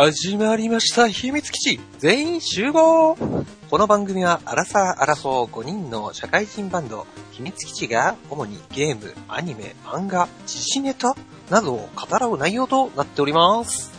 [0.00, 11.16] 始まりました、秘密基地全員集合この番組は、アラサー・アラフォー5人の社会人バンド、秘密基地が、主にゲーム、アニメ、漫画、時事ネタ
[11.50, 13.90] などを語らう内容となっております。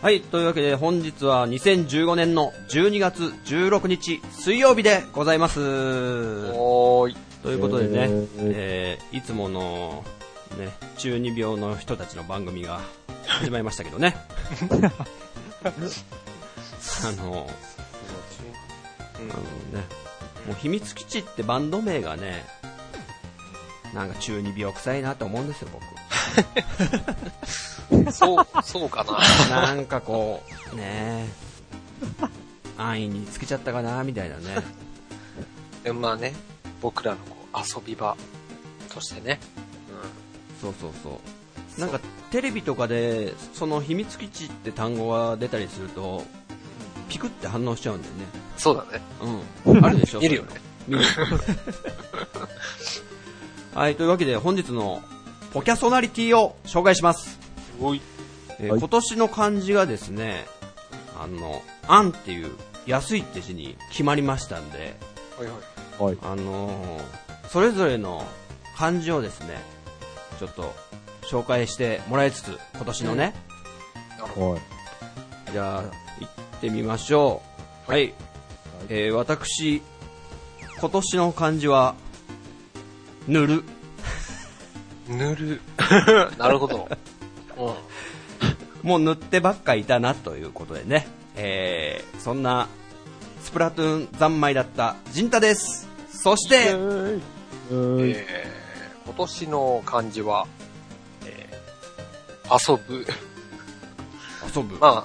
[0.00, 5.60] はい、というわけで本日は2015年の12月16日水曜日でございます。
[5.60, 7.16] おーい。
[7.42, 10.02] ということでね、えーえーいつもの、
[10.56, 12.80] ね、中二病の人たちの番組が
[13.26, 14.16] 始まりましたけどね。
[15.62, 15.70] あ
[17.12, 17.48] の、
[19.16, 19.28] あの
[19.78, 19.86] ね、
[20.46, 22.44] もう秘密基地ってバンド名がね、
[23.94, 25.84] なんか中二病臭いなと思うんですよ、僕。
[28.12, 29.04] そう、そうか
[29.50, 29.62] な。
[29.64, 30.42] なんかこ
[30.72, 31.28] う、ね
[32.78, 34.56] 安易につけちゃったかな、みたいなね。
[35.84, 36.34] でもまあね、
[36.80, 38.16] 僕らのこう遊び場
[38.88, 39.38] としてね。
[40.60, 41.20] そうそうそ
[41.78, 41.80] う。
[41.80, 46.24] なんかテレビとかで、その秘密基地って単語が出たりすると、
[47.08, 48.26] ピクって反応しちゃうんだよね。
[48.56, 49.02] そうだね。
[49.66, 49.84] うん。
[49.84, 50.48] あるでしょ 見るよね。
[50.86, 51.04] 見る。
[53.74, 55.02] はい、というわけで本日の
[55.52, 57.38] ポキャソナリティを紹介します。
[57.80, 57.98] おい。
[57.98, 58.06] はい
[58.62, 60.46] えー今年の漢字がですね、
[61.18, 62.50] あの、あんっていう
[62.86, 64.98] 安いって字に決まりましたんで、
[65.38, 66.04] はいはい。
[66.04, 66.18] はい。
[66.22, 68.24] あのーそれぞれの
[68.76, 69.60] 漢字をですね、
[70.40, 70.74] ちょっと
[71.20, 73.34] 紹介してもらいつつ、今年のね。
[75.52, 77.42] じゃあ、行ってみましょ
[77.86, 77.92] う。
[77.92, 78.14] はい。
[78.88, 79.82] えー、私、
[80.78, 81.94] 今年の漢字は、
[83.28, 83.64] 塗る。
[85.10, 85.14] ど。
[85.14, 85.60] 塗る。
[86.38, 86.88] なるほど。
[88.82, 88.88] うん。
[88.88, 92.66] もう塗ってばっかいたなということでね、えー、そんな、
[93.42, 95.86] スプラトゥーン三昧だったジンタです。
[96.10, 97.22] そして、うん
[97.70, 98.49] えー、
[99.10, 100.46] 今年の漢字は、
[101.26, 103.04] えー、遊ぶ。
[104.56, 104.78] 遊ぶ。
[104.78, 105.04] ま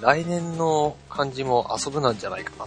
[0.00, 2.66] 来年の漢字も遊ぶなんじゃないかな。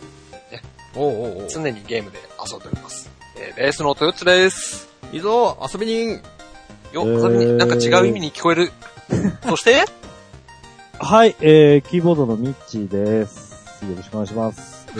[0.96, 3.10] おうおうおう常にゲームで遊んでおります。
[3.38, 4.90] えー、ベースのトヨツです。
[5.14, 6.10] いいぞ、遊び人。
[6.12, 6.20] よ、
[6.96, 8.74] えー遊びになんか違う意味に聞こえる。
[9.48, 9.86] そして、
[11.00, 13.86] はい、えー、キーボードのミッチーです。
[13.86, 14.86] よろしくお願いします。
[14.98, 15.00] え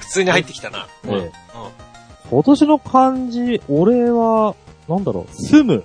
[0.00, 0.88] 普通に入ってきたな。
[1.04, 1.85] ーえー
[2.30, 4.54] 今年の漢字、俺は、
[4.88, 5.84] なんだろう、住む。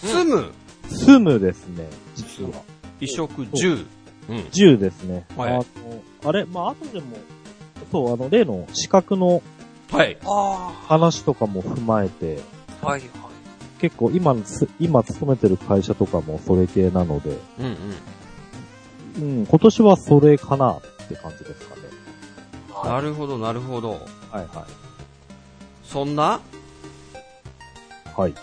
[0.00, 0.52] 住む。
[0.88, 2.50] 住むですね、実は。
[3.00, 3.86] 移植10。
[4.28, 4.36] うん。
[4.38, 5.26] 10ですね。
[5.36, 5.66] はい
[6.26, 7.18] あれ、まあ、後でも、
[7.92, 9.42] そう、あの、例の資格の
[9.90, 10.16] はい。
[10.24, 12.40] あ話とかも踏まえて、
[12.82, 13.10] あ、はいはい。
[13.80, 14.34] 結構今
[14.80, 17.66] 今勤めてる会社とかもそれ系なので、うん
[19.20, 19.38] うん。
[19.38, 21.82] うん、今年はそれかなって感じですかね。
[22.84, 23.90] なるほど、なるほど。
[23.90, 24.00] はい
[24.32, 24.66] は。
[25.94, 26.40] そんな？
[28.16, 28.34] いはい。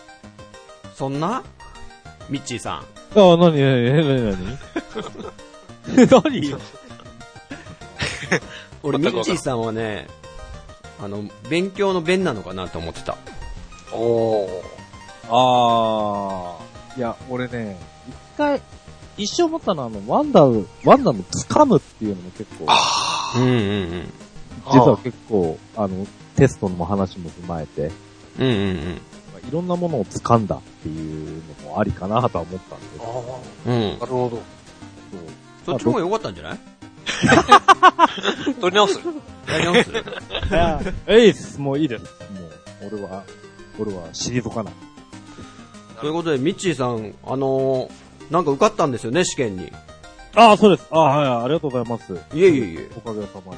[0.95, 1.43] そんな？
[2.29, 3.19] ミッチーさん。
[3.19, 4.57] あ、なになになになに
[6.31, 6.57] 何よ。
[8.83, 10.07] 俺、ミッチーさんはね、
[11.03, 13.17] あの、勉強の弁なのかなと思ってた。
[13.91, 14.61] おー。
[15.27, 16.99] あー。
[16.99, 18.61] いや、俺ね、一回、
[19.17, 24.13] 一生思ったのは、あの、ワンダー、ワンダーの掴むっていうのも結構、あうんうんうん。
[24.65, 24.71] あ。
[24.73, 26.05] 実は結構、あの、
[26.35, 27.91] テストの話も踏まえて、
[28.39, 28.75] うんうんうん。
[29.33, 33.99] まあいろんなものを掴んだっていうのもありかなとは思ったんであど、うんー。
[33.99, 34.41] なるほど。
[35.65, 36.59] そっちの方が良かったんじゃない？
[38.59, 38.99] 取り直す。
[39.47, 39.91] やり直す
[41.07, 42.03] えいっす、もういいです。
[42.03, 42.07] も
[42.87, 43.23] う、俺は、
[43.79, 44.73] 俺は退かない。
[45.99, 47.91] ということで、ミッチーさん、あのー
[48.31, 49.69] なんか受かったんですよね、試験に。
[50.35, 50.87] ああ、そうです。
[50.89, 52.13] ああ、はい、ありがとうございます。
[52.33, 52.89] いえいえいえ。
[52.95, 53.57] おかげさまで。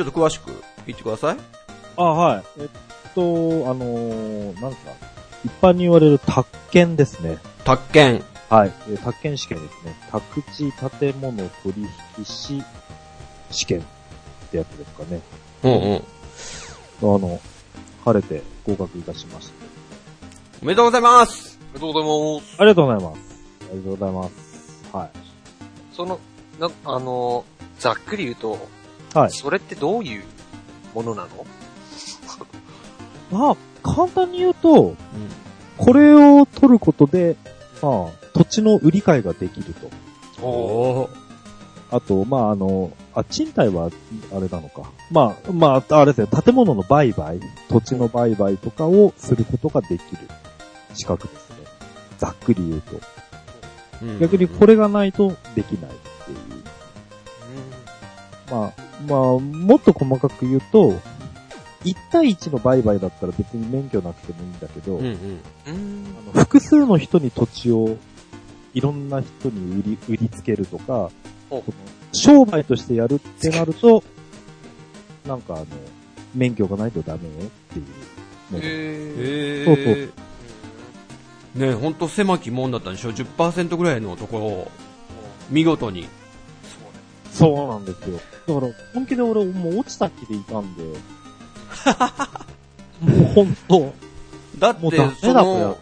[0.00, 0.46] ちょっと詳しく
[0.86, 1.36] 言ってください。
[1.98, 2.44] あはい。
[2.60, 2.68] えっ
[3.14, 4.92] と、あのー、なんですか、
[5.44, 7.36] 一般に言われる宅建ですね。
[7.64, 8.24] 宅建。
[8.48, 8.72] はい。
[8.88, 9.94] えー宅建試験ですね。
[10.10, 11.82] 宅地建物取
[12.18, 12.62] 引士
[13.50, 13.82] 試験っ
[14.50, 15.20] てやつですかね。
[15.64, 17.16] うんうん。
[17.16, 17.40] あの、
[18.02, 19.54] 晴れて合格いたしました。
[20.62, 22.08] おめでとうございますおめでとうござい
[22.40, 22.56] ます。
[22.58, 23.20] ありがとうございます。
[23.60, 24.96] ありがとうございます。
[24.96, 25.10] はい。
[25.94, 26.18] その、
[26.58, 27.44] な、あの、
[27.78, 28.79] ざっくり言うと、
[29.14, 30.24] はいそれってどういう
[30.94, 31.28] ものなの？
[33.30, 34.96] まあ、簡単に言うと、うん。
[35.78, 37.36] これを取ることで、
[37.80, 39.72] まあ、土地の売り買いができる
[40.36, 40.44] と。
[40.44, 41.10] おー。
[41.92, 43.90] あと、まあ、あの、あ、賃貸は、
[44.32, 44.90] あれなのか。
[45.12, 50.18] まあ、まあ、あれですね、建物の売買、土地の売買とかをすることができる
[50.94, 51.56] 資格ですね。
[52.18, 53.00] ざっくり言うと。
[54.18, 55.90] 逆にこれがないとできない。
[58.50, 58.72] まあ、
[59.06, 61.00] まあ、もっと細かく言うと、
[61.84, 65.40] 1対1の売買だったら別に免許なくてもいいんだけど、うん。
[65.66, 65.70] あ
[66.36, 67.96] の複数の人に土地を
[68.74, 71.10] いろんな人に売り、売りつけるとか、
[72.12, 74.02] 商売としてやるってなると、
[75.26, 75.66] なんかあの、
[76.34, 77.86] 免許がないとダメよっていう
[78.52, 78.64] のが。
[78.64, 79.84] へそうそう
[81.56, 84.70] えー、ねほんと狭き門だったんでしょ ?10% ぐらいのところを
[85.50, 86.08] 見事に。
[87.32, 88.18] そうなんですよ。
[88.46, 90.82] だから、本気で俺もう落ちた気でいたんで、
[93.00, 93.92] もう本当
[94.58, 95.78] だってもうダメ、その、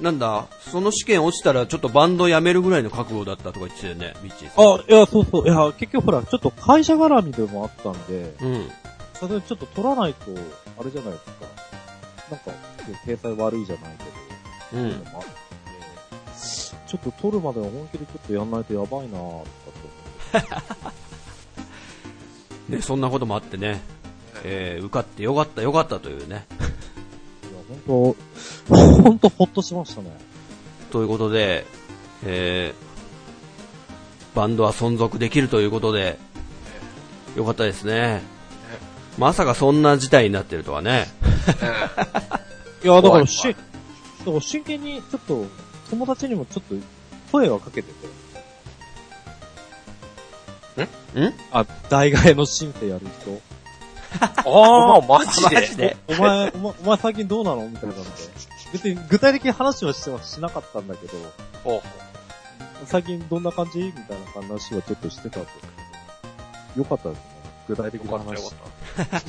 [0.00, 4.64] なんだ、その試験落ちたらちょっとバンド辞めるぐらいの覚悟だったとか言ってたよね、ビッチーさん。
[4.64, 5.44] あ、いや、そうそう。
[5.44, 8.70] いや、結局ほら、ちょっと会社絡みでもあったんで、うん。
[9.14, 10.26] それちょっと取らないと、
[10.78, 11.32] あれじゃないですか。
[12.30, 12.50] なんか、
[13.04, 13.96] 体裁悪いじゃない
[14.70, 14.90] けど、うん。
[16.86, 19.42] ちょっと取るまでは本気でちょっとやんないとやばいなぁ、とかっ
[19.72, 19.89] て
[22.68, 23.80] ね、そんなこともあってね、
[24.44, 26.46] えー、受かってよかったよかったというね。
[27.86, 28.14] 本
[28.68, 30.10] 当本当ほっとしましたね。
[30.90, 31.64] ということで、
[32.24, 36.18] えー、バンドは存続できるということで、
[37.36, 38.22] よかったですね。
[39.18, 41.06] まさかそんな事態になってるとはね。
[42.82, 45.46] いや、だからし、だから真剣にちょっと、
[45.90, 46.74] 友達にもちょっと
[47.32, 48.08] 声はかけてて。
[51.14, 51.34] ん？
[51.52, 53.40] あ、大概の申請やる人。
[54.20, 55.54] ああ、マジで？
[55.56, 55.96] マジで？
[56.08, 57.68] お前、お前、お前最近どうなの？
[57.68, 58.10] みたいなので。
[58.72, 61.16] 別に具体的に話はしてはしなかったんだけど、
[61.64, 61.82] おう
[62.86, 63.80] 最近どんな感じ？
[63.80, 65.40] みたいな話はちょっとしてた。
[65.40, 65.46] よ
[66.84, 67.24] かったですね。
[67.68, 68.50] 具体的なよかったよ話。
[68.50, 69.20] かった。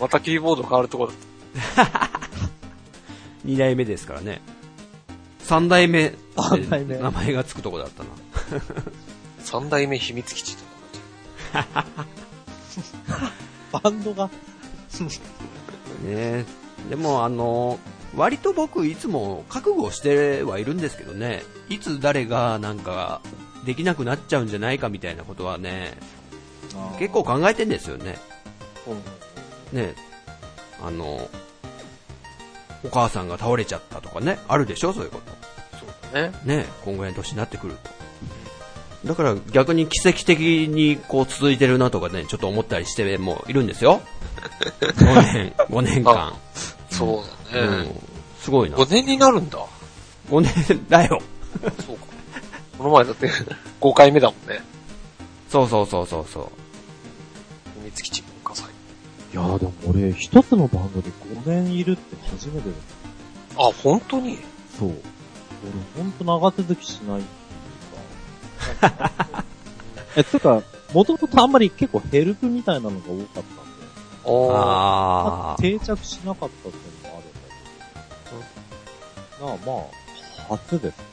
[0.00, 1.16] またキーボード変わるとこだっ
[3.44, 4.40] 二代目ですからね。
[5.40, 8.10] 三代目って三代目名前がつくとこだったな。
[9.50, 9.60] た。
[9.60, 10.64] 三代目秘密基地と
[11.52, 11.84] か
[13.82, 14.30] バンドが、
[16.04, 16.44] ね
[16.88, 17.78] でもあの、
[18.16, 23.20] 割と僕いつも覚悟してはいるんですけどね、いつ誰がなんか
[23.64, 25.98] できなくなっちゃうんじゃないかみたいなことはね、
[26.98, 28.18] 結構考えてんですよね。
[29.72, 29.94] ね
[30.82, 31.28] あの、
[32.84, 35.78] お母さんが倒れちゃったとかね、あるでしょそういうこと。
[35.78, 36.32] そうだね。
[36.44, 37.90] ねこんぐらいの年になってくると。
[39.04, 44.00] だから逆に奇跡的にこう続いてるなとかね、ちょっと思ったりしてもいるんですよ。
[44.80, 46.34] 5年、5年間。
[46.90, 47.22] そ
[47.52, 47.66] うだね。
[47.66, 48.00] うん。
[48.40, 48.76] すごいな。
[48.76, 49.58] 5年になるんだ。
[50.30, 51.20] 5年だよ。
[51.86, 52.06] そうか。
[52.76, 53.30] この前だって
[53.80, 54.62] 5回目だもんね。
[55.48, 56.44] そうそうそうそうそう。
[57.80, 58.66] 秘密基地文化祭。
[59.32, 61.10] いやーでも俺、一つのバンドで
[61.46, 62.78] 5年いるって初めてです。
[63.56, 64.38] あ、本当に？
[64.78, 64.88] そう。
[65.96, 67.22] 俺、ほんと長続きしない。
[70.16, 70.62] え、つうか、
[70.92, 73.50] もともとあんまり結構ヘルプみたいなのが多かったんで、
[74.24, 77.48] ああ定着しなかったっていうのもあるんだ
[79.38, 79.46] けど。
[79.46, 79.72] なあ、ま
[80.50, 81.04] あ、初ですね。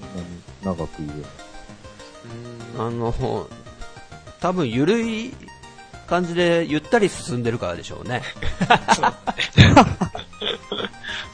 [0.00, 0.42] そんなに
[0.78, 2.84] 長くいるの。
[2.84, 2.86] あ。
[2.86, 3.48] あの、
[4.40, 5.34] 多分ゆるい
[6.06, 8.22] 感じでゆったり進んでるからでしょうね。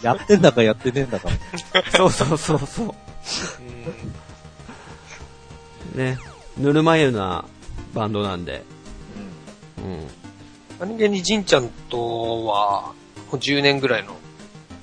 [0.03, 1.29] やってんだかやってねえんだか。
[1.95, 2.95] そうそうそうそうんう。
[5.95, 6.19] ね。
[6.57, 7.45] ぬるま湯な
[7.95, 8.63] バンドなんで。
[9.79, 10.89] うん。
[10.89, 12.93] 何気にじんちゃんとは、
[13.31, 14.17] もう10年ぐらいの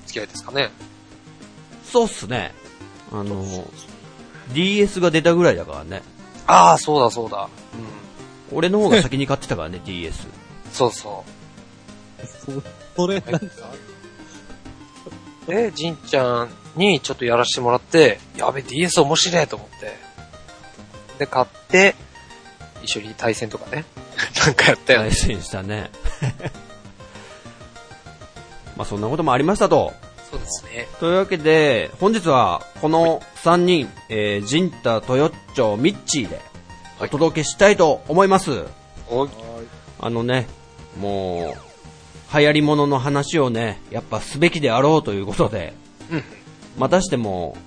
[0.06, 0.70] 付き合いですかね。
[1.84, 2.52] そうっすね。
[3.12, 3.44] あの、
[4.52, 6.02] DS が出たぐらいだからね。
[6.46, 7.48] ああ、そうだそうだ。
[8.50, 8.56] うん。
[8.56, 10.26] 俺の方が先に買ってたからね、 DS。
[10.72, 11.24] そうそ
[12.46, 12.52] そ、
[12.96, 13.46] それ、なんか、
[15.46, 15.50] う。
[15.50, 20.09] で、じんちゃんにちょっとやらせてもらって、やべ、DS 面白いと思って。
[21.20, 21.94] で、買って、
[22.82, 23.84] 一緒に対戦とかね。
[24.44, 25.18] なんかやったよね対。
[25.18, 25.90] 戦したね。
[28.74, 29.92] まあそんなこともありましたと。
[30.30, 30.88] そうですね。
[30.98, 36.40] というわけで、本日はこの3人、えー、ジンタ、トヨッチョ、ミッチーで
[37.00, 38.64] お届けしたいと思います。
[39.10, 39.28] おい。
[40.00, 40.48] あのね、
[40.98, 41.54] も
[42.32, 45.74] う、流行り物の話をね、やっぱすべきであろうということで、
[46.10, 46.24] うん。
[46.78, 47.58] またしても、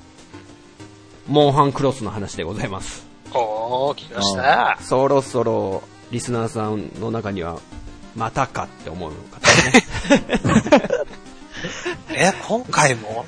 [1.28, 3.13] モンハンクロスの話でございます。
[3.34, 4.78] おー、来ました。
[4.82, 7.60] そろそろ、リスナーさんの中には、
[8.16, 9.84] またかって思う方ね。
[12.16, 13.26] え、今回も？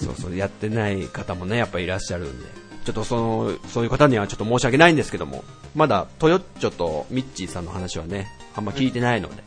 [0.00, 2.46] そうそう、やってない方もね、やっぱいらっしゃるんで。
[2.84, 5.44] ちょっとその、そういう方にはちょっと申し訳ないんですけども、
[5.74, 9.42] まだ、トヨッチョとミッチーさんの話はね、あんま聞いてないので、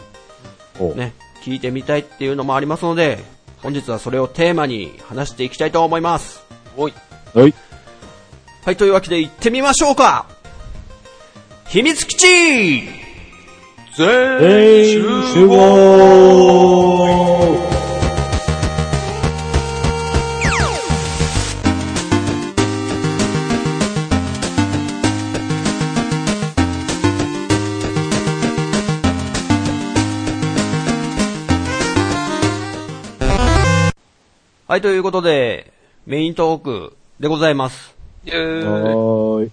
[0.79, 3.23] おね、聞いてみたいっていうのもありますので、
[3.62, 6.43] 本日はそれをテーマに話していきたいと思います。
[6.77, 6.93] おい。
[7.33, 7.53] はい。
[8.65, 10.25] はい、というわけで行ってみましょうか。
[11.67, 12.84] 秘密基地。
[13.98, 15.03] 全
[15.34, 16.63] 集合。
[34.65, 35.74] はい、ということで、
[36.05, 38.02] メイントークでございます。
[38.25, 39.51] イェ。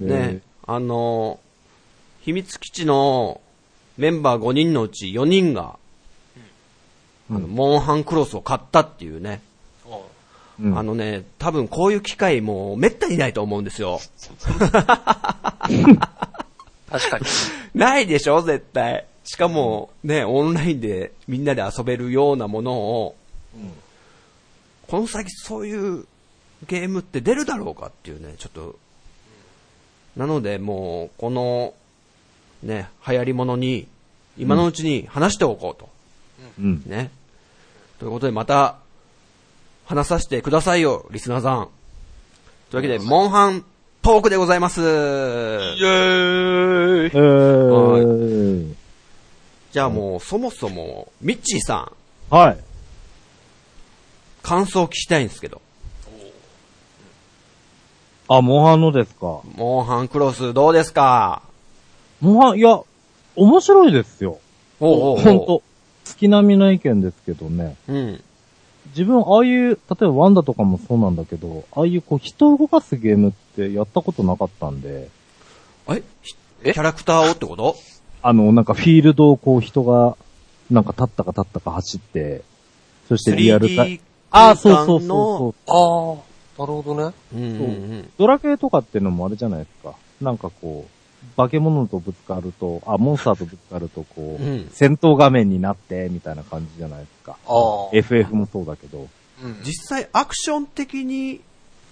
[0.00, 1.40] ね、あの、
[2.20, 3.40] 秘密基地の
[3.96, 5.76] メンバー5人のうち4人が、
[7.30, 9.42] あの、モンハンクロスを買ったっていうね。
[10.60, 14.00] うんあのね、多分こういう機会もめったにないと思うんですよ。
[16.90, 17.26] 確かに。
[17.78, 19.06] ないでしょ絶対。
[19.24, 23.14] しかも、ね、オンラインでみんなで遊べるようなものを、
[24.88, 26.06] この先そういう
[26.66, 28.78] ゲームって出るだろうかっていうね、ちょっと、
[30.16, 31.74] なのでもう、この、
[32.62, 33.86] ね、流行り物に、
[34.36, 35.88] 今のうちに話しておこうと。
[36.58, 36.82] うん。
[36.86, 37.10] ね。
[37.98, 38.76] ということでまた、
[39.86, 41.68] 話させてくださいよ、リスナーさん。
[42.70, 43.64] というわけで、モンハン
[44.02, 44.80] トークでございます。
[44.80, 47.10] イェーイえ。
[47.14, 48.74] ー。
[49.72, 51.92] じゃあもう、そもそも、ミッチーさ
[52.30, 52.58] ん、はい。
[54.42, 55.60] 感想聞きたいんですけど。
[58.28, 59.40] あ、モンハンのですか？
[59.56, 61.42] モンハンクロスどうですか？
[62.20, 62.80] モンハン、いや、
[63.36, 64.38] 面白いですよ。
[64.80, 65.62] おうおうほんと。
[66.04, 67.76] 月並みの意見ですけどね。
[67.88, 68.20] うん。
[68.88, 75.08] 自分、ああいう、例えばワンダとかもそうなんだけど、ああいうこう人を動かすゲームってやったことなかったんで、
[75.88, 76.02] え？
[76.22, 76.72] ひえ？
[76.74, 77.76] キャラクターをってこと？
[78.22, 80.16] あの、なんかフィールドをこう人が、
[80.70, 82.42] なんか立ったか立ったか走って、
[83.08, 86.16] そしてリアルタイ ?3D ああ、そう空そうそうそう。
[86.16, 86.22] ああ、
[86.58, 87.14] なるほどね。
[87.34, 87.64] うんうんう
[87.98, 88.10] ん。
[88.18, 89.94] ドラクエとかってのもあれじゃないですか。
[90.20, 97.36] なんかこう、化け物とぶつかると、あ、モンスターとぶつかるとこう、うん戦闘画面になって、みたいな感じじゃないですか。
[97.46, 97.88] ああ。
[97.92, 99.00] FF もそうだけど。
[99.00, 99.08] うん
[99.62, 101.40] 実際アクション的に、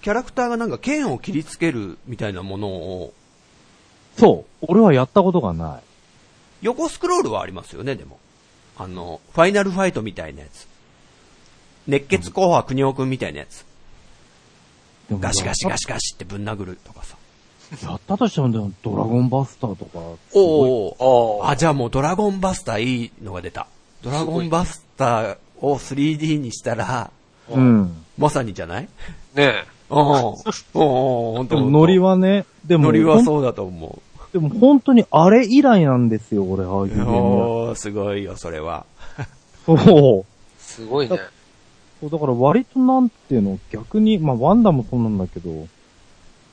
[0.02, 3.12] キャラクターがなんか剣を切りつけるみたいなものを、
[4.16, 4.66] そう。
[4.68, 5.82] 俺はやったことがない。
[6.62, 8.18] 横スクロールはありますよね、でも。
[8.78, 10.66] あの、ファイナルファイトみたいなやつ。
[11.86, 13.65] 熱血紅白国尾くんみたいなやつ。
[15.12, 17.16] ガシガシガシガシってぶん殴るとかさ。
[17.82, 19.98] やったとしても、でもドラゴンバスターとか、
[20.34, 20.40] お
[20.98, 21.50] おああ。
[21.52, 23.66] あ、じゃあもうドラゴンバスターいいのが出た。
[24.02, 27.10] ドラゴンバスターを 3D にしたら、
[27.50, 27.96] うん。
[28.18, 28.88] まさにじゃない？
[29.34, 30.38] ね おお
[30.74, 34.00] おおほんとでもノリはね、でも、ノリはそうだと思
[34.32, 37.08] でも本当にあれ以来なんですよ、俺、ああいう。
[37.08, 38.84] おーすごいよ、それは。
[39.64, 40.20] そう。
[40.20, 40.24] え。
[40.58, 41.18] すごいね。
[42.00, 45.66] そう、だから割となんていうの、逆に、まあワンダもそうなんだけど、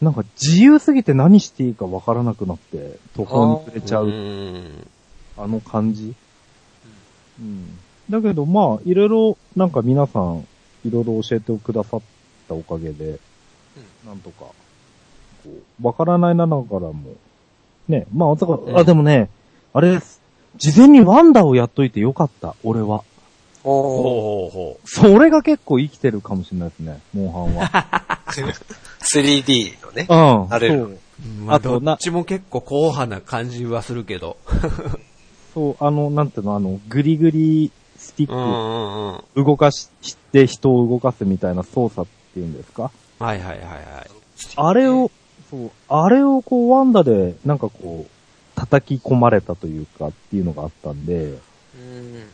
[0.01, 4.87] なんか自由すぎて何していいかわからなくなって、途方に暮れちゃうう、ん。
[5.37, 6.13] あの感じ。
[7.39, 7.79] うん。
[8.09, 10.45] だけどまあ、いろいろ、なんか皆さん、
[10.85, 12.01] いろいろ教えてくださっ
[12.47, 13.19] たおかげで、
[14.05, 14.53] なんとか、こ
[15.45, 16.93] う、わからないながらも、
[17.87, 19.29] ね、まあ、だかあ、でもね、
[19.73, 20.21] あれです。
[20.57, 23.03] 事前にワンダをやっといてよかった、俺は。
[23.63, 23.81] おお。
[23.83, 28.19] ほうほうほそれが結構生きてるかもしれないですね、モンハンは。
[29.01, 30.07] 3D のね。
[30.09, 30.49] うん。
[30.49, 30.87] なれるそう。
[30.87, 30.99] う。
[31.45, 34.37] まあ、あとなどっちも結構硬派な感じはするけど。
[35.53, 39.23] そう、あの、なんていうの、あの、グリグリスティうんうッんうん。
[39.35, 42.91] ク動かしして人を動かすみたいな操作っていうんですか？
[43.19, 43.63] はいはいはいはい。
[44.55, 45.11] あれを、
[45.51, 48.09] そう、あれをこうワンダでなんかこう、
[48.59, 51.39] 叩き込まれたというかっていうのがあったんで、うん。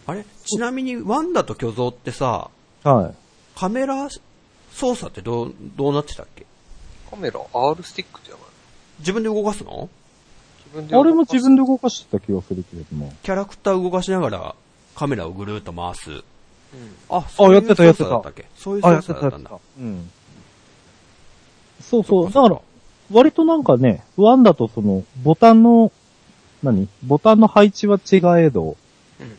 [0.06, 0.26] あれ？
[0.46, 2.50] ちなみにワンダと巨像ってさ、
[2.84, 3.16] はい。
[3.56, 4.10] カメラ
[4.72, 6.46] 操作ってどう、どうなってたっけ？
[7.10, 8.44] カメラ R スティックじゃない？
[9.00, 9.90] 自分で動かすの？
[10.66, 11.62] 自分であれも自分で。
[11.62, 13.14] で動かしてた気がするけれども。
[13.24, 14.56] キャラクター動かしながら
[14.96, 16.12] カメラをぐるーっと回す。
[16.12, 16.22] うん
[17.10, 18.46] あ、そういうやってたやってた操作だったっけ？
[18.58, 19.60] そういうあ、や操ってたやってた作だったんだ。。
[19.80, 20.12] うん。
[21.82, 22.26] そうそう。
[22.26, 22.62] だかから、
[23.12, 25.92] 割となんかね、ワンダとその、ボタンの、
[26.62, 26.88] 何？
[27.04, 28.76] ボタンの配置は違えど、うん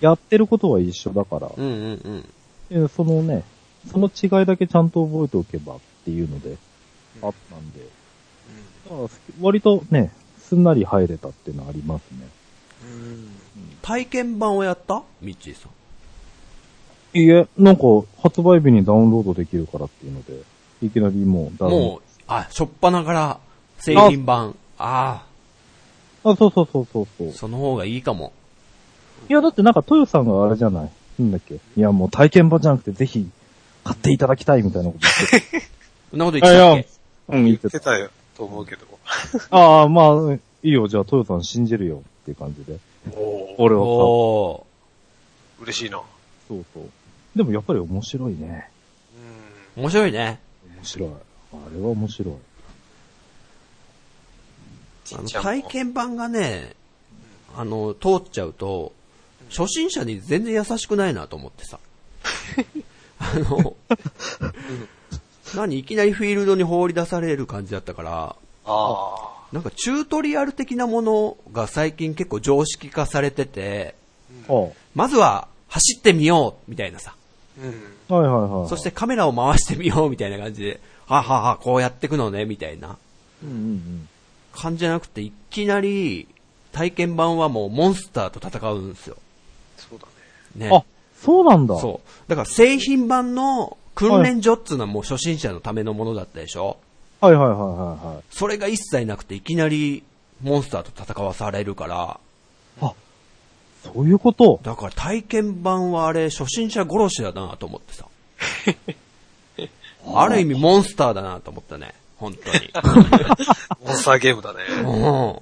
[0.00, 2.24] やってることは一緒だから、うんうん
[2.70, 2.84] うん。
[2.84, 3.44] えそのね、
[3.90, 6.58] その違いだけちゃんと覚えておけばっていうので、うん
[7.22, 7.80] あったんで、
[8.88, 9.08] だから
[9.40, 12.28] 割とね、すんなり入れたっていうのはありますね。
[12.84, 13.28] うん。
[13.82, 15.02] 体験版をやった？
[15.20, 15.68] ミッチーさ
[17.12, 17.18] ん。
[17.18, 17.82] いえ、なんか、
[18.22, 20.40] 発売日にダウンロードできるからっていうので、
[20.80, 23.40] いきなりもうダウンロードもう、あ、しょっぱなから
[23.78, 24.54] 製品版。
[24.78, 25.26] あ
[26.22, 27.32] あ、そうそうそうそうそうあ、。
[27.32, 28.32] その方がいいかも。
[29.30, 30.90] いや、だってなんか、トヨさんがあれじゃない？
[31.20, 31.54] なんだっけ？
[31.54, 33.30] いや、もう体験版じゃなくて、ぜひ、
[33.84, 35.66] 買っていただきたいみたいなこと言ってて。
[36.10, 37.36] そんなこと言ってたっけ？
[37.36, 37.96] うん、言ってた。
[37.96, 38.86] よ、と思うけど。
[39.50, 42.78] ああ、まあ、いいよ、じゃあ、トヨさん信じるよっていう感じで。
[43.16, 43.54] おお。
[43.58, 45.62] 俺はおー。
[45.62, 45.98] 嬉しいな。
[45.98, 46.04] さ、
[46.48, 46.82] そうそう。
[47.36, 48.68] でもやっぱり面白いね。
[49.76, 49.82] うん。
[49.84, 50.40] 面白いね。
[50.76, 51.08] 面白い。
[51.08, 52.34] あれは面白い。
[55.12, 56.74] あの体験版がね、
[57.56, 58.92] あの、通っちゃうと、
[59.50, 61.78] 初心者に全然優しくないなと思ってさ。
[63.18, 63.76] あの、
[65.54, 73.94] 何、いきなりフィールドに放り出される感じだったから、あなんかチュートリアル的なものが最近結構常識化されてて、
[74.46, 77.14] はまずは走ってみようみたいなさ。
[77.14, 77.62] あ。
[77.62, 77.74] うん。
[78.08, 78.68] あ、はいはいはい。
[78.68, 82.96] そしてカメラを回してみようみたいな感じで、ははは、こうやってくのね、みたいな
[83.42, 84.08] うんうん
[84.52, 86.28] 感じじゃなくて、いきなり
[86.72, 89.16] 体験版はもうモンスターと戦うんですよ。
[89.88, 90.06] そうだ
[90.56, 90.66] ね。
[90.66, 90.68] ね。
[90.68, 90.76] うん。
[90.76, 90.84] あ、
[91.20, 91.78] そうなんだ。
[91.78, 92.30] そう。
[92.30, 96.76] だから製品版の訓練所っつうのはもう初心者のためのものだったでしょ？
[97.20, 97.68] はいはいはいはい
[98.14, 98.24] はい。
[98.30, 100.02] それが一切なくていきなり
[100.42, 102.20] モンスターと戦わされるから、
[103.82, 104.60] そういうこと？
[104.62, 108.06] だから体験版はあれ初心者殺しだなと思ってさ。
[110.14, 111.94] ある意味モンスターだなと思ったね。
[112.16, 112.70] 本当に。
[113.84, 114.60] モンスターゲームだね。
[114.82, 115.30] うん。
[115.30, 115.38] あ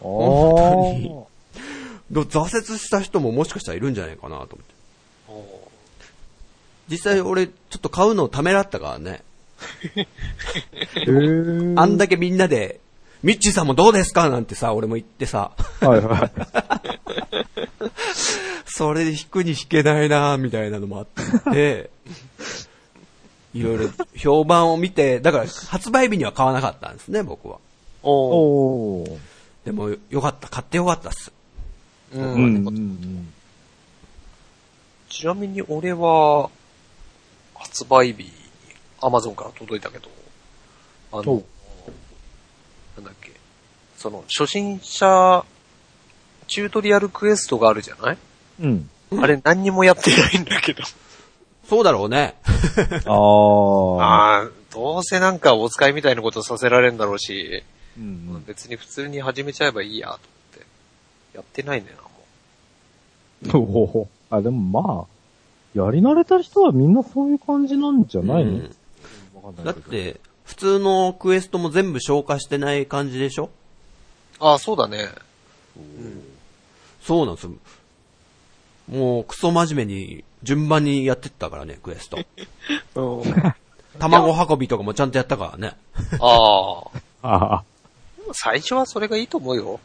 [0.00, 1.26] 本
[2.10, 4.56] で挫折した人ももしかしたらいるんじゃないかなと
[5.28, 5.68] 思って。
[6.88, 9.22] 実際俺ちょっと買うのをためらったからね。
[11.76, 12.80] あんだけみんなで、
[13.22, 16.30] ミッチーさんもどうですかなんてさ、俺も言ってさ、はいはい。
[18.66, 21.06] それで弾くに弾けないなみたいなのもあっ
[21.52, 21.90] て、
[23.52, 27.58] いろいろ評判を見て、だから発売日には買わなかったんですね、僕は。
[28.02, 29.04] お。
[29.64, 31.32] でもよかった、買ってよかったっす。
[32.14, 32.18] う。
[32.18, 33.32] うんんうんうん。
[35.08, 36.50] ちなみに俺は、
[37.54, 38.32] 発売日に
[39.00, 40.08] Amazon から届いたけど、
[41.12, 41.44] あのお、
[42.96, 43.32] なんだっけ、
[43.96, 45.44] その、初心者、
[46.46, 48.18] チュートリアルクエストがあるじゃない？
[48.60, 48.90] うん。
[49.20, 50.82] あれ何にもやってないんだけど。
[51.68, 52.34] そうだろうね。
[53.06, 54.02] ああ。
[54.02, 57.62] ああ、どうせなんかお使いみたいなことさせられるんだろうし、
[57.96, 60.20] うん別に普通に始めちゃえばいいや、と思っ
[60.60, 60.66] て。
[61.34, 62.02] やってないんだよな、
[63.54, 65.06] お ーあ、でもまあ、
[65.74, 68.76] やり慣れた人はみんなそういう感じなんじゃないの、うん
[69.42, 69.74] わかんだっ。
[69.74, 73.44] て、普通のクエストも全部消化してない感じでしょ？
[73.44, 73.48] う。
[74.40, 75.08] ああ、そうだね。
[77.02, 77.52] そうなんですよ。
[78.88, 82.18] もう、クソ真面目に、順番にやってったからね、クエスト。
[82.96, 83.54] うん。
[83.98, 85.76] 卵運びとかもちゃんとやったからね。
[86.20, 86.82] あ
[87.22, 87.28] あ。
[87.28, 87.64] ああ。
[88.32, 89.80] 最初はそれがいいと思うよ。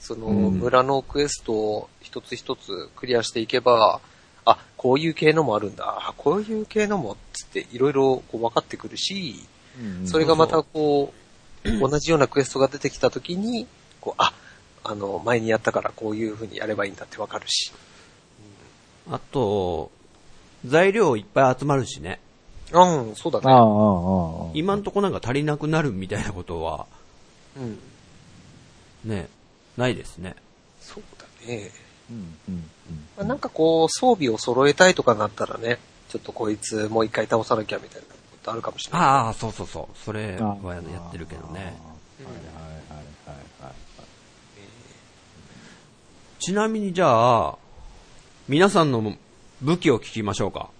[0.00, 4.00] その、うん村のクエストを一つ一つクリアしていけば、
[4.44, 9.44] あ、こういう系のもあるんだ、あこういう系のも、つっていろいろこう分かってくるし、
[10.06, 11.12] それがまたこ
[11.64, 13.66] う、同じようなクエストが出てきたときに、
[14.00, 14.32] こう、あ、
[14.84, 17.72] あの、前にやったからこういう風にやればいいんだって分かるし。
[19.10, 19.90] あと、
[20.64, 22.20] 材料いっぱい集まるしね。
[22.72, 23.44] うん、そうだね。
[23.48, 24.50] ああ。
[24.54, 26.86] 今んとこなんか足りなくなるみたいなことは、
[27.56, 27.78] うん。
[29.04, 29.28] ね、
[29.78, 30.36] ないですね。
[30.82, 31.70] そうだね。
[32.10, 32.64] うん、うん、
[33.16, 39.02] まあなんかこう、装備を揃えたいとかなったらね、ちょっとこいつもう一回倒さなきゃみたいなことあるかもしれない。
[39.02, 39.96] ああ、そうそうそう。
[40.04, 40.62] それうん。
[40.62, 41.48] はやってるけどね。
[41.54, 43.72] はいはいはいはい。
[46.40, 47.58] ちなみにじゃあ、
[48.48, 49.16] 皆さんの
[49.60, 50.70] 武器を聞きましょうか。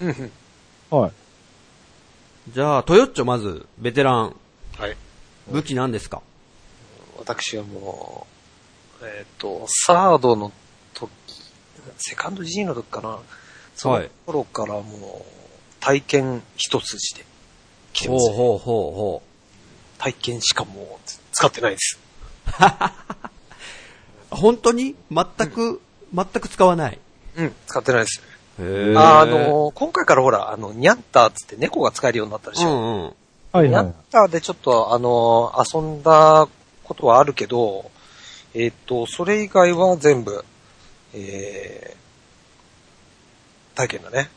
[0.00, 0.08] うん
[0.90, 0.98] うん。
[0.98, 1.12] はい。
[2.50, 4.36] じゃあ、トヨッチョまず、ベテラン、
[4.78, 4.96] はい。
[5.52, 6.22] 武器何ですか？
[7.18, 8.37] 私はもう、
[9.02, 10.52] えっ、と、サードの
[10.94, 11.10] 時、
[11.98, 13.18] セカンド G の時かな。
[13.76, 15.38] その頃からもう、
[15.80, 17.24] 体験一筋で
[17.92, 18.36] 来てます、ね。
[18.36, 19.22] ほうほうほうほ
[19.98, 21.98] 体験しかもう使ってないです。
[22.48, 22.50] う。
[24.34, 24.96] 本当に？
[25.10, 25.80] 全く、
[26.12, 26.98] 全く使わない？
[27.36, 28.22] うん、使ってないです。
[28.60, 32.68] へあの、今回からほら、あの、ニャンターっつって猫が使えるようになったでしょ。
[32.68, 33.04] うんうん。
[33.04, 33.14] はい
[33.52, 33.94] はいニャン。
[34.10, 36.48] ターでちょっと、あの、遊んだ
[36.84, 37.90] ことはあるけど、
[38.60, 40.44] えっ、と、それ以外は全部、
[41.14, 44.28] えー、体験だね。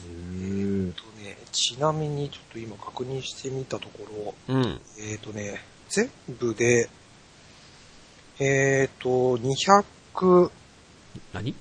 [0.00, 4.80] えっとね、ちなみにちょっと今確認してみたところ、うん。
[4.98, 6.10] えっ、とね、全
[6.40, 6.90] 部で、
[8.40, 10.50] えっ、と、250、
[11.32, 11.50] 何？
[11.50, 11.56] ん違う、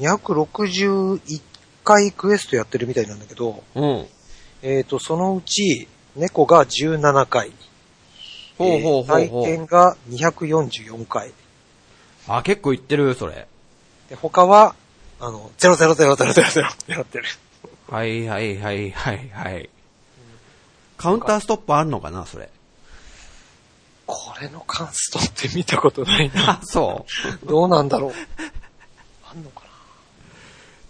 [0.00, 1.42] 261
[1.82, 4.06] 回クエストやってるみたいなんだけど、うん。
[4.60, 7.52] えっ、と、そのうち、猫が17回。
[8.58, 11.32] ほうほうほうほえー体験が244回。
[12.26, 13.46] あ、結構いってる、それ。
[14.10, 14.74] で、他は、
[15.20, 16.04] あの、0000000って
[16.94, 17.24] なってる。
[17.88, 19.70] はいはいはいはいはい。
[20.98, 22.50] カウンターストップあるのかな、それ。
[24.06, 26.50] これのカンストって見たことないな。
[26.60, 27.06] あ、そ
[27.44, 27.46] う。
[27.46, 28.12] どうなんだろう。
[29.30, 29.68] あんのかな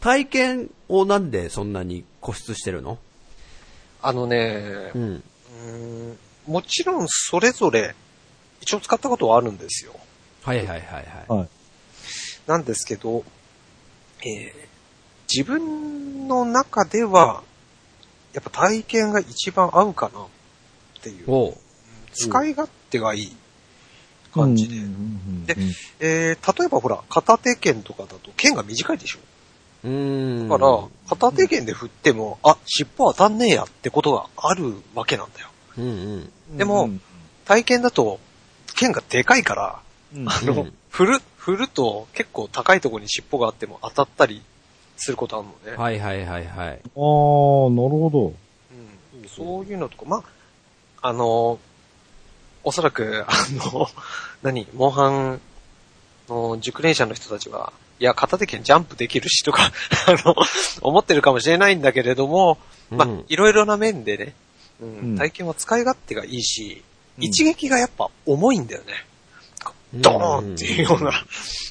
[0.00, 2.98] 体験をなんでそんなに固執してるの？
[4.00, 4.42] あのね、ん。
[4.44, 4.98] うー
[6.12, 7.94] んもちろんそれぞれ、
[8.60, 9.94] 一応使ったことはあるんですよ。
[10.42, 11.04] はいはいはいはい。
[11.28, 11.48] はい。
[12.46, 13.24] なんですけど、
[14.20, 14.68] えー
[15.30, 17.42] 自分の中では、
[18.32, 20.26] やっぱ体験が一番合うかなっ
[21.02, 21.24] ていう。
[21.26, 21.54] おう。
[22.14, 23.36] 使い勝手がいい
[24.32, 25.54] 感じで。
[25.54, 25.56] で
[26.00, 29.18] えー、例えばほら、片手剣とかだと剣が短いでしょ
[29.84, 30.48] うーん。
[30.48, 35.48] だから、片手剣で振っても、あ、尻尾当たんねえやってことがあるわけなんだよ。
[35.76, 36.32] うんうん。
[36.56, 37.00] でもうん
[37.48, 38.20] 体験だと、
[38.76, 39.80] 剣がでかいから、
[40.14, 40.28] うん。
[40.28, 40.72] あの、うん。
[40.90, 44.42] 振る、振ると結構高いところに尻尾があっても当たったり
[44.98, 45.82] することあるのね。
[45.82, 46.68] はいはいはいはい。
[46.68, 48.26] ああ、なるほど。
[48.26, 48.30] う
[49.24, 51.58] ん、そういうのとか、まあ、あの、
[52.64, 53.32] おそらく、あ
[53.72, 53.88] の、
[54.42, 55.40] 何、モンハン
[56.28, 59.72] の熟練者の人たちは、いや、片手剣ジャンプできるしとか、
[60.06, 60.34] あの、
[60.82, 62.58] 思ってるかもしれないんだけれども、
[62.90, 64.34] まあうん、いろいろな面でね、
[64.80, 64.98] うん。
[64.98, 66.82] うん体験は使い勝手がいいし、
[67.18, 67.24] うん。
[67.24, 68.92] 一撃がやっぱ重いんだよね。
[69.94, 71.10] ドーンっていうような、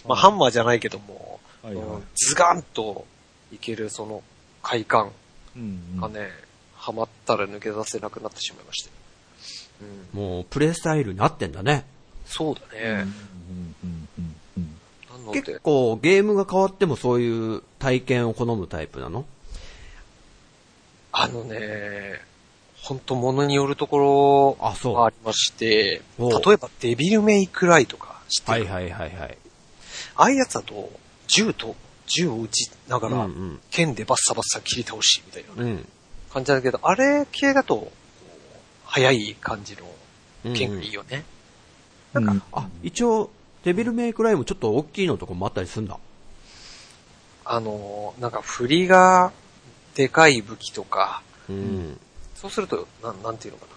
[0.07, 1.85] まあ、ハンマーじゃないけども、はいはい。
[1.85, 2.03] うん。
[2.15, 3.05] ズガンと
[3.51, 4.23] いけるその
[4.63, 5.11] 快感
[5.55, 6.29] うんがね、
[6.75, 8.89] ハマったら抜け出せなくなってしまいまして。
[10.13, 11.85] うん、もう、プレイスタイルに合ってんだね。
[12.25, 13.05] そうだね。
[15.33, 19.25] 結で、構、ゲームが変わってもそういう体験を好むタイプなの？
[21.11, 22.21] あのね、
[22.88, 24.93] ほんと物によるとこあ、そう。
[24.93, 29.38] ろがありまして、例えばデビルメイクライとか知ってる、はいはいはいはい。
[30.15, 30.89] ああいうやつだと、
[31.28, 35.80] 銃と、銃を撃ちながら、うん剣でバッサバッサ切り倒し、みたいな。
[36.32, 37.91] 感じだけど、あれ系だと、
[38.86, 41.26] 早い感じうんの剣がいいよね。
[42.13, 42.26] うん。
[42.26, 43.30] なんかあ、一応、
[43.65, 45.97] デビルメイクライもちょっと大きいのとかもあったりするんだ。
[47.43, 49.34] あの、なんか振りが
[49.95, 52.00] でかい武器とか、うん。
[52.39, 53.71] そうすると、なん、なんていうのかな。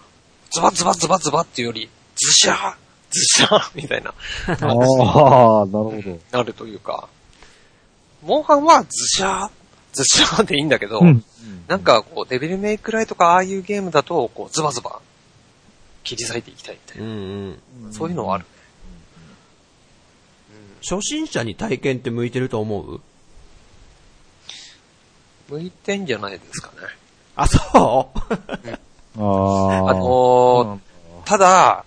[0.51, 2.75] ズバズバズバズバっていうより、ズシャー
[3.09, 4.13] ズシャーみたいな、
[4.47, 6.19] ああ、なるほど。
[6.31, 7.09] なるというか、
[8.21, 9.49] モンハンはズシャー、
[9.93, 11.23] ズシャーでいいんだけど、うん
[11.67, 15.01] なんかこう、デビルメイクライとかああいうゲームだと、こう、ズバズバ
[16.03, 17.57] 切り裂いていきたいみたいうんな。
[17.85, 17.93] うん。
[17.93, 18.49] そういうのはあるね。
[20.87, 23.01] 初心者に体験って向いてると思う？
[25.49, 26.87] 向いてんじゃないですかね。
[27.43, 29.19] あ、そう？
[29.19, 29.89] ああ。
[29.89, 30.79] あのー
[31.25, 31.85] ただ、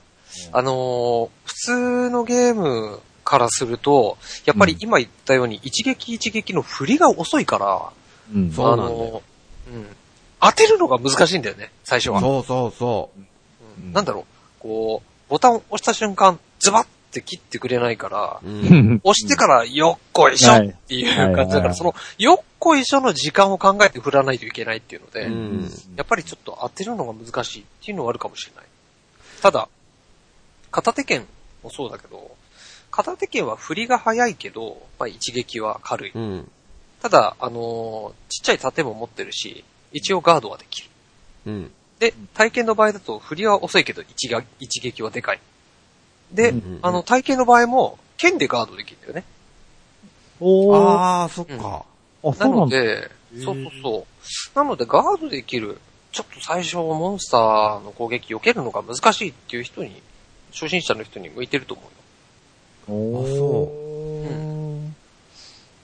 [0.53, 7.83] あのー普通のゲームからすると、やっぱり今言ったように一撃一撃の振りが遅いから、
[8.35, 9.23] うん、そうなんだよ
[9.69, 9.97] あのーうん。
[10.41, 12.21] 当てるのが難しいんだよね、最初は。
[12.21, 13.21] そうそうそう。
[13.21, 14.25] うんなんだろう、
[14.61, 19.01] こう、ボタンを押した瞬間、ズバッて切ってくれないから、うん。
[19.03, 28.65] 押してからよっこいしょっていう感じだから、その、よっこいしょの時間を考えて振らないといけないっていうので、うんやっぱりちょっと当てるのが難しいっていうのはあるかもしれない。
[29.41, 29.69] ただ、
[30.71, 31.27] 片手剣
[31.63, 32.31] もそうだけど、
[32.91, 36.13] 片手剣は振りが早いけど、まあ一撃は軽い。
[36.15, 36.51] うん。
[37.01, 40.89] ただ、あのーちっちゃい盾も持ってるし、一応ガードはできる。
[41.47, 41.71] うん。
[41.99, 44.29] で、体験の場合だと振りは遅いけど一
[44.81, 45.41] 撃はでかい。
[46.33, 49.25] で、うんあの、体験の場合も、剣でガードできるんだよね。
[50.41, 50.77] おー。
[50.77, 51.85] ああ、そっか。
[52.23, 52.77] あ、なそうなんだ。
[52.77, 53.11] ので、
[53.43, 54.07] そうそうそ
[54.55, 54.59] う。
[54.59, 55.81] なので、ガードできる、
[56.13, 60.01] ちょっと最初モンスターの攻撃避けるのが難しいっていう人に、
[60.53, 61.83] 初心者の人に向いてると思
[62.89, 62.97] うよ。
[62.97, 63.25] おー。
[63.25, 63.29] あ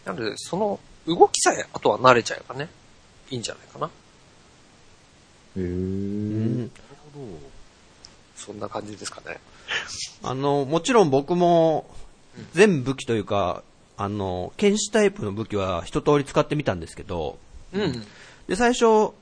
[0.05, 2.69] そなので、その動きさえ、あとは慣れちゃえばね、
[3.31, 3.87] いいんじゃないかな。
[3.87, 3.91] へ
[5.57, 5.61] え。
[5.61, 6.71] うん。
[8.37, 9.39] そんな感じですかね。
[10.23, 11.87] あの、もちろん僕も、
[12.53, 13.63] 全武器というか、
[13.97, 17.39] あの、剣士タイプの武器は一通り使ってみたんですけど、
[17.73, 18.05] うん。
[18.47, 19.13] で、最初、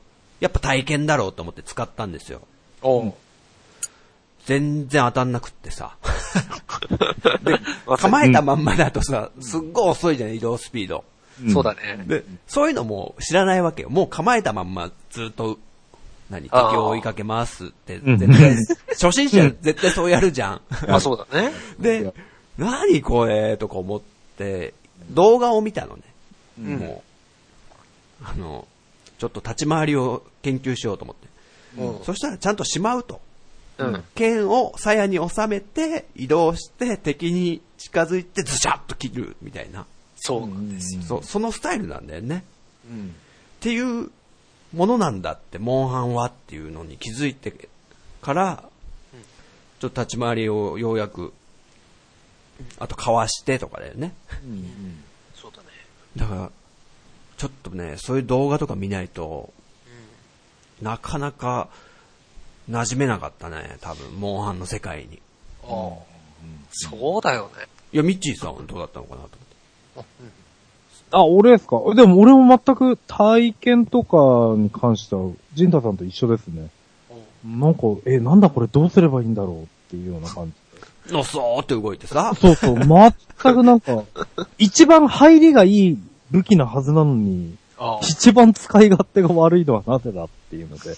[0.41, 2.43] やっぱ体験だろうと思って使ったんですよ。
[2.83, 3.15] おう。
[4.47, 5.97] 全然当たんなくってさ。
[7.87, 11.05] 構構えたまんまだとさ、すっごい遅いじゃん、移動スピード。
[11.53, 12.05] そうだね。
[12.07, 13.91] で、そういうのも知らないわけよ。
[13.91, 15.59] もう構えたまんまずっと、
[16.31, 18.57] 何、敵を追いかけますって、ん絶対、
[18.91, 20.61] 初心者絶対そうやるじゃん。
[20.87, 21.53] まあそうだね。
[21.81, 22.13] で、
[22.59, 24.01] 何これとか思っ
[24.37, 24.75] て、
[25.11, 26.03] 動画を見たのね。
[26.61, 27.03] うんも
[28.23, 28.67] う、あの、
[29.19, 31.29] ちょっと立ち回りを研究しようと思って。
[31.81, 32.05] うん。
[32.05, 33.21] そしたらちゃんとしまうと。
[33.79, 34.05] うん。
[34.15, 39.87] 剣を鞘に収めて、移動して、敵に近づいて、ズシャッと切る、みたいな。
[40.17, 41.03] そうなんですよ。
[41.03, 42.45] そう、そのスタイルなんだよね。
[42.91, 43.07] うん。
[43.07, 44.11] っていう
[44.73, 47.69] ものなんだって、モンハンはっていうのに気づいて
[48.21, 48.65] から、
[49.81, 51.33] ちょっと立ち回りをようやく、
[52.79, 54.15] あとかわしてとかだよね。
[54.45, 55.05] うん。
[55.35, 55.69] そうだね。
[56.17, 56.51] だから、
[57.37, 59.53] ちょっとね、そういう動画とか見ないと、
[60.83, 61.69] なかなか
[62.69, 65.23] 馴染めなかったね、多分、モンハンの世界に。
[65.65, 66.09] ああ。
[66.71, 67.67] そうだよね。
[67.93, 69.31] いや、ミッチーさんはどうだったのかなと
[69.95, 70.38] 思って。
[71.11, 71.81] あ、俺ですか？
[71.95, 76.69] でも俺も全く体験とかに関しては、ジンタさんと一緒ですね。
[77.47, 80.53] なんか、え、なんだこれどうすればいいんだろうっていうような感
[81.07, 81.15] じ。
[81.15, 82.35] のそーって動いてさ。
[82.35, 84.03] そうそう、全くなんか、
[84.59, 85.99] 一番入りがいい
[86.31, 90.97] 武器なはずなのに、あ一番使い勝手が悪いのはなぜだっていうので、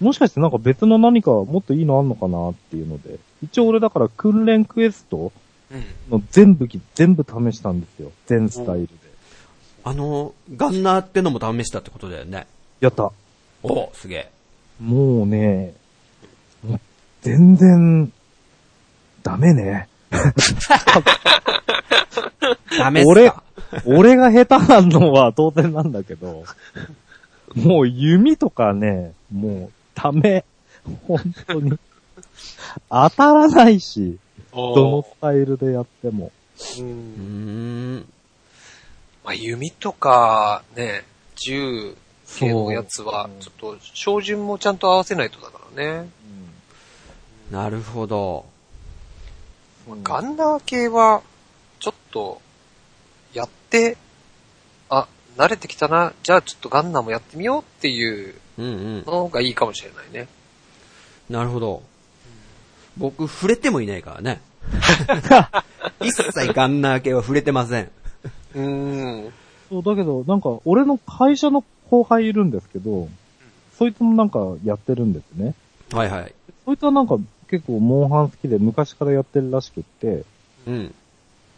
[0.00, 5.32] もしかしてなんか別の何かもっといいのあんのかなっていうので、一応俺だから訓練クエスト
[5.70, 5.84] うん。
[6.10, 8.10] の全武器全部試したんですよ。
[8.26, 8.92] 全スタイルで。
[9.88, 12.46] あの、ガンナーってのも試したってことだよね。
[12.78, 13.10] やった。
[13.62, 14.30] おすげえ。
[14.82, 15.72] もうね、
[16.62, 16.80] もう
[17.22, 18.12] 全然、
[19.22, 19.88] ダメね。
[22.78, 23.42] ダメっす俺か、
[23.86, 26.44] 俺が下手なのは当然なんだけど、
[27.56, 30.44] もう弓とかね、もうダメ。
[31.06, 31.78] 本当に。
[32.90, 34.18] 当たらないし、
[34.52, 36.30] どのスタイルでやっても。
[36.78, 36.82] う。
[36.82, 38.06] ん。
[39.28, 41.04] まあ、弓とか、ね、
[41.36, 41.94] 銃
[42.38, 46.08] 系のやつは、ちょっと、照準もちゃんと合わせないとだからね。
[47.50, 48.46] なるほど。
[49.86, 51.20] まあガンナー系は、
[51.78, 52.40] ちょっと、
[53.34, 53.98] やって、
[54.88, 59.04] あ、慣れてきたな、じゃあちょっとガンナーもやってみようっていううんうん。
[59.04, 60.26] の方がいいかもしれないね。
[61.28, 61.82] なるほど。
[62.96, 64.40] 僕、触れてもいないからね。
[66.00, 67.90] 一切ガンナー系は触れてません。
[68.58, 69.32] うーん。
[69.68, 73.08] そう、だけど、なんか、俺の会社の後輩いるんですけど、
[73.76, 75.54] そいつもなんかやってるんですね。
[75.92, 76.34] はいはい。
[76.64, 77.18] そいつはなんか
[77.48, 80.24] 結構モンハン好きで昔からやってるらしくって、
[80.66, 80.94] うん。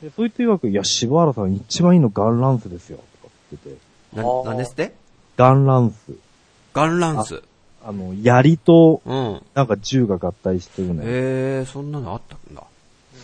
[0.03, 3.77] でそいつ曰く、いや、柴原さん一番いいのガンランスですよ、とか言ってて。
[4.17, 4.95] なあー、なんですって？
[5.37, 6.13] ガンランス。
[6.75, 7.43] ガンランス。
[7.83, 9.43] あの、槍と、うん。
[9.55, 11.03] なんか銃が合体してるね。
[11.05, 12.63] へえ、そんなのあったんだ。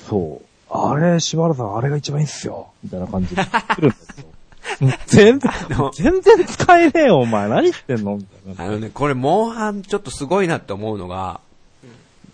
[0.08, 0.55] そう。
[0.70, 2.68] あれ、柴原さん、あれが一番いいっすよ。
[2.82, 4.26] みたいな感じで言ってるんですよ。
[5.06, 5.50] 全然、
[5.94, 7.48] 全然使えねえよ、お前。
[7.48, 8.16] 何言ってんの？
[8.16, 8.72] みたいな。
[8.72, 11.40] あのね、これ、モンハンちょっとすごいなって思うのが、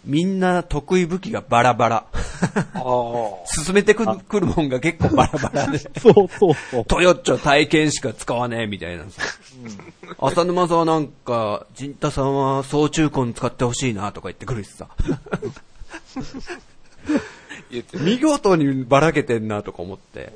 [0.05, 2.05] みんな得意武器がバラバラ。
[3.47, 5.79] 進めてくくるもんが結構バラバラで。
[5.79, 6.85] そうそうそう。
[6.87, 9.23] トヨッチョ体験しか使わねえみたいなさ。
[10.19, 14.89] 浅沼さんはなんか、ジンタさんは総中根使ってほしいなとか言ってくるしさ。
[17.73, 18.05] 言ってる。
[18.05, 20.33] 見事にばらけてんなとか思って。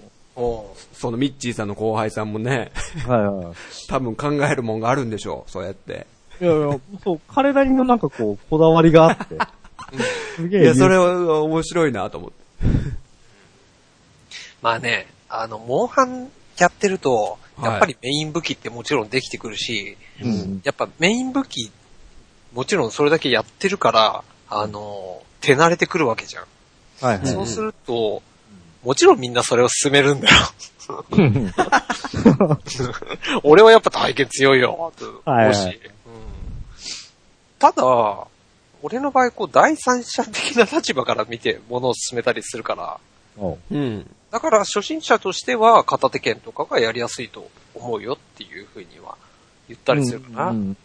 [0.92, 2.70] そのミッチーさんの後輩さんもね、
[3.06, 3.54] はいはい。
[3.88, 6.06] 多分考えるもんがあるんでしょう、そうやって。
[6.40, 9.38] いやいや、そう、彼なりのなんかこう、こだわりがあって。
[10.36, 10.62] すげえ。
[10.62, 12.36] いや、それは面白いなと思って。
[14.60, 20.60] まあね、あの、モンハンやってると、はいやっぱりメイン武器ってもちろんできてくるし、うん。
[20.62, 21.72] やっぱメイン武器、
[22.52, 26.44] もちろんそれだけやってるから、あの、手慣れてくるわけじゃん。
[27.00, 27.26] はいはい。
[27.26, 28.22] そうすると、
[28.84, 30.34] もちろんみんなそれを進めるんだよ。
[33.42, 35.22] 俺はやっぱ体験強いよ、と。
[35.30, 35.74] はいはい。
[35.74, 35.80] うん。
[37.58, 38.26] ただ、
[38.82, 42.98] 俺の場合、こう、第三者的な立場から見て物を進めたりするから、
[43.36, 43.58] おう。
[43.70, 44.10] うん。
[44.30, 49.16] だから初心者としては片手剣とかがやりやすいと思うよっていうふうには
[49.68, 50.50] 言ったりするかな。
[50.50, 50.56] うん。
[50.56, 50.64] うん。
[50.64, 50.76] うん。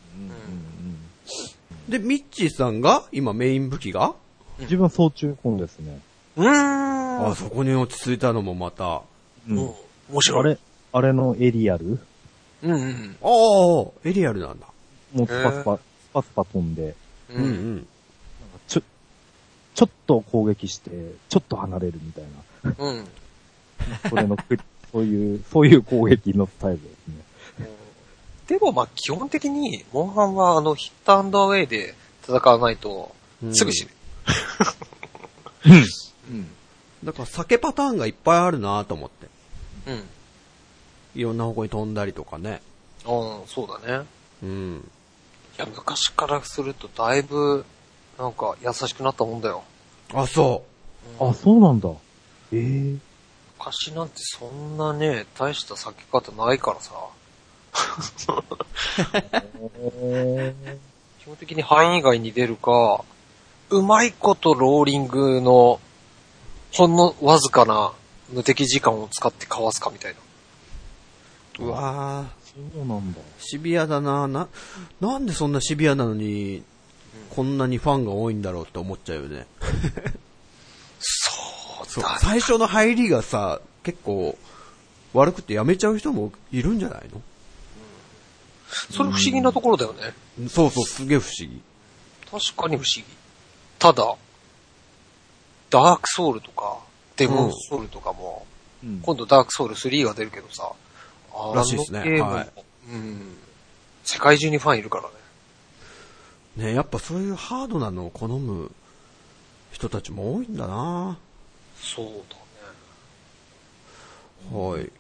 [1.88, 4.13] で、ミッチーさんが、今メイン武器が、うん
[4.59, 5.99] 自分は操虫棍ですね。
[6.37, 7.27] うーん。
[7.29, 9.01] あそこに落ち着いたのもまた。
[9.47, 9.57] ううん。
[10.11, 10.39] 面白い。
[10.41, 10.57] あれ、
[10.93, 11.99] あれのエリアル？
[12.63, 13.15] うんうん。
[13.21, 14.67] ああ、エリアルなんだ。
[15.13, 15.81] もうスパスパ、ス
[16.13, 16.95] パスパ飛んで、
[17.29, 17.33] う。
[17.33, 17.87] うんんうん。
[18.67, 18.81] ちょ、
[19.73, 20.91] ちょっと攻撃して、
[21.29, 22.23] ちょっと離れるみたい
[22.63, 22.75] な。
[22.77, 23.07] うん。
[24.09, 24.59] それのく、
[24.91, 27.15] そういう、そういう攻撃のスタイルですね。
[28.47, 33.15] でもまあ基本的に、モンハンはあのヒットアンドアウェイで戦わないと、
[33.53, 33.91] すぐ死ぬ。
[36.29, 36.47] うん。
[37.03, 39.27] だから酒パターンがいっぱいあるなと思って。
[39.88, 39.93] うん。
[39.93, 40.03] うん。
[41.15, 42.62] いろんな方向に飛んだりとかね。
[43.03, 44.05] そうだね。
[44.43, 44.89] うん。
[45.57, 47.65] いや、昔からするとだいぶ、
[48.17, 49.63] なんか優しくなったもんだよ。
[50.13, 50.63] あ、そ
[51.19, 51.89] あ、そうなんだ。
[52.53, 52.97] ええ
[53.57, 56.93] 昔なんてそんなね、大した避け方ないからさ。
[61.21, 63.03] 基本的に範囲外に出るか、
[63.71, 65.79] うまいことローリングの、
[66.73, 67.93] ほんのわずかな
[68.31, 70.19] 無敵時間を使ってかわすかみたいな。
[71.65, 71.67] う。
[71.67, 73.19] うわそうなんだ。
[73.19, 74.49] ーシビアだなな、
[74.99, 76.63] なんでそんなシビアなのに、
[77.29, 79.47] こんなにファンが多いんだろうって思っちゃうよね。
[80.99, 81.31] そ
[81.84, 82.19] うそうだ。
[82.19, 84.38] 最初の入りがさ、結構、
[85.13, 87.10] 悪くてやめちゃう人もいるんじゃない
[88.91, 90.13] それ不思議なところだよね。
[90.39, 91.62] のそうそう、すげえ不思議。
[92.29, 93.03] 確かに不思議。
[93.81, 94.15] ただ、
[95.71, 96.77] ダークソウルとか、
[97.17, 98.45] デモンソウルとかも、
[98.83, 98.99] うん。
[99.01, 100.71] 今度ダークソウル3が出るけどさ、
[101.33, 102.49] あらしいですねはい
[102.91, 103.37] うん。
[104.03, 106.67] 世界中にファンいるからね。
[106.67, 108.71] ねやっぱそういうハードなのを好む
[109.71, 111.17] 人たちも多いんだな
[111.75, 112.11] そうだ
[114.51, 114.63] ね。
[114.63, 114.91] はい。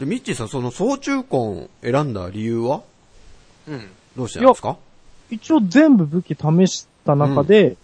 [0.00, 2.82] で、ミッチーさん、その総中根選んだ理由は？
[3.66, 3.90] うん。
[4.18, 4.76] どうしてなんですか？
[5.30, 7.76] 一応全部武器試した中で、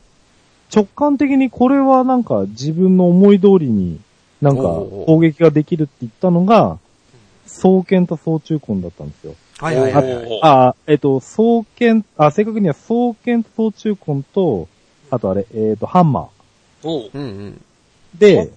[0.74, 4.00] 直感的にこれはなんか自分の思い通りに
[4.42, 6.78] なんか攻撃ができるって言ったのが、
[7.46, 9.34] 双剣と総中根だったんですよ。
[9.58, 14.68] はいはいはい、あ、えっと、双剣、あ、正確には双剣と総中根と、
[15.10, 16.28] あとあれ、えっと、ハンマ
[16.82, 17.10] おう。
[17.14, 17.60] うんうん。
[18.16, 18.50] ーで、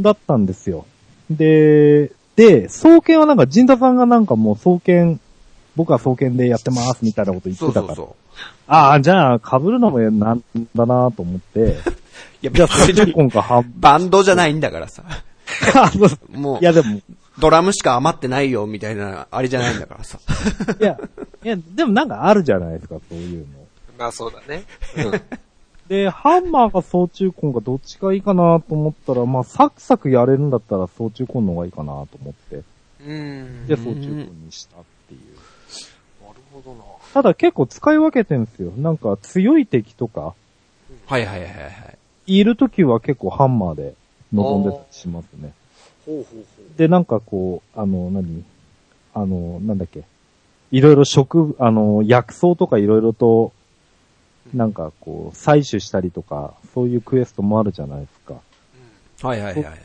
[0.00, 0.86] だったんですよ。
[1.30, 5.20] で、で、双剣はなんか、陣田さんがなんかもう双剣、
[5.76, 7.86] 僕は双剣でやってますみたいなこと言ってたから。
[7.88, 8.42] そうそうそう。
[8.66, 10.42] ああ、じゃあ、被るのもなん
[10.74, 11.76] だなと思って、
[12.42, 15.04] いや、じゃあ、別総中に根かハンバンドじゃないんだからさ。
[16.30, 17.00] もうい、や、でも、
[17.38, 20.18] ドラムしか余ってないよ、みたいな、あれじゃないんだからさ。
[20.80, 20.98] いや、
[21.44, 23.46] いや、でもなんかあるじゃないですか、そういうの。
[23.98, 24.64] まあそうだね。
[24.96, 25.20] うん。
[25.88, 32.62] で、ハンマーか総中根かどっちがいいかなと思ったら、まあ、サクサクやれるんだったら総中根の方がいいかなと思って、
[33.06, 33.66] うん。
[33.66, 34.76] で、な総中根にした
[36.62, 36.84] ほどな。
[37.12, 38.72] ただ結構使い分けてるんですよ。
[38.72, 40.34] なんか強い敵とか、
[41.06, 41.68] はいはいはいは
[42.26, 42.38] い。
[42.38, 43.94] いるときは結構ハンマーで
[44.32, 45.52] 臨んでたりしますね。
[46.04, 46.78] ほうほうほう。
[46.78, 48.44] で、なんかこう、あの、何？
[49.14, 50.04] あの、なんだっけ？
[50.72, 53.52] いろいろ食、あの、薬草とかいろいろと、
[54.52, 58.34] なんかこう、採取したりとか、そういうクエストもあるじゃないですか。
[59.26, 59.80] はいはいはいはい。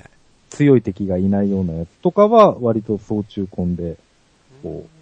[0.50, 3.98] 強い敵がいないようなやつとかは、割と総中根で、
[4.64, 5.01] こう、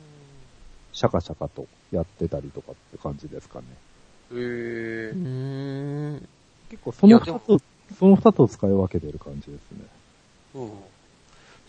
[1.00, 3.66] シャカシャカとやってたりとかって感じですかね。
[4.34, 4.38] へえ
[5.12, 5.16] う。
[5.16, 6.28] ーん。
[6.70, 7.60] 結構その二つを、
[7.98, 9.86] その二つを使い分けてる感じですね。
[10.56, 10.72] うん。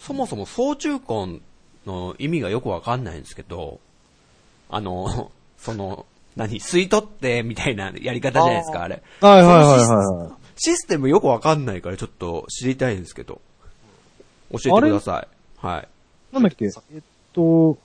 [0.00, 1.40] そもそも総中根
[1.86, 3.78] の意味がよくわかんないんですけど、
[4.68, 9.00] あの、 その、何、吸い取ってみたいなやり方じゃないですか、あれ。
[9.20, 13.40] はいはいはいはいはシステムよくわかんないからちょっと知りたいんですけど。
[14.50, 15.28] 教えてください。
[15.64, 15.88] はい。
[16.32, 16.34] い。
[16.34, 17.78] なんだっけ、えっと、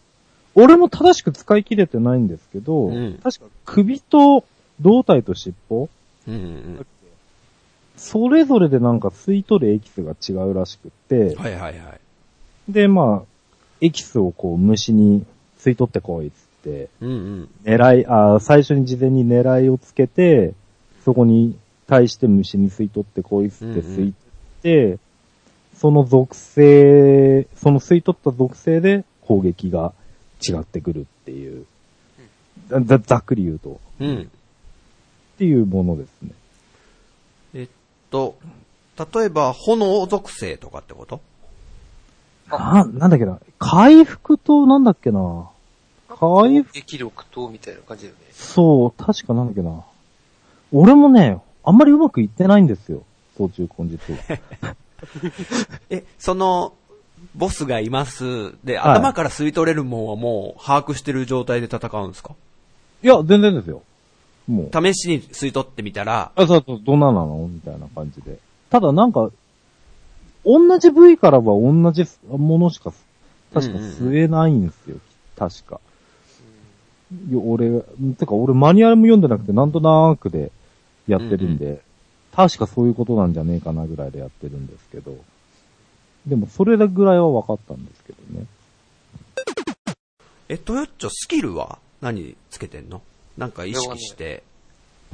[0.55, 4.45] 俺も正しく使い切れてないんですけど、うん確か首と
[4.81, 5.89] 胴体と尻尾
[6.27, 6.85] うんうん
[7.97, 11.99] それぞれでなんか吸い取るエキスが違うらしくってうん。、はいはいはい。
[12.69, 13.27] で、まあ、
[13.79, 15.25] エキスをこう虫に
[15.59, 17.49] 吸い取ってこいっつって、うんうん。
[17.63, 20.53] 狙い、あー最初に事前に狙いをつけて、
[21.05, 24.13] そこに対して虫に吸い取ってこいっつってうんうん吸い取っ
[24.61, 24.99] て、
[25.77, 29.93] その属性、その吸い取った属性で攻撃が
[30.51, 31.65] 違ってくるっていう、
[32.69, 34.21] ざざっくり言うと、うん。
[34.21, 36.31] っていうものですね。
[37.53, 37.69] えっ
[38.09, 38.37] と、
[38.97, 41.19] 例えば、炎属性とかってこと？
[42.49, 45.49] な、なんだっけな、回復となんだっけな、
[46.07, 48.21] 回復、撃力と、みたいな感じだよね。
[48.31, 49.83] そう、確かなんだっけな。
[50.71, 53.03] 俺もね、あんまりうまくいってないんですよ。
[53.37, 54.39] 総中根実は。
[55.89, 56.73] え、その、
[57.35, 58.53] ボスがいます。
[58.63, 62.33] で、はい頭から吸い取れるもんはもう把握してる状態で戦うんですか？
[63.03, 63.83] いや、全然ですよ。
[64.47, 64.93] もう。
[64.93, 67.49] 試しに吸い取ってみたら、あ、そうそう、どんななの？
[67.51, 68.37] みたいな感じで。
[68.69, 69.29] ただなんか、
[70.45, 72.93] 同じ部位からは同じものしか、
[73.53, 74.97] 確か吸えないんですよ。
[75.37, 75.79] 確か。
[77.29, 77.81] いや、俺、
[78.17, 80.51] てか俺マニュアルも読んでなくてなんとなくで
[81.07, 81.81] やってるんで、
[82.33, 85.15] 確かそういうことなんじゃねえかなぐらいでやってるんですけど。
[86.25, 88.45] でもそれぐらいは分かったんですけどね。
[90.49, 93.01] え、トヨッチョスキルは何つけてんの？
[93.37, 94.43] なんか意識して。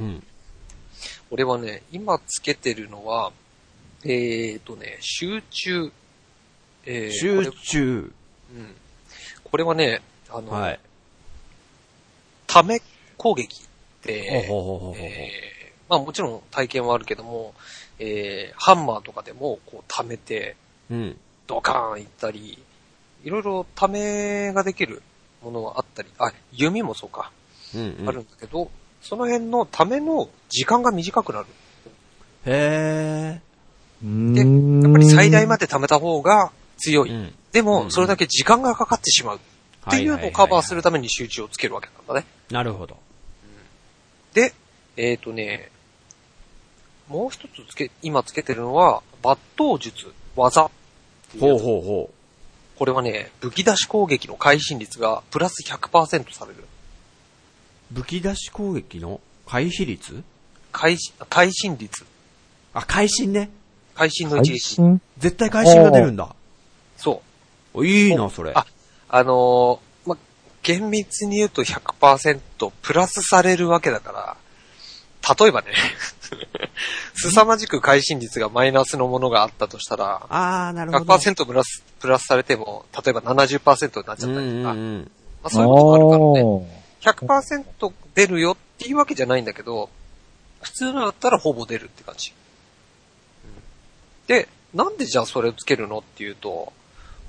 [0.00, 0.22] うん。
[1.30, 3.32] 俺はね、今つけてるのは、
[4.04, 5.92] えーとね、集中。
[6.84, 8.12] えー、集こ中。
[8.54, 8.74] れうん。
[9.44, 10.80] これはね、あの、はい。
[12.46, 12.80] ため
[13.16, 13.66] 攻撃っ
[14.02, 15.52] て、えー
[15.88, 17.54] まあもちろん体験はあるけども、
[17.98, 20.56] えー、ハンマーとかでもこう溜めて、
[20.92, 21.16] うん。
[21.46, 22.62] ドカーン行ったり、
[23.24, 25.02] いろいろためができる
[25.42, 27.32] ものはあったり、あ、弓もそうか、
[27.74, 28.08] うん、うん。
[28.08, 28.70] あるんだけど、
[29.00, 31.46] その辺のための時間が短くなる。
[32.44, 33.40] へ
[34.02, 37.08] うーで、んやっぱり最大まで貯めた方が強ー。
[37.08, 37.10] い。
[37.10, 37.34] うん。
[37.52, 40.76] でも、それだけ時間がかかってしまうっていうのをカバーする。
[40.78, 42.26] るために集中をつけるわけなんだね。
[42.50, 42.96] なるほど。
[44.34, 44.54] で、
[44.96, 45.70] えっ、とね、
[47.08, 50.70] もう一つつけ、今つけてるのは、抜刀術、技
[51.36, 51.52] っていう。
[51.52, 52.10] ほうほうほ
[52.76, 56.58] これはね、武器出し攻撃の会心率がプラス100%される。
[57.92, 57.94] う。
[57.94, 60.22] 武器出し攻撃の回避率？
[60.72, 62.04] 会心、会心率。
[62.74, 63.50] あ、会心ね。
[63.94, 64.58] 会心の配一撃。
[64.60, 66.34] 信絶対会心が出るんだ。
[66.96, 67.22] そ
[67.74, 67.78] う。
[67.78, 68.52] おいいな、それ。
[68.54, 68.66] あ
[69.08, 70.16] あのーま、
[70.62, 74.36] 厳密に言うと100%プラスされるわけだから、
[75.38, 75.68] 例えばね、
[77.14, 81.14] 凄まじく会心率がマイナスのものがあったとしたら、あー、なるほど。
[81.14, 85.10] 100%プラス、プラスされても、例えば70%になっちゃうんったりとか、うんうん。
[85.42, 86.68] まあ、そういうこともあるからね。
[86.70, 89.90] ー100%出るよっていうわけじゃないんだけど、
[90.60, 92.32] 普通のだったらほぼ出るって感じ。
[93.44, 93.62] うん
[94.28, 96.72] で、なんでじゃあそれをつけるのっていうと、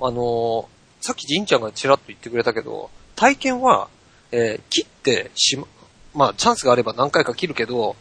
[0.00, 0.66] あのー
[1.00, 3.88] さっきじんちゃんがちらっと言ってくれたけど、体験は、
[4.32, 5.66] えー切ってしま、
[6.14, 7.96] まあチャンスがあれば何回か切るけど、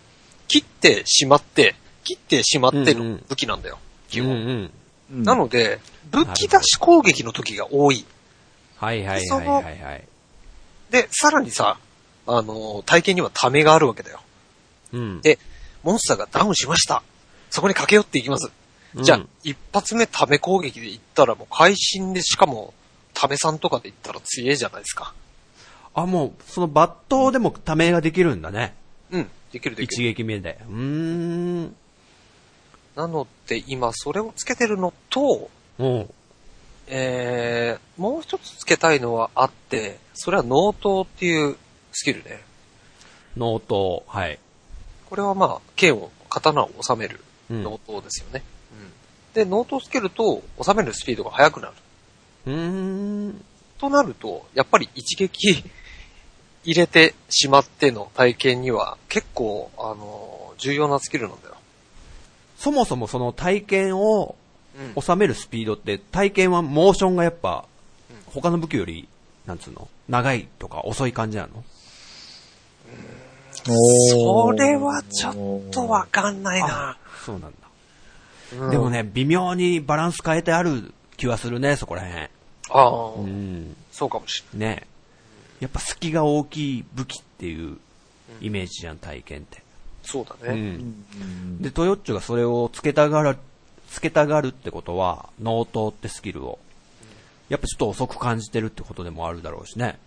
[0.48, 4.38] 切ってしまって、切ってしまってのうんうん武器なんだよ、基うんう本。
[4.38, 4.72] ん。
[5.12, 5.80] うんなので、
[6.12, 8.06] 武器出し攻撃の時が多い。
[8.78, 10.04] はいはいはいはいはい。
[10.90, 11.78] で、さらにさ、
[12.26, 14.22] あのー体験にはためがあるわけだよ。
[14.94, 15.22] うん。
[15.22, 15.38] で
[15.84, 17.04] モンスターがダウンしました。
[17.50, 18.52] そこに駆け寄っていきます。
[18.96, 22.74] じゃあ、うん一発目ため攻撃で行ったらもう会心でしかも、
[23.14, 25.14] ためさんとかで行ったら強えじゃないですか。
[25.96, 28.76] あ、もう、その抜刀でもためができるんだね。
[29.12, 30.10] うん、できるでき一る。
[30.10, 30.60] 撃目で。
[30.70, 31.76] うーん。
[32.96, 36.10] なので今それをつけてるのと、うん。
[36.88, 41.58] えー、もう一つつけたいのはあって、それは納刀っていう
[41.92, 42.42] スキルね。
[43.38, 44.40] ノート、はい。
[45.10, 47.20] これはまあ、剣を、刀を収める
[47.50, 47.64] うん。
[47.64, 48.44] 納刀ですよね。
[48.74, 48.92] うん。
[49.34, 51.74] で、納刀をつけると、収めるスピードが速くなる。
[52.48, 53.46] うーん。
[53.80, 55.64] となると、やっぱり一撃
[56.64, 61.56] 入れてしまっての体験には結構、あの、重要なスキルなんだよ。
[62.58, 64.36] そもそもその体験を
[64.96, 65.04] うん。
[65.04, 67.66] 収めるスピードって、体験はモーションがやっぱ、
[68.26, 69.08] 他の武器より、
[69.46, 69.88] なんつうの？
[70.10, 71.64] 長いとか遅い感じなの？
[73.54, 76.98] それはちょっとわかんないな。
[77.24, 77.58] そうなんだ。
[78.54, 78.90] うんでも。
[78.90, 82.24] ね、微妙にバランス変えてある気はするね、そこら辺。
[82.24, 82.30] あ
[82.72, 83.76] あ、うん。
[83.92, 84.88] そうかもしね
[85.64, 87.78] やっぱ隙が大きい武器っていう
[88.42, 89.64] イメージじゃん、体験って。
[90.04, 90.54] そうだうね。
[90.74, 91.62] ん。
[91.62, 93.38] で、トヨッチョがそれをつけたがる、
[93.90, 96.60] つけたがるってことは、納刀ってスキルを、
[97.48, 99.98] やっぱちょっと遅く感じてるってことでもあるだろうしね。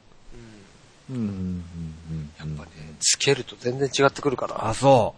[1.09, 4.69] うんうんうんやっぱね、つけると全然違ってくるから。
[4.69, 5.15] あ、そ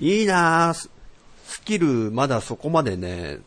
[0.00, 0.02] う。
[0.02, 0.90] いいなス
[1.64, 3.38] キル、まだそこまでね、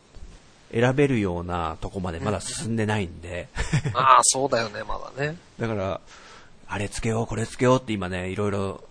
[0.72, 3.48] 選べるようなとこまでまだ進んでないんで。
[3.94, 5.36] ああ、そうだよね、まだね。
[5.58, 6.00] だから、
[6.68, 8.84] あれつけよう、これつけようって今ね、いろいろ、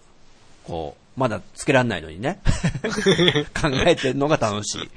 [0.65, 2.39] こう、まだつけらんないのにね。
[3.59, 4.89] 考えてるのが楽しい。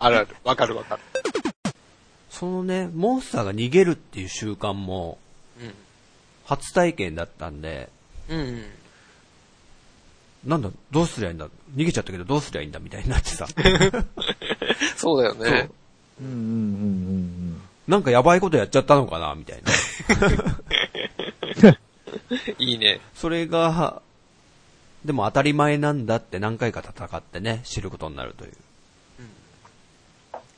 [0.00, 0.28] あるある。
[0.44, 1.02] わかるわかる。
[2.30, 5.18] そのね、モンスターが逃げるっていう習慣も、
[6.46, 7.88] 初体験だったんで、
[8.28, 8.38] うん。
[8.38, 8.64] うん。
[10.44, 11.46] なんだ、どうすりゃいいんだ？
[11.74, 12.78] 逃げちゃったけどどうすりゃいいんだ？
[12.78, 13.46] みたいになってさ。
[14.96, 15.70] そうだよね。
[16.20, 19.72] うんうんうんなんかやばいことやっちゃったのかなみたいな。
[22.58, 23.00] いいね。
[23.14, 24.02] それが、
[25.06, 28.52] でも当たり前なんだって何回か戦ってね、知ることになるという。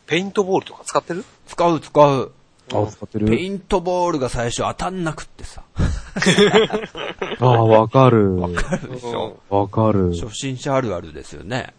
[0.06, 1.24] ペイントボールとか使ってる？
[1.46, 2.32] 使う使う。
[2.72, 2.82] うん。
[2.82, 5.62] あ、使ってペるイントボールが最初当たんなくってさ。
[7.38, 8.36] あ、わかる。
[8.40, 9.38] わかるでしょ。
[9.48, 10.12] わかる。
[10.20, 11.72] 初心者あるあるですよね。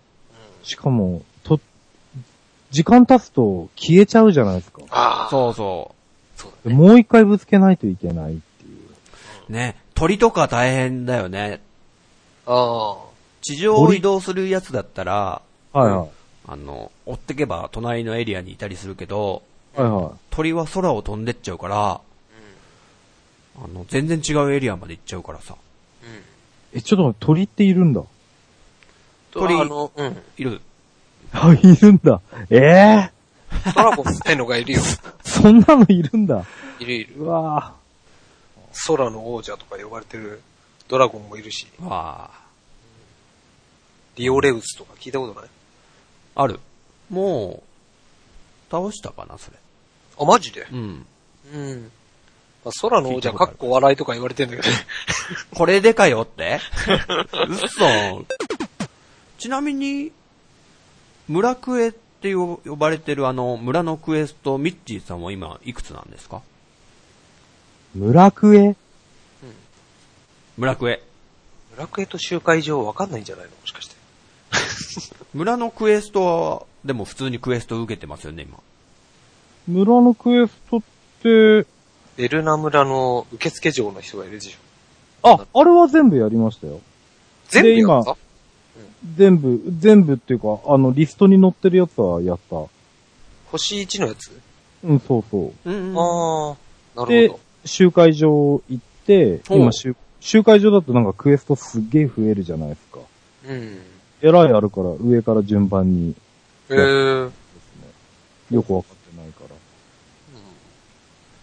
[0.64, 1.60] しかも、と、
[2.72, 4.82] 時間経つと消えちゃうじゃないですか。
[4.90, 5.30] ああ。
[5.30, 5.94] そうそ
[6.38, 6.78] そうだね。
[6.78, 8.80] もう一回ぶつけないといけないっていう。
[9.50, 9.52] う。
[9.52, 9.76] ね。
[9.94, 11.62] 鳥とか大変だよね。
[12.48, 12.98] あ
[13.42, 15.42] 地上を移動するやつだったら、
[15.74, 16.10] はいはい。
[16.48, 19.44] あの、追ってけば隣のエリアにいたりするけど、
[19.76, 22.02] はいは鳥は空を飛んでっちゃうから、
[23.64, 25.56] あの、全然違うエリアまで行っちゃうからさ。
[25.56, 26.06] あ。
[26.06, 26.14] うん。
[26.14, 26.22] い。
[26.76, 28.02] え、ちょっと待って、鳥っているんだ。
[29.32, 30.18] 鳥あの、うん。
[30.38, 30.62] いる。
[31.34, 32.22] あ、いるんだ。
[32.50, 33.12] ええ
[33.76, 34.82] ドラゴンってのがいるよ。
[35.24, 36.46] そんなのいるんだ。
[36.80, 37.16] いるいる。
[37.18, 37.74] うわ
[38.88, 40.42] 空の王者とか呼ばれてる
[40.88, 42.42] ドラゴンもいるし、わあ。
[44.16, 45.50] リオレウスとか聞いたことない？
[46.36, 46.60] ある。
[47.10, 49.58] もう、倒したかな、それ。
[50.20, 50.68] あ、マジで？
[50.72, 51.06] うん。
[51.54, 51.92] うん。
[52.64, 54.76] まあ、空の王者かっこ笑いとか言われてんだけどね。
[55.54, 56.60] これでかよって？
[57.50, 58.26] 嘘。
[59.40, 60.12] ちなみに、
[61.32, 66.42] 村クエって呼呼ばれてるあの、村のクエスト、ミッチーさんは今、いくつなんですか？
[67.96, 68.76] 村クエ？
[70.58, 71.02] 村クエ。
[71.72, 73.52] 村クエと集会場わかんないんじゃないの？
[73.52, 73.96] もしかして。
[75.34, 78.60] 村のクエストは、でも普通にクエスト受けてますよね、今。
[79.70, 80.82] 村のクエストっ
[81.24, 81.66] て、
[82.18, 85.30] ベルナ村の受付嬢の人がいるでしょ。
[85.30, 86.82] あ、あれは全部やりましたよ。
[87.48, 88.18] 全部やった？
[89.16, 92.64] 全部、全部っていうか、あの、リストに載ってるやつはやった。
[93.52, 94.32] 星1のやつ？
[94.84, 95.70] うん、そうそう。
[95.70, 95.98] うんうん。
[96.00, 96.56] あ
[96.96, 103.00] あ、なるでほど。、集会場行って、ほう今集、集会場だとなんかクエストすっげえ増えるじゃないですか。
[103.48, 103.80] うん。
[104.22, 106.16] えらいあるから、上から順番に
[106.70, 107.24] えー。
[107.26, 107.34] うん
[108.52, 109.44] よくわかってないか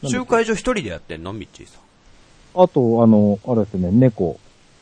[0.03, 0.09] ら。
[0.11, 1.33] 集会所一人でやってんの？
[1.33, 2.63] ミッチーさん。
[2.63, 4.39] あと、あの、あれですね、猫。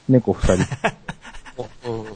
[0.08, 0.66] 猫二人。
[1.88, 2.06] うん。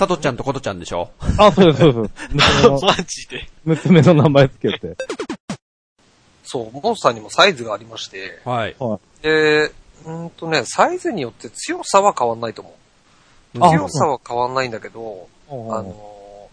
[0.00, 1.10] さとちゃんとことちゃんでしょ？
[1.36, 2.14] あ、そうです、そうです。
[2.32, 4.96] 娘のマジで娘の名前つけて。
[6.42, 8.74] そう、モンスターにもサイズがありまして、はい。
[9.20, 12.74] で、うーんとね、サイズによって強さは変わんないと思
[13.56, 13.62] う。
[13.62, 16.48] あ強さは変わんないんだけど、ああの、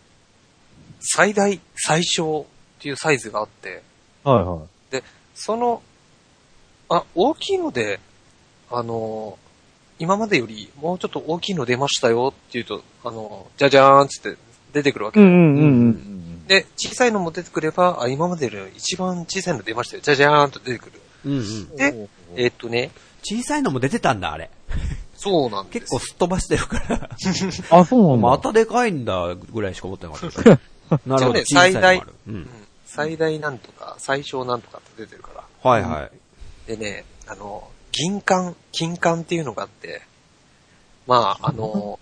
[1.00, 2.46] 最大、最小
[2.80, 3.82] っていうサイズがあって、
[4.26, 4.58] はいは
[5.00, 5.04] い。
[5.36, 5.82] その、
[6.90, 8.02] あ、大きいので、
[8.70, 9.40] あの、
[10.00, 14.38] 今までよりもうちょっと大きいの出ましたよっていうと、あの、じゃじゃーんっつって
[14.74, 15.20] 出てくるわけ。
[15.20, 16.48] うんうんうんうん。
[16.48, 20.02] で、小さいのも出てくれば、あ、今までより一番小さいの出ましたよ。
[20.04, 21.02] じゃじゃーんと出てくる。
[21.26, 21.76] うんうん。
[21.76, 22.92] で、えーっとね、
[23.24, 24.50] 小さいのも出てたんだ、あれ。
[25.16, 25.80] そうなんです。
[25.80, 27.10] 結構すっ飛ばしてるから。
[27.72, 28.28] あ、そうなんだ。
[28.30, 30.42] またでかいんだ、ぐらいしか思ってなかった。
[31.06, 32.00] なるほど、ね小さいのもある。
[32.28, 32.50] ううんん。
[32.86, 35.70] 最大なんとか、最小なんとかって出てるから。
[35.70, 36.10] はいは
[36.68, 36.68] い。
[36.68, 37.68] でね、あの、
[37.98, 40.04] 銀冠、金冠っていうのがあって、
[41.08, 42.00] まあ、あの、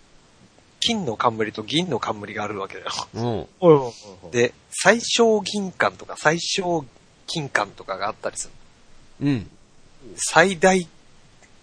[0.82, 3.48] 金の冠と銀の冠があるわけだよ。
[3.62, 4.32] うん。
[4.32, 6.86] で、最小銀冠とか最小
[7.28, 8.52] 金冠とかがあったりす
[9.22, 9.28] る。
[9.28, 9.50] うん。
[10.18, 10.88] 最大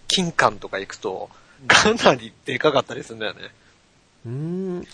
[0.09, 1.29] 金冠とか行くと、
[1.69, 3.41] かなりでかかったりするんだよね。
[4.27, 4.87] うーん。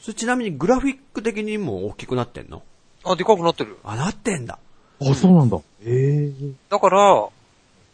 [0.00, 2.62] それちなみにグラフィック的にも大きくなってんの？
[3.04, 3.78] あ、でかくなってる。
[3.84, 4.58] あ、なってんだ。
[5.00, 5.58] あ、そうなんだ。
[5.84, 6.32] ええ。
[6.70, 7.28] だから、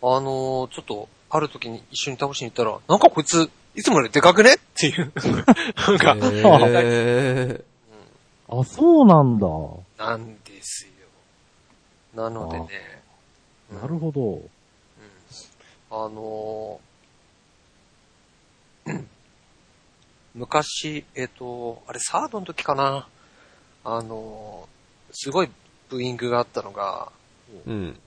[0.07, 5.13] あのーちょっと、ある時に一緒に倒しに行ったら、なんかこいつ、いつもよりでかくねっていう。
[5.89, 7.65] なんか、へー。
[8.49, 9.47] あ、そうなんだ。
[10.05, 10.87] なんです
[12.15, 12.23] よ。
[12.23, 12.69] なのでね、
[13.71, 14.43] うんなるほど。
[15.91, 19.05] あのー
[20.35, 23.09] 昔、えっ、と、あれサードの時かな。
[23.85, 25.51] あのーすごい
[25.89, 27.11] ブーイングがあったのが、
[27.67, 27.99] うん。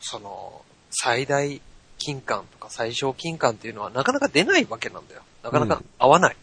[0.00, 1.60] その、最大
[1.98, 5.22] 金冠とか最小金冠っていうのはなかなか出ないわけなんだよ。
[5.42, 6.36] なかなか合わない。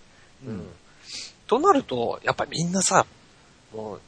[0.45, 0.68] うん。
[1.47, 3.06] となると、やっぱみんなさ、
[3.74, 4.01] もう、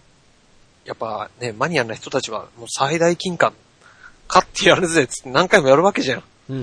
[0.86, 3.58] やっぱね、マニアな人たちはもう最大金冠、
[4.28, 6.24] 買ってやるぜって何回もやるわけじゃん。
[6.50, 6.60] うんう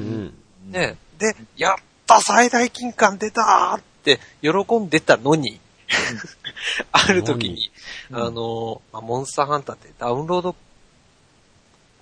[0.69, 0.73] ん。
[0.73, 0.97] ね。
[1.19, 1.77] で、やっ
[2.07, 5.61] た最大金冠出たーって喜んでたのに、
[6.93, 7.71] ある時に、
[8.11, 10.57] うんあの、まあ、モンスターハンターってダウンロード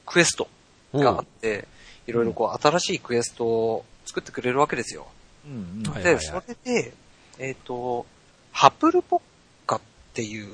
[0.06, 0.48] クエスト
[0.92, 1.68] があって、
[2.06, 5.06] いろいろこう新しいクエストを作ってくれるわけですよ。
[5.46, 6.92] うんはいで、それで、
[7.38, 8.06] えっ、と、
[8.52, 9.20] ハプルポッ
[9.66, 9.80] カっ
[10.14, 10.48] ていう、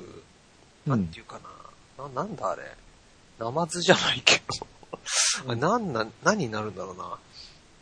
[0.87, 1.41] なんていうか
[1.99, 2.63] な、ななんだあれ、
[3.39, 4.67] ナマズじゃないけど、
[5.49, 7.19] あれなんな、何になるんだろうな。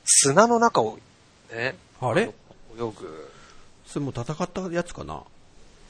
[0.05, 0.99] 砂の中を、
[1.53, 2.23] ね、あれ？
[2.23, 2.33] 泳
[2.79, 3.31] ぐ。
[3.87, 5.23] それもう戦ったやつかな？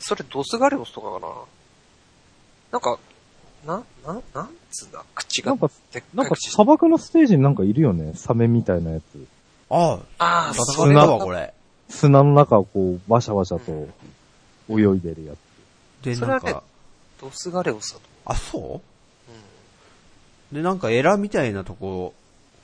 [0.01, 1.33] それドスガレオスとかかな。
[2.73, 2.99] なんか、
[3.67, 5.05] な、な、なんつうんだ？
[5.15, 5.71] 口がなんか、
[6.15, 8.13] ないんか砂漠のステージになんかいるよね？
[8.15, 9.27] サメみたいなやつ。
[9.69, 11.53] あああ、あ、そ戦ったわ、これ。
[11.89, 13.89] 砂の中をこう、ワシャワシャと
[14.69, 15.35] 泳いでるや
[16.03, 16.05] つ。
[16.05, 16.63] で、なんか、
[17.21, 18.63] ドスガレオスだとあ、そう？
[18.63, 18.83] 思
[20.53, 20.55] う。
[20.55, 22.15] で、なんかエラみたいなとこ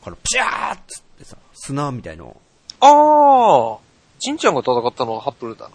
[0.04, 2.36] から、ピシャーっつってさ、砂みたいの、
[2.80, 3.78] ああ、
[4.20, 5.74] ジンちゃんが戦ったのはハプルだな。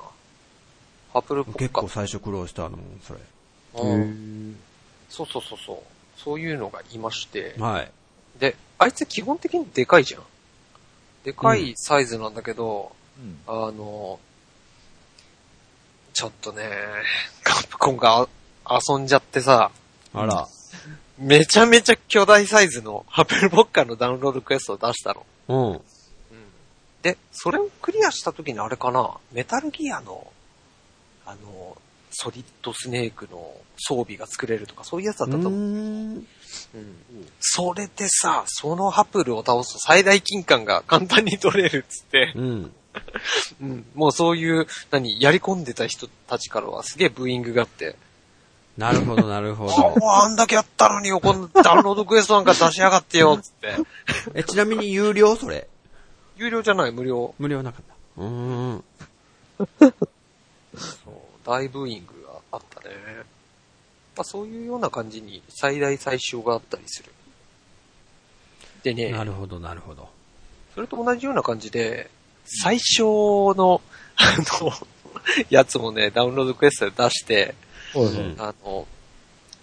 [1.14, 1.88] ハプルポッカ結構。
[1.90, 3.20] 最初苦労したの、それ。
[3.76, 4.58] うん
[5.10, 5.78] そうそうそうそう。
[6.18, 7.56] そういうのがいまして。
[7.60, 7.92] はい。
[8.40, 10.24] で、あいつ基本的にでかいじゃん。
[11.24, 12.92] でかいサイズなんだけど、
[13.48, 14.20] あの、
[16.14, 16.70] ちょっとね、
[17.44, 18.28] カプコンが
[18.90, 19.72] 遊んじゃってさ、
[20.14, 20.48] あら。
[21.18, 25.26] めちゃめちゃ巨大サイズのハプルボッカのダウンロードクエストを出したの。
[25.48, 25.82] うん。
[27.02, 30.32] で、それをクリアした時にあれかな、メタルギアの、
[31.26, 31.78] あの、
[32.20, 35.52] ソリッドスネークの装備が作れるとか、そういうやつだったと思う。
[35.52, 36.26] うーんうん
[37.40, 42.74] それでさ、そのハプルを倒すと最大金冠が簡単に取れるっつって、うん。
[43.62, 47.96] うん、もうそういう、何、やり込んでた人たちからはすげえブーイングがあって、
[48.76, 50.00] なるほど、なるほあ、ど。
[50.00, 53.76] もうあんだけやったのによ、このダウンロードクエストなんか出しやがってよ、つって。
[54.34, 55.68] え、ちなみに有料それ？
[56.38, 57.36] 有料じゃない、無料。
[57.38, 58.22] 無料なかった。
[58.22, 58.28] うー
[58.74, 58.84] ん。
[61.48, 62.96] 大ブーイングがあったね。
[64.18, 67.12] まあ、そういうような感じに最大最小があったりする。
[68.84, 70.10] でね、なるほど、なるほど。
[70.76, 72.10] それと同じような感じで、
[72.46, 73.82] 最小の、
[74.18, 74.72] あの、
[75.50, 77.56] やつもね、ダウンロードクエストで出して、
[77.96, 78.86] うんあの、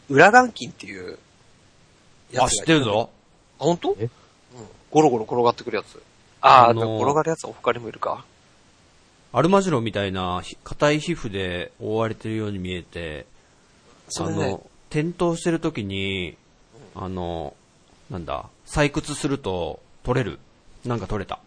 [0.09, 1.19] 裏ランキンっていう
[2.33, 3.11] やつがあ、知ってるぞ。
[3.59, 3.97] あ、本当？
[4.01, 4.05] え？
[4.05, 4.11] うん。
[4.91, 6.03] ゴロゴロ転がってくるやつ。
[6.41, 8.25] あー、あのー転がるやつは他にもいるか。
[9.37, 13.27] アルマジロみたいなひ硬い皮膚で覆われてるように見えて、
[14.17, 16.37] あの、転倒してる時に、
[16.95, 17.57] あの、
[18.11, 20.39] なんだ、採掘すると取れる。
[20.85, 21.41] なんか取れた。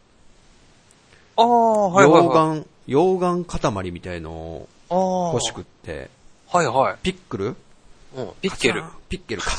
[1.38, 2.28] あー、はいはいはい。
[2.28, 6.10] 溶岩、溶岩塊みたいのを欲しくって、
[6.50, 6.98] はいはい。
[7.02, 7.56] ピックル？
[8.18, 8.32] うん。
[8.42, 8.84] ピッケル。
[9.08, 9.52] ピッケルか。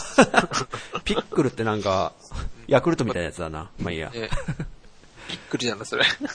[1.05, 2.13] ピックルってなんか、
[2.69, 3.71] ヤクルトみたいなやつだな。
[3.81, 4.11] まあいいや。
[4.11, 4.29] ね
[5.29, 6.05] ピックルじゃんな、それ。
[6.21, 6.29] ま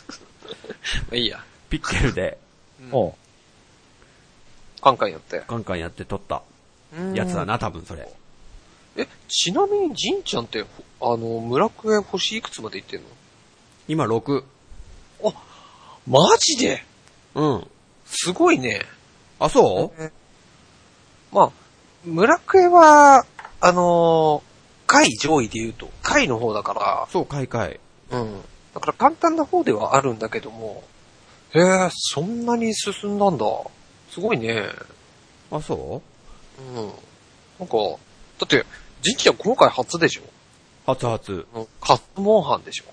[1.12, 1.44] あいいや。
[1.74, 2.38] ピッケルで
[2.92, 3.12] あ
[4.80, 5.40] カンカンやって。
[5.48, 6.44] カンカンやって取った
[6.96, 8.08] うんやつだな、多分それ。
[8.96, 10.64] え、ちなみに、ジンちゃんって、
[11.00, 13.08] ほあの、村クエ星いくつまで行ってんの？
[13.88, 14.44] 今6。
[16.06, 16.84] マジで？
[17.34, 17.68] うん。
[18.06, 18.84] すごいね。
[19.40, 20.12] あ、そう？
[21.32, 21.52] まあ、
[22.06, 23.26] 村クエは、
[23.62, 27.80] あのー、下位上位で言うと、下位の方だかそう、買い替え。
[28.12, 28.42] ら、うん。
[28.76, 30.84] だから簡単な方ではあるんだけども、
[31.56, 33.46] へえ、そんなに進んだんだ。
[34.10, 34.64] すごいね。
[35.52, 36.02] あ、そ
[36.60, 36.62] う？
[36.62, 36.76] ん。
[37.60, 37.78] なんか、
[38.40, 38.66] だって、
[39.02, 40.22] ジンちゃん今回初でしょ？
[40.24, 40.26] う
[40.88, 41.46] 初初。
[41.54, 42.86] うんカットモンハンでしょ？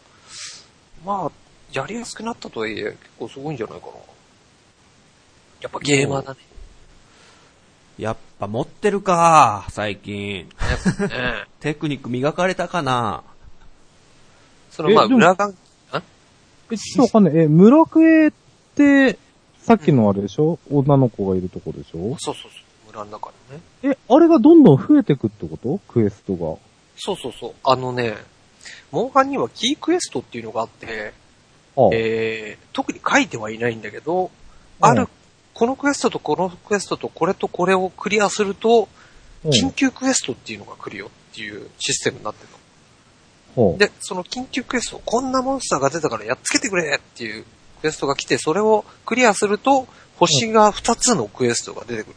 [1.06, 1.32] まあ、
[1.72, 3.92] やりやすくなったとはいえ、結構すごいんじゃないかな。
[5.62, 6.40] やっぱゲーマーだね。
[7.98, 10.48] やっぱ持ってるか、最近。
[10.48, 10.48] ね。
[11.60, 13.22] テクニック磨かれたかな。
[14.70, 15.52] そのまあ、えでも裏側、
[16.70, 17.44] え、ちょっとわかんない。
[17.44, 18.30] え、村クエ
[19.62, 20.58] さっきのあれでしょ？
[20.70, 22.16] 女の子がいるとこでしょ？
[22.18, 22.50] そうそうそう、
[22.86, 23.62] 村の中にね。
[23.82, 25.78] え、あれがどんどん増えてくってこと？
[25.88, 26.56] クエストが。
[26.96, 27.54] そうそうそう。
[27.64, 28.16] あのね、
[28.90, 31.12] モンハンにはキークエストっていうのがあって、
[31.76, 34.30] ああえー、特に書いてはいないんだけど、うん
[34.80, 35.08] ある、
[35.52, 38.86] このクエストとこのクエストとこれとこれをクリアすると、うん
[39.42, 42.50] 緊急クエストっていうのが来るよっていうシステムになってる
[43.56, 43.78] の。
[43.78, 47.46] で、その緊急クエスト、こんなモンスターが出たからやっつけてくれっていう
[47.80, 49.86] クエストが来て、それをクリアすると、
[50.18, 52.14] 星が2つのクエストが出てくる。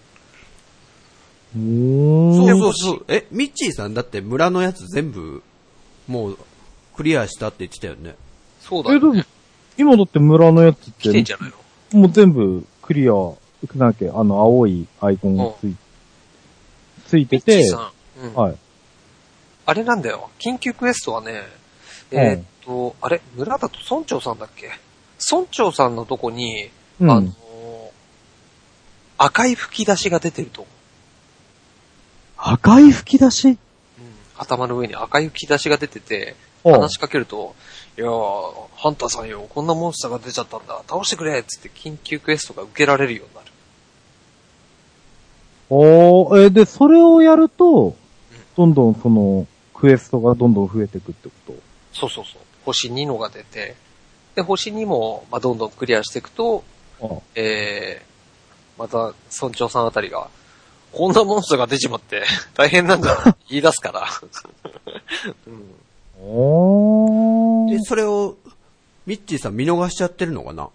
[1.56, 2.36] うーん。
[2.36, 3.06] そうそうそう。
[3.08, 5.42] え、ミッチーさんだって村のやつ全部、
[6.08, 6.38] もう、
[6.96, 8.00] クリアしたって言ってたよね。
[8.02, 8.16] え、でも
[8.62, 9.26] そうだよね。、
[9.78, 11.52] 今だって村のやつって来てんじ、ゃない
[11.94, 12.00] の？
[12.02, 13.38] もう全部クリア、なん
[13.78, 15.76] だっけ、あの青いアイコンがつい
[17.08, 17.92] ついてて、ミッチーさ
[18.22, 18.26] ん。
[18.26, 18.34] うん。
[18.34, 18.58] はい。
[19.66, 20.30] あれなんだよ。
[20.40, 21.42] 緊急クエストはね、
[22.12, 24.70] えーっと、あれ村だと村長さんだっけ？
[25.32, 26.70] 村長さんのとこに、
[27.00, 27.12] うん。
[27.12, 27.34] あのー
[29.16, 30.74] 赤い吹き出しが出てると思う。
[32.36, 33.48] 赤い吹き出し？
[33.48, 33.58] うん
[34.38, 37.56] 頭の上に赤い吹き出しが出てて、あ話しかけると、
[37.98, 43.48] いやー、ハンターさんよ、こんなモンスターが出ちゃったんだ、倒してくれっつって緊急クエストが受けられるようになる。
[45.70, 47.96] おー、えーで、それをやると、
[48.58, 51.56] どんどんその、クエストがどんどん増えていくってこ
[51.94, 52.42] そうそうそう。
[52.66, 53.76] 星2のが出て、
[54.36, 56.64] で、星2も、まあ、どんどんクリアしていくと、
[57.00, 60.30] とえー、また、村長さんあたりが、
[60.92, 62.24] こんなモンスターが出ちまって、
[62.56, 64.08] 大変なんだ、 言い出すから。
[65.48, 65.76] うん
[66.20, 66.22] あ。
[66.22, 67.84] おで、ー。
[67.84, 68.38] それを、
[69.06, 70.70] ミッチーさん見逃しちゃってるのかな？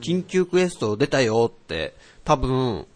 [0.00, 2.86] 緊急クエスト出たよって、多分、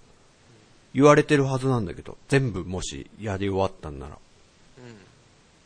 [0.94, 4.16] 言われてるはずなんだけど、全部もしやり終わったんなら。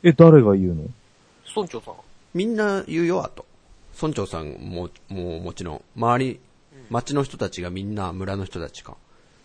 [0.02, 0.84] え、誰が言うの？
[1.54, 1.94] 村長さん。
[2.34, 3.44] みんな言うよ、あと。
[4.00, 6.40] 村長さんも、もうもちろん、周り、
[6.88, 8.96] 町の人たちがみんな村の人たちか。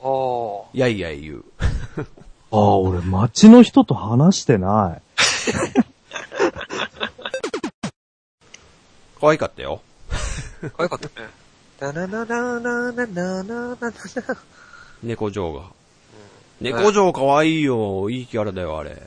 [0.02, 0.08] ああ。
[0.74, 1.44] やいやい言う。
[2.52, 5.02] ああ、俺街の人と話してない。
[9.20, 9.82] 可愛かったよ。
[10.78, 11.28] 可愛かったね。
[11.80, 13.94] ダナナナナナナナナナ
[15.04, 15.64] 猫嬢が。
[16.62, 18.10] 猫嬢可愛いよ。
[18.10, 19.04] いいキャラだよ、あれ。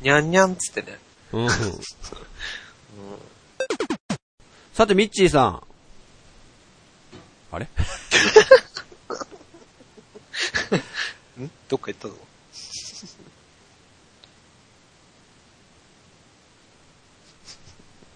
[0.00, 0.98] にゃんにゃんつってね。
[1.32, 1.48] うん。
[4.78, 5.60] さて、ミッチーさん。
[7.50, 7.66] あれ？
[11.42, 11.50] ん？
[11.68, 12.14] どっか行ったぞ。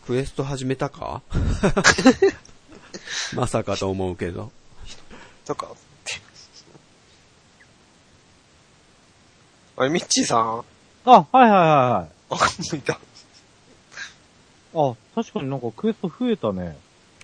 [0.07, 1.21] クエスト始めたか？
[3.35, 4.53] まさかと思うけど。
[5.45, 5.71] とか、っ
[6.05, 6.21] て。
[9.79, 10.65] あれ、ミッチーさん？
[11.07, 11.59] あ、はいはいはい
[11.91, 12.09] はい。
[12.31, 12.37] あ、
[12.77, 13.01] いた。
[14.75, 16.77] あ、確かになんかクエスト増えたね。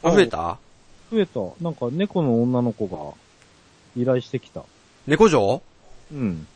[0.03, 0.59] あ、増えた？
[1.11, 1.41] 増えた。
[1.63, 3.15] なんか猫の女の子が
[4.01, 4.63] 依頼してきた。
[5.07, 5.63] 猫嬢
[6.13, 6.47] うん。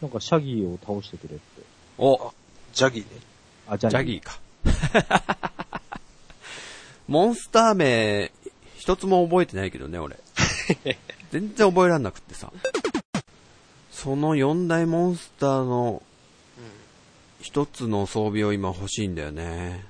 [0.00, 1.62] なんかシャギーを倒してくれって。
[1.98, 2.32] お、
[2.72, 3.08] ジャギーね。
[3.68, 3.98] あ、ジャギー。
[3.98, 4.40] ジャギーか。
[7.06, 8.32] モンスター名、
[8.78, 10.18] 一つも覚えてないけどね、俺。
[11.32, 12.50] 全然覚えらんなくってさ。
[13.92, 16.02] その4大モンスターの
[17.40, 19.84] 一つの装備を今欲しいんだよね。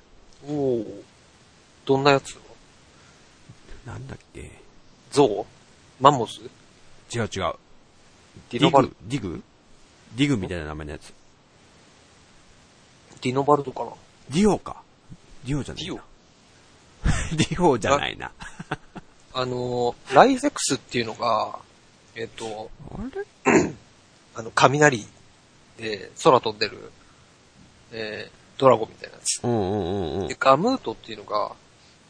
[0.47, 1.03] おお。
[1.85, 2.39] どんなやつ？
[3.87, 4.51] なんだっけ？
[5.11, 6.41] ゾウマンモス？
[7.15, 7.55] 違う違う。
[8.51, 8.95] ディノバル？
[9.09, 9.29] ディグ？
[9.29, 9.43] ディグ？
[10.17, 11.13] ディグみたいな名前のやつ。
[13.23, 13.91] ディノバルドかな？
[14.31, 14.83] ディオか。
[15.45, 16.03] ディオじゃないな。
[17.37, 18.31] ディオ じゃないな。
[19.33, 21.59] あのー、ライゼクスっていうのが、
[22.15, 22.97] えっ、と、あ
[23.51, 23.73] れ？
[24.35, 25.07] あの、雷
[25.79, 26.93] で空飛んでる、
[27.93, 29.43] えー、ドラゴンみたいなやつ。
[29.43, 30.37] うんうんうんうんで、。
[30.39, 31.53] ガムートっていうのが、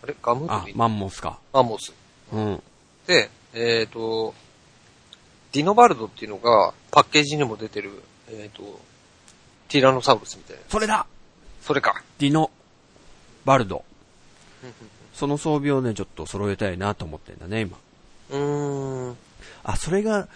[0.02, 0.14] あれ？
[0.22, 1.38] ガムートでいい、あマンモスか。
[1.52, 1.92] マンモス。
[2.32, 2.62] うん。
[3.06, 4.34] で、えっ、と、
[5.52, 7.90] ディノバルドっていうのが、パッケージにも出てる、
[8.28, 8.80] えっ、と、
[9.68, 10.62] ティラノサウルスみたいな。
[10.68, 11.06] それだ
[11.62, 12.02] それか。
[12.18, 12.50] ディノ、
[13.44, 13.84] バルド。
[15.14, 17.76] その装備をね、ちょっと揃えたいなと思ってんだね、今。
[18.30, 19.16] うーん。
[19.64, 20.28] あ、それが、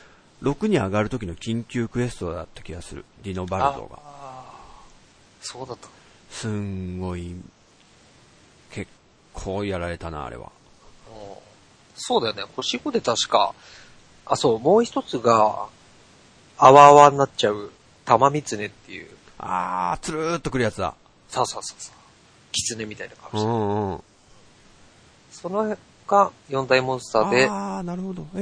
[0.42, 3.04] 6に上がる時の緊急クエストだった気がする。
[3.22, 4.13] ディノバルドが。
[5.44, 5.88] そうだった。
[6.30, 7.34] すんごい、
[8.72, 8.90] 結
[9.34, 10.50] 構やられたな、あれは。
[11.08, 11.44] うん
[11.96, 12.42] そうだよね。
[12.56, 13.54] 星5で確か、
[14.26, 15.68] あ、そう、もう一つが、
[16.58, 17.70] あわあわになっちゃう、
[18.04, 20.94] 玉三つねっていう、あー、つるーっとくるやつだ。
[21.28, 21.98] さあさあさあさあ、
[22.50, 23.50] 狐みたいなう顔して、ん
[23.92, 24.00] うん。
[25.30, 25.78] その辺
[26.08, 28.26] が四大モンスターで、そうあー、なるほど。
[28.34, 28.38] え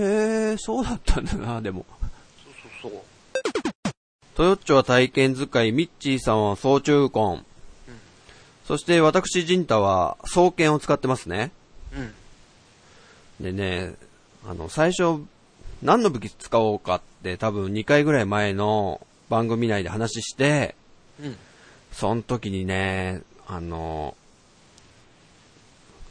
[0.54, 1.84] ー、そうだったんだな、でも。
[2.82, 3.00] そうそう。
[4.34, 7.44] トヨッチョは体験使い、ミッチーさんは総中根。
[8.66, 11.50] そして私、ジンタは双剣を使ってますね。
[13.40, 13.44] うん。
[13.44, 13.94] でね、
[14.46, 15.22] あの、最初、
[15.82, 20.76] 何の武器使おうかって多分2回ぐらい前の番組内で話して、
[21.20, 21.36] うん。
[21.92, 24.16] その時にね、あの、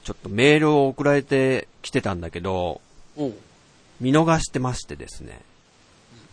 [0.04, 2.82] ちょっとメールを送られてきてたんだけど。
[4.00, 5.42] 見逃してましてですね。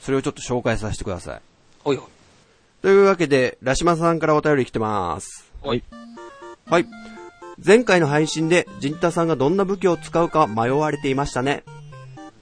[0.00, 1.40] それをちょっと紹介させてください。
[1.84, 2.10] ほいほい。
[2.82, 5.50] というわけで、ラシマさんからお便り来てます。
[5.62, 5.82] はい。
[6.66, 6.86] はい。
[7.64, 11.64] 前回の配信で、ジンタさんがどんな武器を使うか迷われていましたね。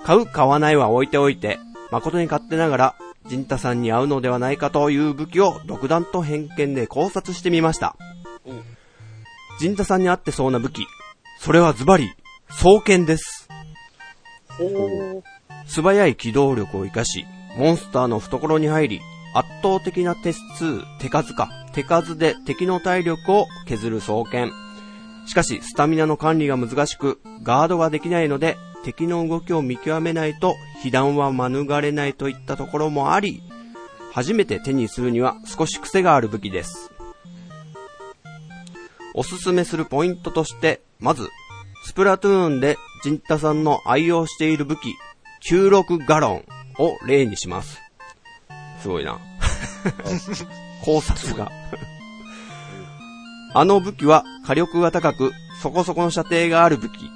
[0.04, 1.58] 買う、買わないは置いておいて、
[1.90, 7.96] 誠に勝手ながら、ジンタさんに合うのではないかという武器を独断と偏見で考察してみました。
[8.44, 8.54] おう。
[9.58, 10.86] ジンタさんに合ってそうな武器。
[11.40, 12.12] それはズバリ、
[12.46, 13.48] 双剣です。
[14.48, 15.22] ほ
[15.66, 17.24] 素早い機動力を活かし、
[17.56, 19.00] モンスターの懐に入り、
[19.36, 20.40] 圧倒的な手数、
[20.98, 24.50] 手数か、手数で敵の体力を削る双剣。
[25.26, 33.42] しかし、スタミナの管理が難しく、ガードができないので、敵の動きを見極めないと、被弾は免れないといったところもあり、
[34.10, 36.90] 初めて手にするには少し癖がある武器です。
[39.12, 41.28] おすすめするポイントとして、まず、
[41.84, 44.94] スプラトゥーンでジンタさんの愛用している武器、
[45.50, 46.44] 96ガロン
[46.78, 47.82] を例にします。
[48.80, 49.25] すごいな。
[50.84, 51.50] 考察が。
[53.54, 55.32] あの武器は火力が高く、
[55.62, 57.10] そこそこの射程がある武器。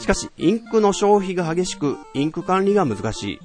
[0.00, 3.40] しかし、インクの消費が激しく、インク管理が難し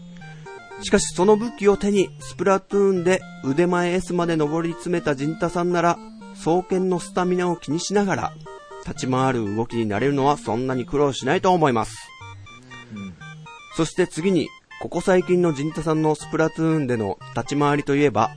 [0.80, 0.84] い。
[0.84, 5.98] しかし、その武器を手に、スプラトゥーンで腕前 S まで上り詰めたジンタさんなら、
[6.36, 8.34] 双剣のスタミナを気にしながら、
[8.86, 11.98] 立ち回る動きになれるのはそんなに苦労しないと思います。
[13.76, 14.48] そして次に、
[14.82, 18.32] ここ最近のジンタさんのスプラトゥーンでの立ち回りといえば、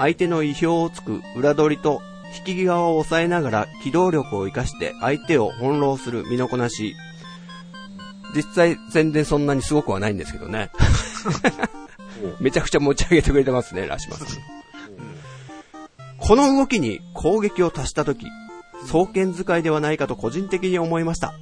[0.00, 2.00] 相手の意表をつく裏取りと
[2.38, 6.96] 引き際を抑えながら機動力を活かして相手を翻弄する身のこなし。
[8.34, 10.70] 実際全然そんなにすごくはないんですけどね。
[12.40, 14.28] めちゃくちゃ持ち上げてくれてますね、ラシマさん。
[16.18, 18.26] この動きに攻撃を足したとき、
[18.86, 21.34] 双剣使いではないかと個人的に思いました。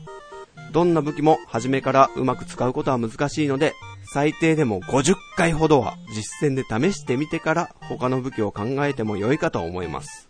[0.72, 3.74] どんな武器も初めからうまく使うことは難しいので、
[4.12, 10.28] 最低でも50回ほどは実践で試してみてから他の武器を考えても良いかと思います。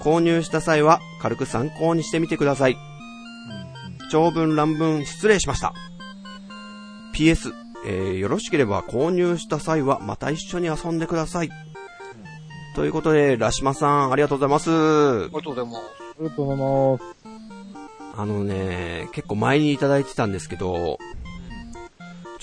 [0.00, 2.76] 購入した際は軽く参考にしてみてください。
[4.10, 5.74] 長文乱文失礼しました。
[7.14, 7.52] PS、
[7.86, 11.50] えー、よろしければ購入した際はまた一緒に遊んでください。
[12.74, 14.70] ということで、ラシマさん、ありがとうございます。
[14.70, 15.78] ありがとうございます。
[15.78, 17.16] ありがとうございます。
[18.18, 20.98] あのね、結構前にいただいてたんですけど、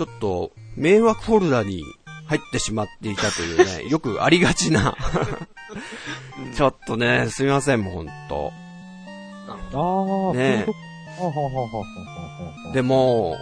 [0.03, 1.85] ちょっと迷惑フォルダに
[2.25, 4.97] 入ってしまっていたというね、 よくありがちな。
[6.53, 8.51] ちょっとね、すみません、もうほんと。
[9.47, 10.65] ああ、ね
[12.73, 13.37] でも、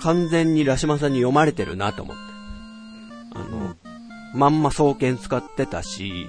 [0.00, 2.22] 完全にラシマさんに読まれてるなと思って。
[3.34, 3.74] あの、
[4.32, 6.28] まんま双剣使ってたし、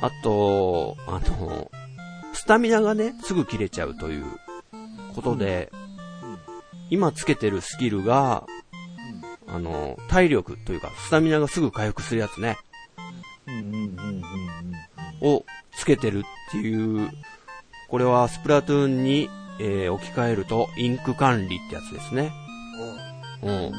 [0.00, 1.70] あと、あの、
[2.32, 4.24] スタミナがね、すぐ切れちゃうという
[5.14, 5.70] ことで、
[6.90, 8.44] 今つけてるスキルが、
[9.46, 12.56] あの、体力というか、スタミナがすぐ回復するやつね、
[15.20, 15.44] を
[15.76, 17.10] つけてるっていう、
[17.88, 19.28] これはスプラトゥーンに、
[19.60, 22.32] えー置き換えると、インク管理ってやつですね。
[23.42, 23.72] うん。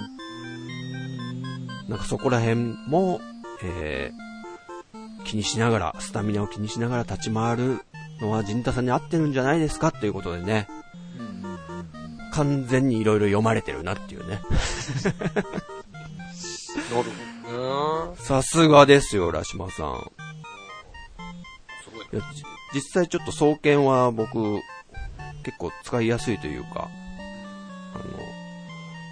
[1.90, 3.20] なんかそこら辺も、
[3.64, 4.26] えー
[5.26, 7.80] 気にしながら、スタミナを気にしながら立ち回る
[8.22, 10.68] のは、陣太さんに合ってるんじゃないですかっていうことでね、
[12.36, 14.42] 完全にいろいろ読まれてるなっていうね。
[15.06, 15.56] なる
[16.94, 18.18] ほどね。
[18.18, 20.12] さすがですよ、ラシマさん。
[21.84, 22.06] すごい。
[22.12, 24.60] いやじ実際ちょっと双剣は僕、
[25.44, 26.90] 結構使いやすいというか、
[27.94, 28.04] あの、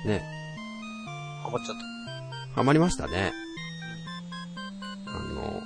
[0.06, 0.22] ね、
[1.44, 2.56] ハマっちゃった。
[2.56, 3.32] ハマりましたね。
[5.08, 5.62] あの、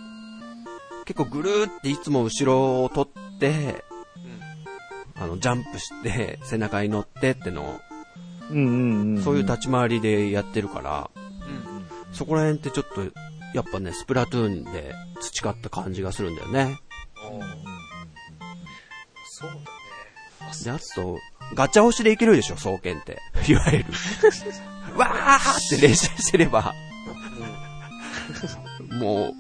[1.06, 3.84] 結構ぐるーっていつも後ろを取って、
[5.20, 7.80] あの、ジャンプして、背中に乗ってってのを、
[8.52, 9.24] うんうんうん。
[9.24, 12.16] そういう立ち回りでやってるから、うん。
[12.16, 13.02] そこら辺ってちょっと、
[13.54, 16.78] やっぱね、スプラトゥーンで培った感じがするんだよね。
[17.32, 17.40] うん。
[19.26, 19.64] そうだね。
[20.64, 21.18] で、あと、
[21.56, 23.20] ガチャ押しでいけるでしょ、双剣って。
[23.50, 23.86] いわゆる。
[24.98, 26.74] わーって練習してれば、
[29.00, 29.34] も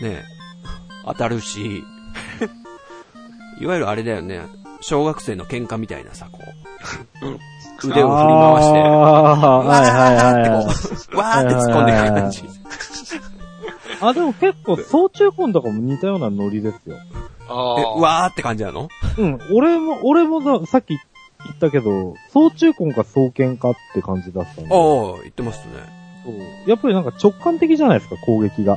[0.00, 0.24] う、ね、
[1.04, 1.82] 当たるし、
[3.60, 4.40] いわゆるあれだよね、
[4.80, 6.38] 小学生の喧嘩みたいなさ、こ
[7.22, 10.50] う、腕を振り回して、ああ、はいはいはいはい。
[10.50, 12.42] わーってこう、わーって突っ込んでくる感じ。
[14.00, 16.96] あ、でも結構、総中婚とかも似たようなノリですよ。
[16.96, 16.98] え、
[17.48, 17.74] ああ。
[17.96, 18.88] わーって感じなの？
[19.18, 20.98] うん、俺も、俺もささっき言
[21.52, 24.70] ったけど、総中婚か総剣かって感じだったんで。
[24.70, 25.72] ああ、言ってますね。
[26.24, 26.34] そう
[26.68, 28.76] やっぱりなんか直感的じゃないですか、攻撃が。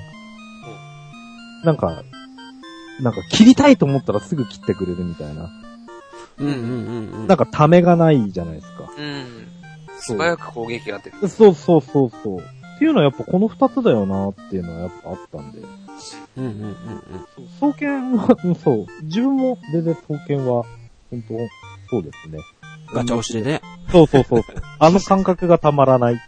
[1.66, 2.04] なんか、
[3.02, 5.50] なんか切りたいと思ったらすぐ切ってくれるみたいな。
[6.39, 7.27] うんうんうんうん。
[7.27, 8.91] なんかためがないじゃないですか。
[8.97, 9.47] うん。
[9.99, 11.27] 素早く攻撃が出る。
[11.27, 12.39] そうそうそうそう。
[12.39, 15.59] っていうのはやっぱこの二つだよなっていうのはやっぱあったんで。
[16.37, 16.69] うんうんうん
[17.37, 17.47] うん。
[17.59, 18.85] 双剣は、う んそう。
[19.03, 20.63] 自分も全然双剣は、
[21.11, 21.33] 本当
[21.89, 22.39] そうですね。
[22.93, 23.61] ガチャ押しでね。
[23.91, 24.43] そうそうそう。
[24.79, 26.21] あの感覚がたまらない。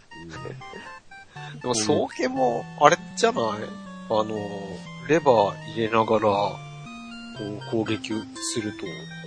[1.62, 3.44] でも、双剣も、あれじゃない？
[4.10, 4.26] あの、
[5.08, 6.56] レバー入れながら、こ
[7.68, 8.12] う、攻撃
[8.54, 8.78] すると、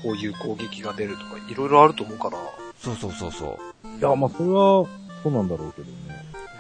[0.06, 2.38] こういう攻撃が出るとか、いろいろあると思うから。
[2.80, 3.98] そうそうそうそう。
[3.98, 4.86] いや、まあそれは、
[5.24, 5.96] そうなんだろうけどね。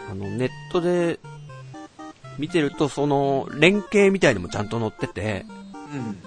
[0.10, 1.20] あの、ネットで
[2.39, 5.46] 見てると、その、連携みたいのもちゃんと載ってて、
[5.93, 6.18] うん。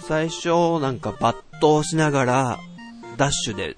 [0.00, 2.58] 最初、なんか抜刀しながら、
[3.16, 3.76] ダッシュで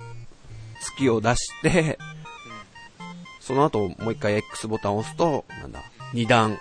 [0.96, 1.98] 突きを出して、
[3.40, 5.82] その後、もう一回 X ボタンを押すと、なんだ、
[6.14, 6.58] 二段、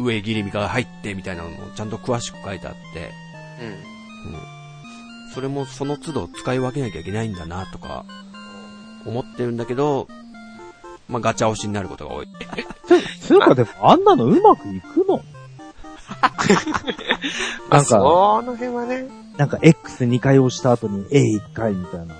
[0.00, 3.12] 上切り身が入ってみたいなのもちゃんと詳しく書いてあって、
[3.60, 4.34] うん。
[4.34, 4.59] うん。
[5.34, 8.04] それもその都度使い分けなきゃいけないんだなとか、
[9.06, 10.08] 思ってるんだけど、
[11.08, 12.28] まあ、ガチャ押しになることが多い。
[13.20, 15.16] つうかでも、あんなのうまくいくの？
[15.18, 15.24] ま
[17.70, 19.06] あ、なんかその辺はね、
[19.36, 22.14] なんか X2 回押した後に A1 回みたいなの。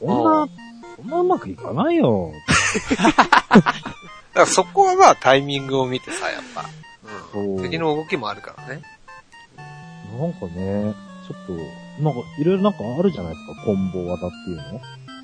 [0.00, 0.52] こんあな、
[0.96, 2.32] そんなうまくいかないよ。
[2.94, 3.70] だか
[4.34, 6.64] らそこはまあタイミングを見てさ、やっぱ。
[7.32, 7.62] そううん。
[7.62, 8.82] 敵の動きもあるからね。
[10.18, 10.94] なんかね、
[11.26, 11.52] ちょっと、
[12.00, 14.62] なんか、いろいろなんかあるじゃないですか、コンボ技っていうの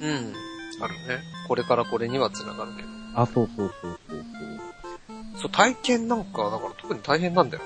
[0.03, 0.35] うん。
[0.83, 1.23] あるね。
[1.49, 2.89] これからこれには繋がるけど。
[3.15, 4.25] あ、そうそうそうそう
[5.37, 7.63] そう、体験なんか、だから特に大変なんだよ。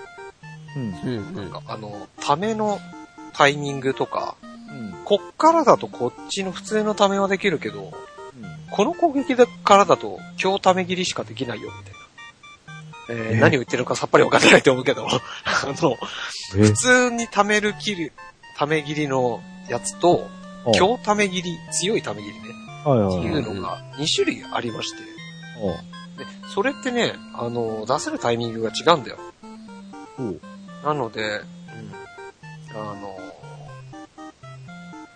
[0.74, 0.82] そう。
[0.82, 1.28] うん。
[1.28, 2.80] うんなんか、あの、ための
[3.32, 5.04] タイミングとか、うん。
[5.04, 7.92] こっからだとこっちの普通のためはできるけど、
[8.70, 11.98] この攻撃だからだと今日ため切りしかできないよ、みたいな。
[13.06, 15.18] えーえ何を言ってるのかさっぱりわかんないと思うけど、 あ
[15.80, 15.96] の、
[16.56, 18.12] え普通にためる切る、
[18.56, 20.28] ため切りのやつと、
[20.74, 22.40] 強ため切り、強いため切りね、
[22.84, 23.42] はいはいってはい。
[23.42, 24.98] いうのが2種類ありまして、
[25.58, 29.18] あで、それってね、あの、出せるタイミングが違うんだよ。
[30.84, 33.16] なので、うん、あの、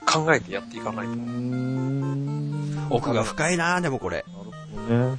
[0.07, 2.95] 考えてやっていかないと。
[2.95, 4.25] 奥が深いなでもこれ。
[4.89, 5.19] ね。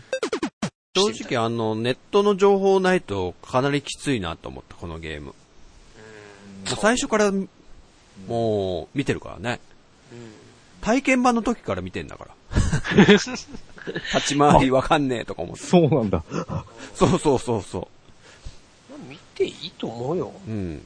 [0.95, 5.35] 正直あの、ネットの情報ないとかなりきついなと思った、このゲーム。
[6.65, 7.31] 最初から、
[8.27, 9.59] もう、見てるからね。
[10.11, 10.49] うん
[10.81, 12.35] 体験版の時から見てんだから。
[13.13, 13.37] 立
[14.27, 15.63] ち回りわかんねえとか思って。
[15.63, 16.23] そうなんだ。
[16.95, 17.87] そうそうそうそ
[19.07, 20.33] 見ていいと思うよ。
[20.47, 20.49] う。
[20.49, 20.81] うん。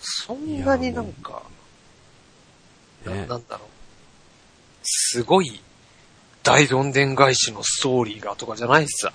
[0.00, 1.42] そんなになんか、
[3.04, 3.68] なねなんだろう。
[4.82, 5.60] すごい、
[6.42, 9.12] 大どんでん返しのストーリーがとかじゃないしさ。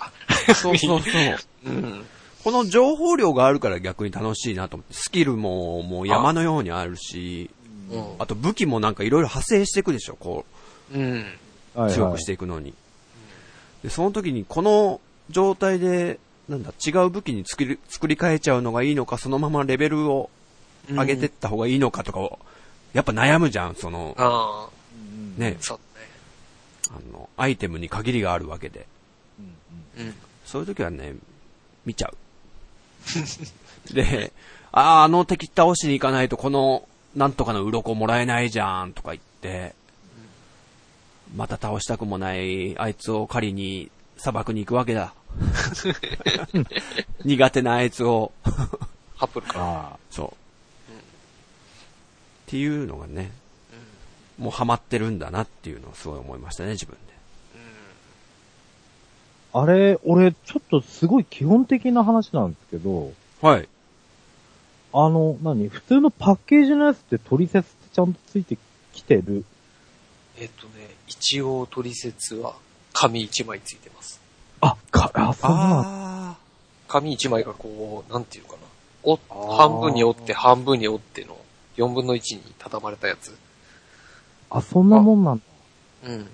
[0.54, 1.38] そうそうそう。
[1.66, 2.06] うん。
[2.46, 4.94] この情報量があるから逆に楽しいなと思って。
[4.94, 7.50] スキルももう山のようにあるし、
[7.90, 8.16] うん。
[8.20, 10.46] あと武器もなんかいろいろ派生していくでしょ、こ
[10.94, 11.12] うん。
[11.12, 11.22] はい
[11.88, 12.76] はい強くしていくのに。
[13.82, 20.30] で、その時にこの状態で、なんだ、違う武器に作り、作り変えちゃうのがいいのか、そのままレベルを
[20.88, 22.38] うん上げてった方がいいのかとかを、
[22.94, 24.70] やっぱ悩むじゃん、その、あ
[25.36, 25.80] ねあ、、そう
[26.90, 28.86] あの、アイテムに限りがあるわけで。
[29.98, 30.10] だね。
[30.10, 30.14] うん。
[30.46, 31.16] そういう時はね、
[31.88, 32.16] 見ちゃう。
[33.94, 34.32] で、
[34.72, 39.74] ああ、あの敵倒しに行かないとこの、なんとかの鱗もらえないじゃん、とか言って、
[41.36, 45.14] また倒したくもない、あいつを狩りに砂漠に行くわけだ。
[47.26, 48.32] 苦手なあいつを、
[49.16, 49.54] ハップルか。
[49.94, 50.28] あそう。
[50.28, 50.34] っ
[52.48, 53.32] ていうのがね、
[54.38, 57.15] もうハマってるんだなっていうのをすごい思いましたね、自分で。
[59.60, 59.62] あ。
[59.62, 63.68] あれ、俺、ちょっとすごい基本的な話なんですけど、はい。
[64.94, 68.58] あの、何普通のパッケージのやつって取説ってちゃんとついて
[68.94, 69.44] きてる？
[70.38, 72.56] えっとね、一応取説は
[72.94, 74.22] 紙一枚ついてます。
[74.62, 75.84] あ、か、あ、そうなんだ。
[75.86, 76.36] あ
[76.88, 78.58] 紙一枚がこう、なんていうかな。
[79.04, 81.38] おあー半分に折って半分に折っての
[81.78, 83.36] 4分の1に畳まれたやつ。
[84.50, 85.44] あ、そんなもんなんだ。
[86.10, 86.28] うん。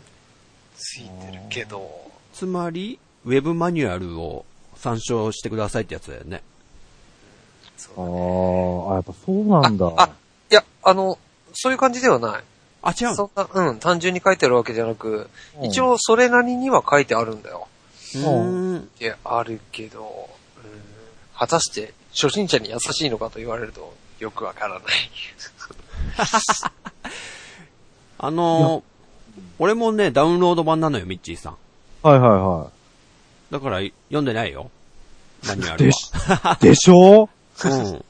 [0.77, 4.45] ついてるけど、ーつまり、ウェブマニュアルを
[4.75, 6.41] 参照してくださいってやつだよね。
[7.77, 8.87] そあうだね。
[8.91, 9.91] あ、やっぱそうなんだ。
[9.97, 10.09] あ、
[10.49, 11.17] いや、あの、
[11.53, 12.43] そういう感じではない。
[12.83, 17.67] あ、違うそんな、うん、単純に書いてあるわけじゃなく、うん一、応それなりには書いてあるんだよ。
[18.15, 18.89] うーん。
[18.97, 20.71] で、あるけど、うん、
[21.37, 24.83] 果たして初心者に優しいのかと言われるとよくわからない。
[28.17, 28.83] あのー
[29.59, 31.57] 俺もね、ダウンロード版なのよ、ミッチーさん。
[32.01, 32.71] はいはいは
[33.51, 34.71] だから、読んでないよ。
[35.47, 35.77] マニュアい。
[35.77, 36.11] ルでし、
[36.61, 37.23] でしょ？
[37.23, 37.29] は。
[37.65, 37.93] うん。
[37.93, 38.03] だか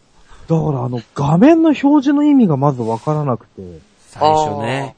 [0.47, 3.61] らあの、画面の表示の意味がまずわからなくて。
[4.09, 4.95] 最初ね。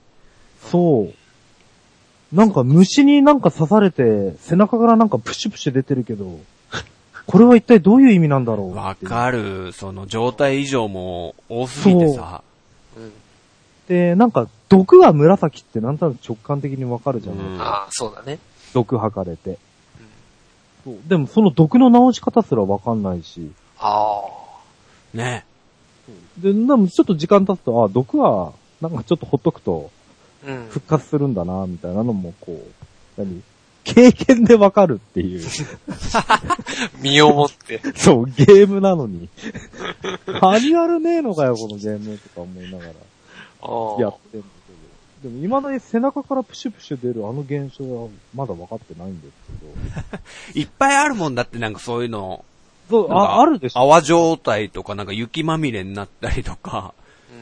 [0.70, 2.36] そう。
[2.36, 6.40] なんか虫になんか刺されて、背中からなんかプシュプシュ出てるけど、
[7.28, 9.72] これは一体どういう意味なんだろうわかる。
[9.72, 12.42] その、状態異常も多すぎてさ。
[12.98, 13.12] うん。
[13.88, 17.36] で、なんか、毒が紫ってなんとなく直感的にわかるじゃん。
[17.38, 18.40] うんああ、そうだね。
[18.74, 19.58] 毒吐かれて。
[20.84, 23.52] そうでもその毒の治し方すらわかんないし。
[23.80, 24.22] あ
[25.14, 25.46] ね。
[26.38, 29.92] で、でもちょっと時間経つと、あ、毒は、なんかちょっとほっとくと。
[30.70, 32.62] 復活するんだな、みたいなのもこ
[33.18, 33.42] う、何？
[33.86, 35.42] 経験でわかるっていう。
[37.02, 37.82] 身をもって。
[37.96, 39.30] そう、ゲームなのに。
[40.42, 42.92] マニュアルねえのかよ、このゲームとか思いながら
[43.62, 44.02] ああ。
[44.02, 44.44] やってん。
[45.24, 49.34] でも未だに背中からプシュプシュ出るあの現象はまだ分かってないんです
[50.54, 50.60] けど。
[50.60, 52.44] いっぱいあるもんだってなんかそういうの。
[52.90, 56.94] そう、あ、あるでしょ泡状態とかなんか雪まみれになったりとか、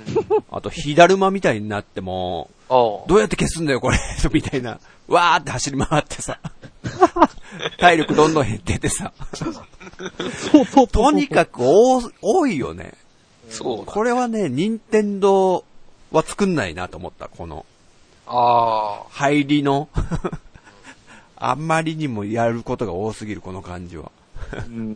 [0.07, 0.43] うん。
[0.51, 2.51] あと火だるまみたいになっても。
[2.69, 3.97] どうやって消すんだよこれ
[4.31, 4.79] みたいな。
[5.07, 6.39] わーって走り回ってさ。
[7.79, 9.11] 体力どんどん減ってってさ。
[9.33, 12.93] そうそうとにかく多多いよね。
[13.49, 13.91] そうだ。
[13.91, 15.65] これはね、任天堂
[16.11, 17.65] は作んないなと思った、この
[18.27, 19.09] ああ。
[19.09, 19.89] 入りの。
[21.35, 24.11] あんまりにもやることが多すぎる、この感じは。
[24.67, 24.95] うん。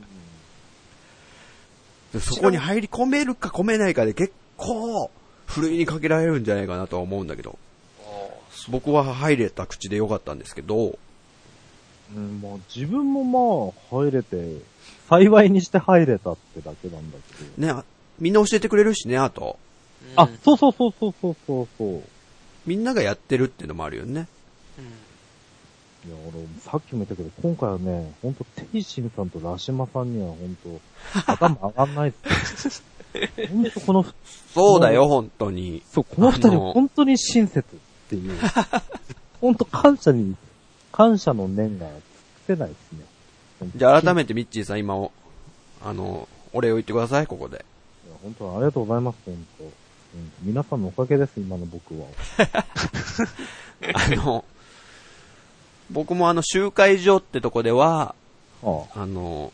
[2.14, 5.10] でそこに入り込めるか込めないかで結構、
[5.48, 7.58] ふるいにかけられるんじゃないかなとは思うんだけど。
[8.02, 8.06] あ
[8.70, 10.98] 僕は入れた口でよかったんですけど、
[12.16, 14.60] うん、まあ自分もまあ入れて、
[15.10, 17.68] 幸いにして入れたってだけなんだけど。
[17.68, 17.84] ね、あ
[18.20, 19.58] みんな教えてくれるしね、あと。
[20.16, 20.24] あ。
[20.24, 22.04] あ、そうそうそうそうそうそうそう。
[22.66, 24.28] みんながやってるっていうのもあるよね。
[24.78, 26.10] うん。
[26.10, 30.82] いや、俺、さっきも言ったけど、今回はね、ほんと、テイシンさんとラシマさんにはほんと、
[31.26, 32.14] 頭上がんないっ
[32.44, 33.28] すよ。
[33.50, 34.06] ほんと、この、
[34.54, 35.84] そうだよ、本当に。
[35.92, 38.34] そう、この二人本当に親切っていう。
[39.42, 40.36] ほんと感謝に、
[40.92, 42.02] 感謝の念が尽く
[42.48, 43.06] せないですね。
[43.76, 45.12] じゃあ改めめてミッチーさん今お、
[45.84, 47.64] あの、お礼を言ってください、ここで。
[48.22, 49.85] 本当ありがとうございます、本当。
[50.16, 52.08] うん皆さんのおかげです、今の僕は。
[53.94, 54.46] あの、
[55.92, 58.16] 僕もあの集会所ってとこでは、
[58.64, 59.52] あああの、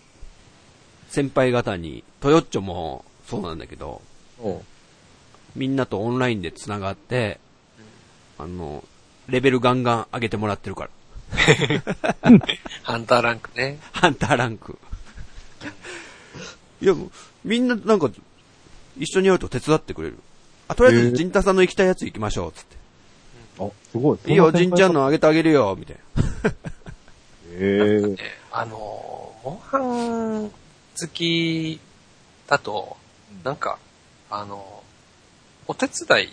[1.10, 4.02] 先輩方に、トヨッチョもそうなんだけど、
[5.56, 7.40] みんなとオンラインで繋がって、
[8.38, 8.84] あの、
[9.28, 10.90] レベルガンガン上げてもらってるから。
[12.84, 13.80] ハンターランクね。
[13.94, 14.78] ハンターランク。
[16.82, 16.94] いや、
[17.44, 18.12] みんななんか、
[18.98, 20.18] 一緒にやると手伝ってくれる。
[20.72, 22.78] あ、とりあえず、ジンタさんの行きたいやつ行きましょう、つって。
[23.60, 24.20] あ、すごい。
[24.26, 25.02] いいよ、ジンちゃんの。
[25.02, 26.50] のあげてあげるよ、みたいな。
[27.60, 28.02] へえ。
[28.08, 28.16] ね
[28.54, 28.78] あの、
[29.44, 31.78] モンハン好き
[32.48, 32.96] だと、
[33.44, 33.80] なんか、
[34.30, 34.82] あの、
[35.68, 36.30] お手伝いっ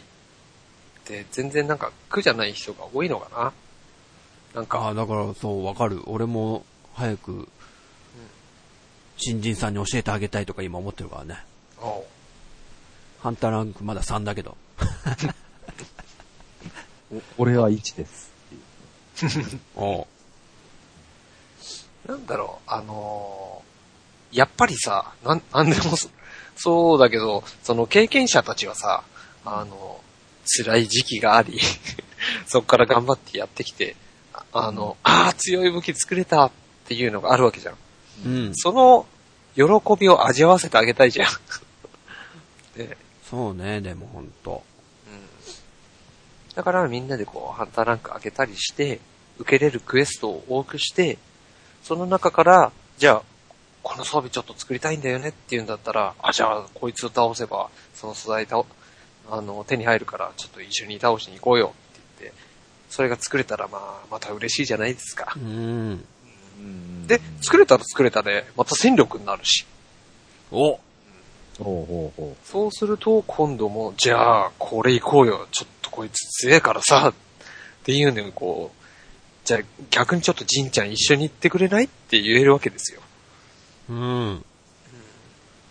[1.04, 3.52] て全然なんか苦じゃない人が多いのかな。
[4.54, 6.00] なんか、ああ、だからそう、わかる。
[6.06, 6.64] 俺も
[6.94, 7.48] 早く、
[9.16, 11.44] 新人さんに教えてあげたいとか今思ってるからね。
[13.20, 14.56] ハンターランクまだ3だけど。
[17.12, 18.30] お俺は1です。
[19.74, 20.06] おう
[22.06, 23.68] なんだろう、あのー
[24.32, 26.10] やっぱりさ、なん、なんでもそ
[26.56, 29.04] そうだけど、その経験者たちはさ、
[29.44, 30.00] あの、
[30.44, 31.60] 辛い時期があり、
[32.46, 33.96] そこから頑張ってやってきて、
[34.32, 36.50] ああの、ああ、強い武器作れたっ
[36.86, 37.76] ていうのがあるわけじゃん。
[38.26, 38.52] うん。
[38.54, 39.06] その、
[39.54, 39.62] 喜
[39.98, 41.30] びを味わわせてあげたいじゃん。
[42.76, 42.96] で、
[43.28, 44.62] そうね、でもほんと。
[45.06, 46.54] うん。
[46.54, 49.00] だからみんなでこう、ハンターランク上げたりして、
[49.38, 51.18] 受けれるクエストを多くして、
[51.82, 53.22] その中から、じゃあ、
[53.82, 58.64] この装備ちょっと作りたいんだよねっていうんだったら、あ、じゃあ、こいつを倒せば、その素材倒、
[59.30, 62.38] あの、手に入るから、ちょっと一緒に倒しに行こうよって言って、
[62.90, 65.38] それが作れたら、まあ、また嬉しいじゃないですかう。
[65.38, 67.06] ん。
[67.06, 69.66] で、作れたら作れたで、また戦力になるし。
[70.50, 70.80] お
[71.58, 75.48] ほうほうほそうすると、今度も、じゃあ、これ行こうよ。
[75.50, 77.14] ちょっとこいつ強えからさ、っ
[77.84, 78.78] ていうのにこう、
[79.44, 83.00] じゃあ逆にちょっとジンちゃん一緒に行ってくれないって言えるわけですよ。
[83.88, 84.44] うん。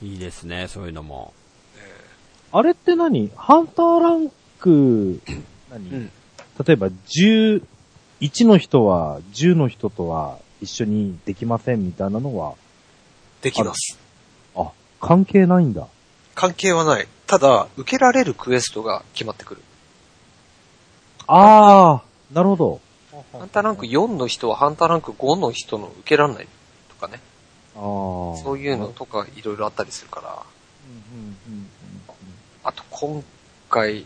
[0.01, 1.33] いいですね、そういうのも。
[2.53, 2.57] う。
[2.57, 3.31] あれって何？
[3.35, 5.21] ハンターランク、
[5.69, 6.11] 何、うん
[6.65, 7.63] 例えば10、
[8.19, 12.55] 1の人は10の人とは一緒にできませんみたいなのは、
[13.43, 13.99] できます。
[15.01, 15.87] あ、関係ないんだ。
[16.35, 17.07] 関係はない。
[17.25, 19.61] ただ、受けられるクエストが決まってくる。
[21.27, 22.81] あー、なるほど。
[23.33, 26.47] ハンターランク4の人はハンターランク5の人の受けられない
[26.89, 27.19] とかね。
[27.75, 30.29] あーそういうのとかいろいろあったりするから。
[30.29, 31.69] うんうんうんうん
[32.67, 33.23] あと今
[33.69, 34.05] 回、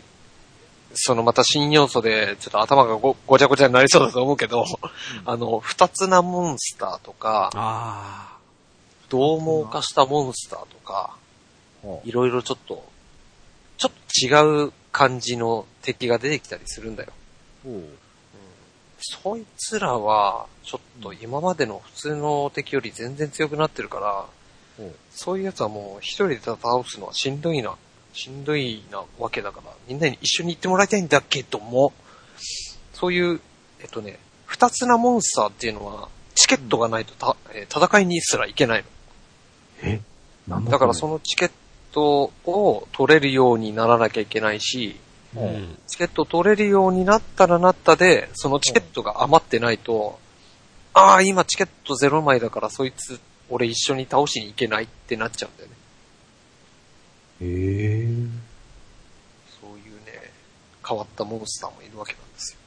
[0.94, 4.64] そのまた新要素で、ちょっと頭がごごちゃごちゃになりそうだと思うけど、
[5.26, 8.31] あの、二つなモンスターとか、あ
[9.16, 11.16] 獰猛化したモンスターとか、
[11.84, 11.88] う。
[11.88, 12.84] んいろいろちょっと、
[13.76, 17.12] ちょっと違う感じの敵が出てきたりするんだよ。
[19.00, 27.74] そいつらは、ちょっと今までの普通の敵より全然強くなってるから、そういうやつはもう一人で倒すのはしんどいな、
[28.12, 31.92] しんどいなわけだから、みんなに一緒に行ってもらいたいんだけども、
[32.92, 33.40] そういう、
[33.80, 38.88] えっとね、二つなモンスターっていうのは、チケットがないとた、えー戦いにすら行けないの。
[39.82, 40.00] え？
[40.48, 41.50] なんだからその、のチケッ
[41.92, 44.96] トを取れるようにならなきゃいけないし、
[45.36, 45.40] あ。
[45.40, 45.78] うん。
[45.86, 50.18] チケット取れるようになったらなったで、そのチケットが余ってないと、
[50.94, 55.76] ああ、今チケット0枚だからそいつ、俺一緒に倒しに行けないってなっちゃうんだよね。
[57.40, 58.28] えー、
[59.60, 60.30] そういうね、
[60.86, 62.58] 変わったモンスターもいるわけなんですよ。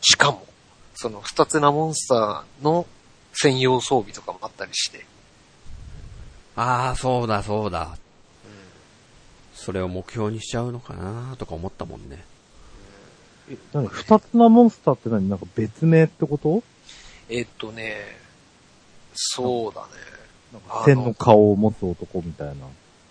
[0.00, 0.46] しかも、
[0.94, 2.86] その二つなモンスターの
[3.32, 5.04] 専用装備とかもあったりして、
[6.56, 7.96] ああ、そうだ、そうだ。
[9.54, 12.24] それを目標にしちゃうのかなとか思ったもんね。
[13.50, 16.62] え、何二つなモンスターって何なんか別名ってこと？
[17.28, 17.96] えっとね、
[19.14, 19.88] そうだね。
[20.52, 22.54] なんか千の顔を持つ男みたいな。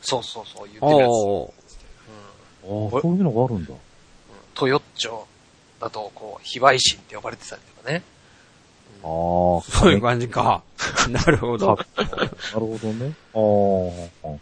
[0.02, 1.10] そうそうそう、言ってるやつ。
[1.10, 3.74] ああ、そういうのがあるんだ。
[4.54, 5.24] トヨッチョ
[5.80, 8.04] だと、こう、非売神って呼ばれてたりとかね。
[9.08, 10.64] ああ、そういう感じか。
[11.10, 11.78] なるほど。
[11.96, 13.14] なるほどね。
[13.34, 14.40] ああ、ね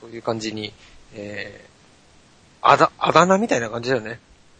[0.00, 0.72] そういう感じに、
[1.14, 4.18] えー、あだ、あだ名みたいな感じだよね。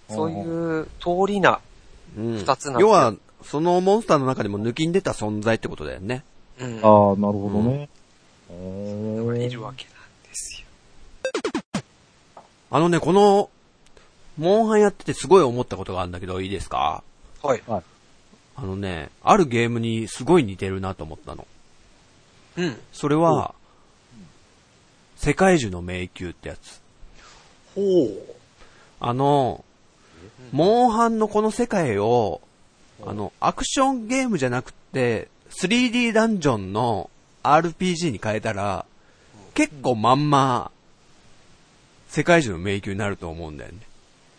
[0.08, 1.58] そういう通りな、
[2.16, 6.22] うん二つなんだ要は、そのモンスターの中でも抜きん出た存在ってことだよね。
[6.60, 7.88] うん、ああ、なるほどね。
[8.48, 11.82] のがいるわけなんですよ。
[12.70, 13.50] あのね、この、
[14.38, 17.02] モンハンやっててすごい思ったことがあるんだけど、いいですか？
[17.42, 17.62] はい。
[18.56, 21.46] あのね、あるゲームにすごい似てるなと思ったの。
[22.56, 22.76] うん。
[22.92, 23.54] それは、
[25.16, 26.80] 世界中の迷宮ってやつ。
[27.74, 28.36] ほう。
[28.98, 29.62] あの、
[30.52, 32.40] モンハンのこの世界を、
[33.04, 37.10] あの、アクションゲームじゃなくて、3D ダンジョンの
[37.42, 38.86] RPG に変えたら、
[39.54, 40.70] 結構まんま、
[42.08, 43.78] 世界中の迷宮になると思うんだよね。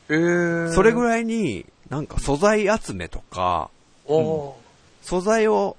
[0.10, 0.74] えー。
[0.74, 1.04] それぐい。
[1.04, 3.70] らいに、なんか素材集めとか、
[4.08, 4.68] おー
[5.08, 5.78] 素材を、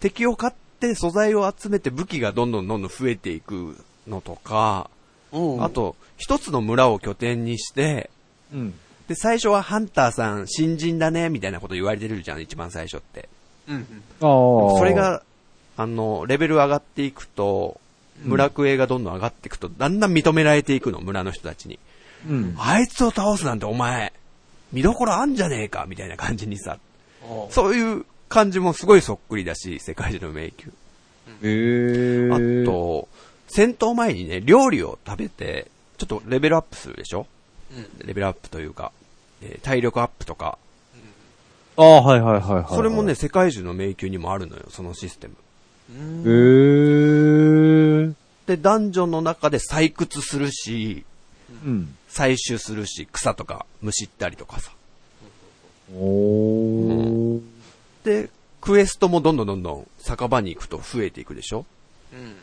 [0.00, 3.76] 敵を買って素材を集めて武器がどんどんどんどん増えていく
[4.08, 4.90] のとか、
[5.30, 5.64] うん。
[5.64, 8.10] あ、と、一つの村を拠点にして、
[8.52, 8.74] うん。
[9.06, 13.28] で、最初はハンターさん新人だね、みたいなこと言われてるじゃん、一番最初って。
[13.68, 13.86] うん。
[14.18, 15.22] それ、が、
[15.76, 17.80] あの、レベル上がっていくと、
[18.24, 21.78] 村クエがどんどん上がっていくと、だんだん認められていくの、村の人たちに。
[22.28, 22.54] うん。
[22.58, 24.12] あいつを倒すなんてお前、
[24.72, 26.91] 見どころあんじゃねえか、みたいな感じにさ、お
[27.50, 30.72] そういう感じもすごいそっくりだし、世界中の迷宮。
[31.42, 32.62] へー。
[32.62, 33.08] あ、と、
[33.48, 37.26] 戦闘前にね、料理を食べて、ちょっとレベルアップするでしょ？
[37.74, 38.06] うん。
[38.06, 38.92] レベルアップというか、
[39.42, 40.58] えー体力アップとか、
[41.76, 42.64] ああ、はいはいはいはい。
[42.68, 45.34] それもね、、世界中の迷宮にもあるのよ、そのシステム。
[45.90, 48.14] うんへー。
[48.46, 51.04] で、ダンジョンの中で採掘するし、
[51.64, 51.94] うん。
[52.10, 54.72] 採集するし、草とか虫ったりとかさ。
[55.94, 57.42] おー。
[58.04, 61.66] で、クエストもどんどんどんどん酒場に行くと増えていくでしょ？
[62.12, 62.36] うん。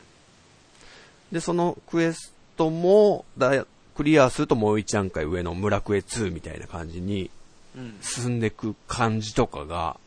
[1.31, 3.65] で、そのクエストも、だ
[3.95, 7.29] クリアするともう一段階上の村クエ2みたいな感じに
[7.75, 7.97] うん。
[8.01, 9.97] 進んでいく感じとかが、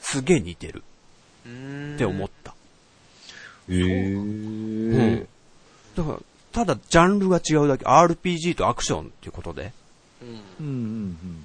[0.00, 0.82] すげえ似てる
[1.46, 1.94] うん。
[1.94, 2.54] って思った。
[3.70, 5.26] へー。
[5.96, 6.18] だから、
[6.52, 9.72] ただジャンルが違うだけ、RPG とアクションっていうことで、
[10.22, 10.28] うん。
[10.28, 11.44] うんうん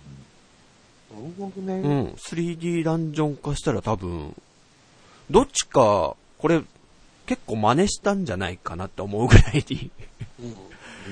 [1.14, 1.76] なるほどうね。
[1.80, 4.36] ん、3D ダンジョン化したら多分、
[5.30, 6.62] どっちか、これ、
[7.26, 9.92] 結構真似したんじゃないかなって思うぐらいに。
[10.42, 10.46] う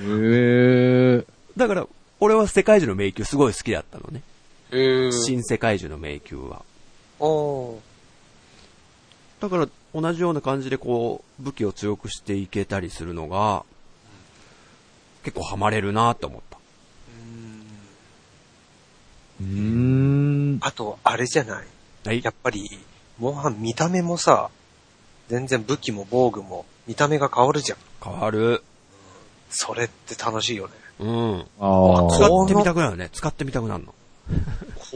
[0.04, 0.16] ん。
[0.16, 0.34] うん。
[0.34, 1.26] へー。
[1.56, 1.86] だから、
[2.20, 4.22] 俺は世界中の迷宮すごい好きだったのね。
[4.70, 5.12] えー。
[5.12, 6.62] 新世界中の迷宮は。
[7.18, 7.78] おー
[9.40, 13.64] だから、同じような感じでこう、武器を強くしていけたりするのが、
[15.24, 16.58] 結構ハマれるなって思った。
[19.42, 20.58] うーん。
[20.60, 21.66] あと、あれじゃない？
[22.06, 22.30] はいや。
[22.30, 22.70] っぱり、
[23.18, 24.50] モンハン見た目もさ、
[25.28, 27.78] 全然武器も防具も見た目が変わるじゃん。
[28.02, 28.62] 変わる。
[29.50, 30.72] それって楽しいよね。
[31.00, 31.46] うん。
[31.60, 32.10] ああ。
[32.10, 33.10] 使ってみたくなるね。
[33.12, 33.94] 使ってみたくなるの。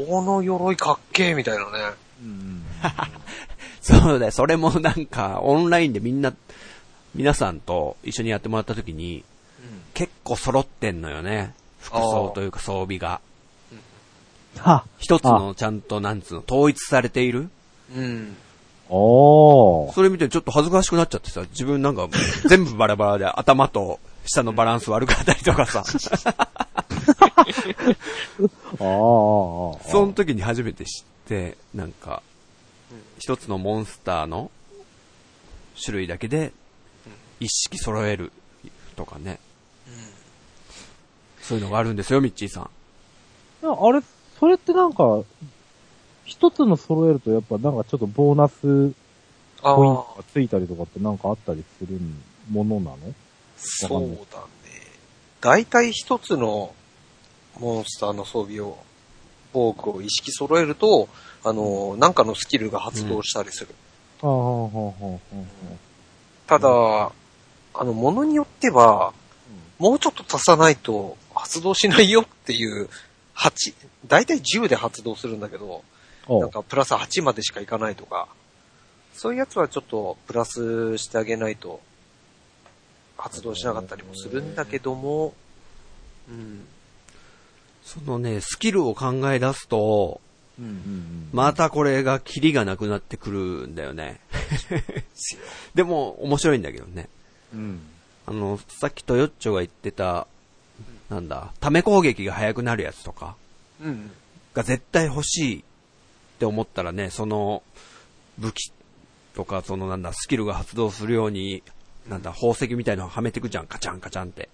[0.06, 1.94] この鎧かっけーみたいなね。
[2.22, 2.62] うん
[3.80, 4.32] そうだよ。
[4.32, 6.34] それもなんか、オンラインでみんな、
[7.14, 9.22] 皆さんと一緒にやってもらった時に、
[9.94, 11.54] 結構揃ってんのよね。
[11.80, 13.20] 服装というか装備が。
[14.58, 17.48] は一つのちゃんと、なんつうの、統一されている？
[17.94, 18.36] うん。
[18.88, 19.92] おー。
[19.92, 22.08] それ見てちょっと恥ずかしくなっちゃってさ、自分なんか
[22.48, 25.96] 全部バラバラで頭と下のバランス悪かったりとかさ、 ああ。
[28.80, 32.22] その時に初めて知って、なんか、
[33.18, 34.50] 一つのモンスターの
[35.82, 36.52] 種類だけで
[37.40, 38.32] 一式揃える
[38.96, 39.38] とかね。
[41.42, 42.70] そういうのがあるんですよ、ミッチーさん。
[43.62, 44.00] あれ、
[44.38, 45.22] それってなんか、
[46.24, 48.92] 一つの揃えるとやっぱなんかちょっとボーナス
[49.62, 51.98] あポイントあ、がついたりとかってなんかあったりする
[52.50, 52.96] ものなの
[53.56, 54.00] そう
[54.32, 54.46] だね。
[55.40, 56.74] 大体一つの
[57.58, 58.78] モンスターの装備を、
[59.52, 61.08] 防具を意識揃えると、
[61.44, 63.74] あの、なんかのスキルが発動したりする。
[64.22, 65.46] ああ、はあ、はあ、はあ。
[66.46, 67.12] ただ、
[67.74, 69.12] あの、ものによっては、
[69.78, 72.88] もうちょっと足さないと発動しないよっていう、
[73.36, 73.74] 8、
[74.06, 75.84] 大体10で発動するんだけど、
[76.26, 78.28] おなんかプラス8までしかいかないとか、
[79.14, 81.80] そういうやつはちょっとプラスしてあげないと
[83.16, 85.34] 発動しなかったりもするんだけども、
[86.28, 86.66] うん。
[87.84, 90.20] そのね、スキルを考え出すと、
[90.58, 91.28] うんうんうん。
[91.32, 94.20] またこれがキリがなくなってくるんだよね。
[95.74, 97.08] でも、面白いんだけどね。
[97.54, 97.80] うん。
[98.26, 100.26] あの、さっきトヨッチョが言ってた、
[101.08, 103.36] なんだ、ため攻撃が速くなるやつとか、
[103.80, 104.10] うん。
[104.54, 105.62] が絶対欲しいっ
[106.38, 107.62] て思ったらね、その、
[108.38, 108.72] 武器
[109.34, 111.62] とか、そのなんだ、スキルが発動するように、
[112.08, 114.48] なんだ、宝石みたいなのをはめてくじゃん、カチャンカチャンって。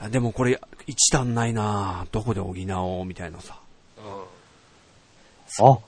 [0.00, 3.58] あでもこれ、一足んないなどこで補おう、みたいなさ。
[5.60, 5.78] あ、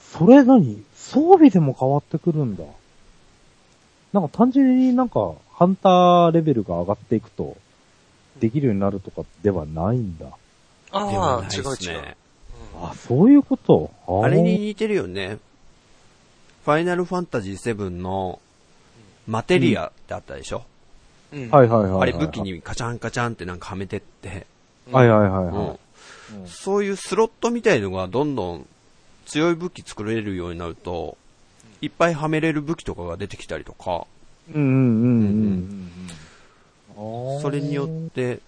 [0.00, 0.84] それ何？
[0.96, 2.64] 装備でも変わってくるんだ。
[4.12, 7.56] なんか単純になんか、ハンターレベルが上がっていくと、
[8.40, 10.26] できるようになるとかではないんだ。
[10.26, 10.32] で
[10.92, 12.16] ああ、違う違う。
[12.80, 13.90] あ、そういうこと？
[14.06, 15.38] ああれに似てるよね。
[16.64, 18.40] ファイナルファンタジー7の
[19.26, 20.64] マテリアってあったでしょ、
[21.32, 21.50] うん。
[21.50, 22.02] はいはいはいはい。
[22.02, 22.42] あれ武器。
[22.42, 24.46] にカチャンカチャンってなんかはめてって、
[24.90, 25.78] はいはいはいうんはい。
[26.46, 28.66] そういうスロットみたいのがどんどん
[29.26, 31.16] 強い武器作れるようになると、
[31.80, 34.06] いっぱいはめれる武器とかが出てきたりとか、
[34.54, 35.90] うんうんうんうんうん。
[36.96, 38.40] それによって、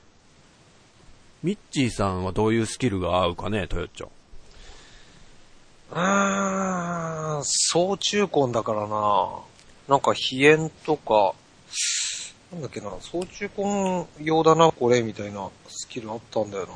[1.43, 4.09] ミッチーさんはどういうスキルが合うかね、トヨッチョ。
[5.93, 9.31] あー、総中根だからな。
[9.89, 11.35] なんか、飛燕とか、
[12.53, 16.67] なんだっけな、総中根用だな、これ、みたいなスキルあったんだよ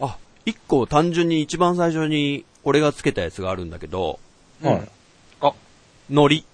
[0.00, 0.06] な。
[0.06, 4.18] あ、一個単純に一番最初に俺がつけたやつがあるんだけど、
[4.62, 4.88] はい。
[5.40, 5.52] あ、
[6.10, 6.44] ノリ。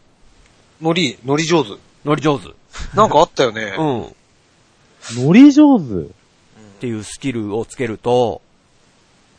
[0.80, 1.70] ノリ、ノリ上手。
[2.04, 2.48] ノリ上手。
[2.94, 3.74] なんかあったよね。
[3.78, 4.16] うん。
[5.16, 6.10] ノリ上手。
[6.74, 8.42] っていうスキルをつけると、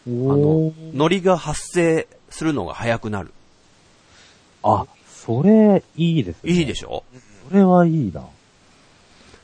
[0.07, 3.33] おあのー、ノリが発生するのが早くなる。
[4.63, 6.53] あ、それ、いいですね。
[6.53, 7.03] しいいでしょ？
[7.49, 8.25] それはいいな。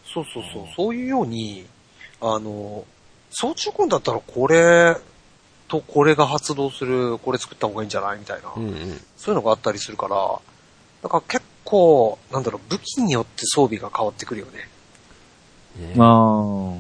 [0.06, 0.64] そうそうそう。
[0.78, 1.66] そういうように、
[2.22, 2.86] あの、
[3.32, 4.96] 装置コンだったらこれ
[5.68, 9.02] とこれが発動する、これ作った方がいいんじゃないみたいな、うんうん。
[9.18, 10.40] そういうのがあったりするから、
[11.04, 14.70] だから結構、なんだろう、武器によって装備が変わってくるよね。
[15.76, 15.94] ね。
[15.98, 16.80] あー。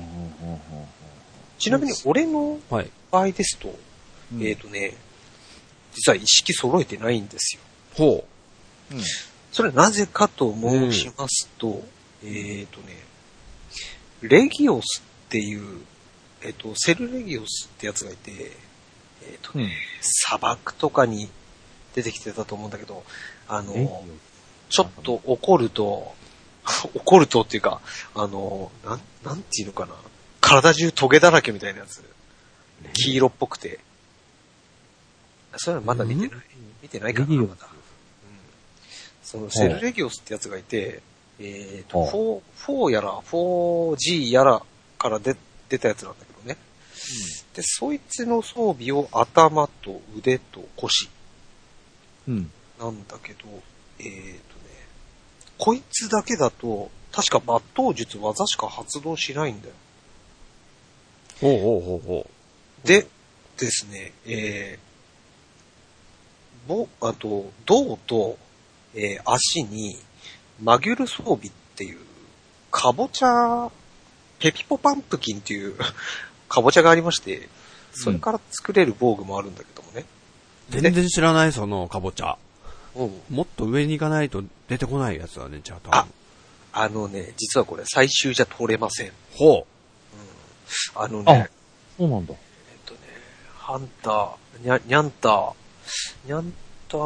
[1.57, 2.89] ちなみに俺のはい。
[3.11, 3.73] 場合ですと、
[4.33, 4.45] うん。
[4.45, 4.95] えっ、とね、
[5.93, 7.61] 実は意識揃えてないんですよ。
[7.95, 8.25] ほ
[8.91, 8.95] う。
[8.95, 9.01] ん。
[9.51, 11.83] それはなぜかと申しますと、
[12.23, 13.03] えっ、とね、
[14.21, 15.81] レギオスっていう、
[16.41, 18.31] えっ、と、セルレギオスってやつがいて、
[19.23, 19.69] えっ、とね、うん。
[20.01, 21.29] 砂漠とかに
[21.95, 23.03] 出てきてたと思うんだけど、
[23.47, 23.89] あの、え？
[24.69, 26.13] ちょっと怒ると、
[26.95, 27.81] 怒るとっていうか、
[28.15, 29.95] あの、なん、なんていうのかな。
[30.41, 32.03] 体中トゲだらけみたいなやつ。
[32.93, 33.79] 黄色っぽくて。
[35.57, 36.45] そういうのまだ見てない。
[36.81, 37.43] 見てないかな、まだ。
[37.43, 37.57] うん。
[39.23, 41.01] そのセルレギオスってやつがいて、
[41.39, 44.61] えっ、と、ほ4、4やら、4G やら
[44.97, 45.35] から出、
[45.69, 46.57] 出たやつなんだけどね。
[47.53, 51.09] で、そいつの装備を頭と腕と腰
[52.27, 52.51] うん。
[52.79, 53.39] なんだけど、
[53.99, 54.39] えっ、とね、
[55.59, 59.73] こいつだけだと、確か抜刀術技しか発動しないんだよ。
[61.41, 61.45] う。
[61.45, 62.29] ほうほうほうほ
[62.85, 63.05] で、
[63.57, 68.37] ですね、えー、ぼ、あと、胴と、
[68.95, 69.97] えー足に、
[70.61, 71.99] マギュル装備っていう、
[72.71, 73.69] かぼちゃ、
[74.39, 75.75] ペピポパンプキンっていう、
[76.47, 77.49] かぼちゃがありまして、
[77.91, 80.05] それから作れる防具もあるんだけどもね。
[80.69, 80.81] う。
[80.81, 82.37] 全然知らない、そのかぼちゃ。
[82.95, 83.21] うん。
[83.29, 86.13] もっと上に行かないと出てこないやつだね、じゃあ多あ分。
[86.71, 89.11] あのね、実はこれ最終じゃ取れません。
[89.35, 89.65] ほ
[90.95, 91.49] あのね、
[91.97, 92.33] そうなんだ。
[92.33, 92.39] えっ
[92.85, 92.99] とね、
[93.57, 95.53] ハンター、にゃ、にゃんた、
[96.25, 96.53] にゃん
[96.87, 97.01] た、に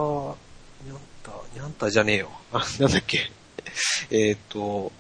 [0.89, 2.29] ゃんた、にゃんたじゃねえよ。
[2.51, 3.31] あ、 なんだっけ。
[4.11, 4.91] えっと、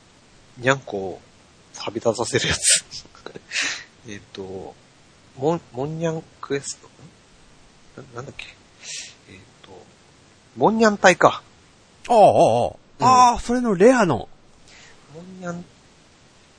[0.57, 1.21] にゃんこを
[1.75, 2.85] 旅立たせるやつ。
[4.07, 4.75] えっと、
[5.37, 6.77] もん、もんにゃんクエス
[7.95, 8.01] ト？
[8.01, 8.05] ん？
[8.05, 8.45] ななんだっけ？
[10.53, 11.41] えっと、もんにゃん隊か。
[12.09, 12.11] う。
[12.11, 14.27] ああ、ああ、ああ、それのレアの。
[15.13, 15.63] もんにゃん、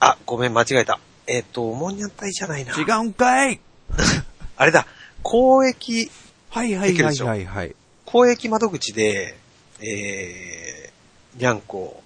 [0.01, 1.01] あ、ごめん、間違えた。
[1.27, 2.75] えっと、もんにゃん隊じゃないな。
[2.75, 3.61] 違うんかい
[4.57, 4.87] あれだ、
[5.25, 6.11] 交易、
[6.51, 7.77] はいはいはいはいはい。
[8.05, 9.37] 公益窓口で、
[9.81, 12.03] えー、にゃんこ、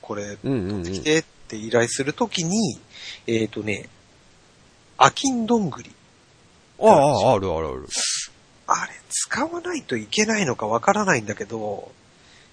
[0.00, 0.82] これ、うんうんうん。
[0.82, 2.80] 来てって依頼するときに、
[3.26, 3.88] えっ、とね、
[4.96, 5.90] アキンどんぐり。
[6.80, 7.86] ああ、あるあるある。
[8.72, 11.90] あれ、使わないといけないのかわからないんだけど、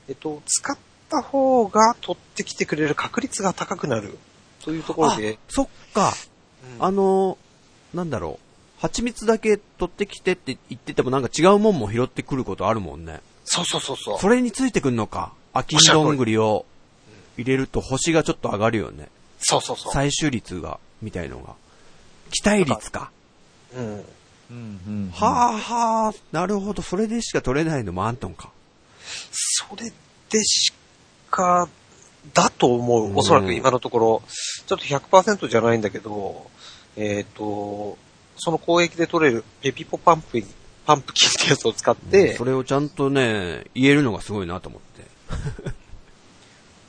[0.10, 0.78] えっと、使っ
[1.10, 4.18] た方が取ってきてくれる確率が高くなる。
[4.64, 6.14] というところあで、、そっか。
[6.80, 8.82] うんあのー、なんだろう。
[8.82, 13.22] 蜂蜜だけ取ってきてって言っててもなんか違うもんも拾ってくることあるもんね。
[13.46, 14.20] そうそうそうそう。
[14.20, 15.34] それについてくんのか。
[15.54, 16.66] アキンどんぐりを
[17.38, 19.10] 入れると星がちょっと上がるよね。
[19.40, 19.94] そうそうそう。
[19.94, 21.56] 採取率が、みたいのが。
[22.32, 23.12] 期待率か。
[23.76, 24.06] うん。
[24.50, 26.82] うんうんはあはあ、なるほど。
[26.82, 28.52] それでしか取れないのもあんとんか。
[29.32, 29.92] それ
[30.30, 30.74] でし
[31.30, 31.68] か、
[32.34, 33.20] だと思うんう。
[33.20, 34.24] おそらく今のところ。
[34.66, 36.50] ちょっと100%じゃないんだけど、
[36.96, 37.98] えっ、と、
[38.38, 40.42] その交易で取れるペピポパンプ、
[40.86, 45.78] パンプキンってやつを使って、それをちゃんとね、言えるのがすごいなと思って。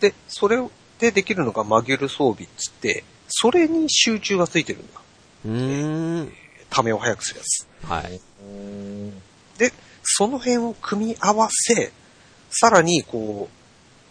[0.10, 0.58] で、それ
[0.98, 5.00] でできるのがマギュル装備っつって、それに集中がついてるんだ。
[5.46, 6.32] うーん。
[6.70, 7.66] ためを早くするやつ。
[7.86, 8.20] はい。
[8.42, 9.22] うん
[9.58, 9.72] で、
[10.02, 11.92] その辺を組み合わせ、
[12.50, 13.48] さらに、こ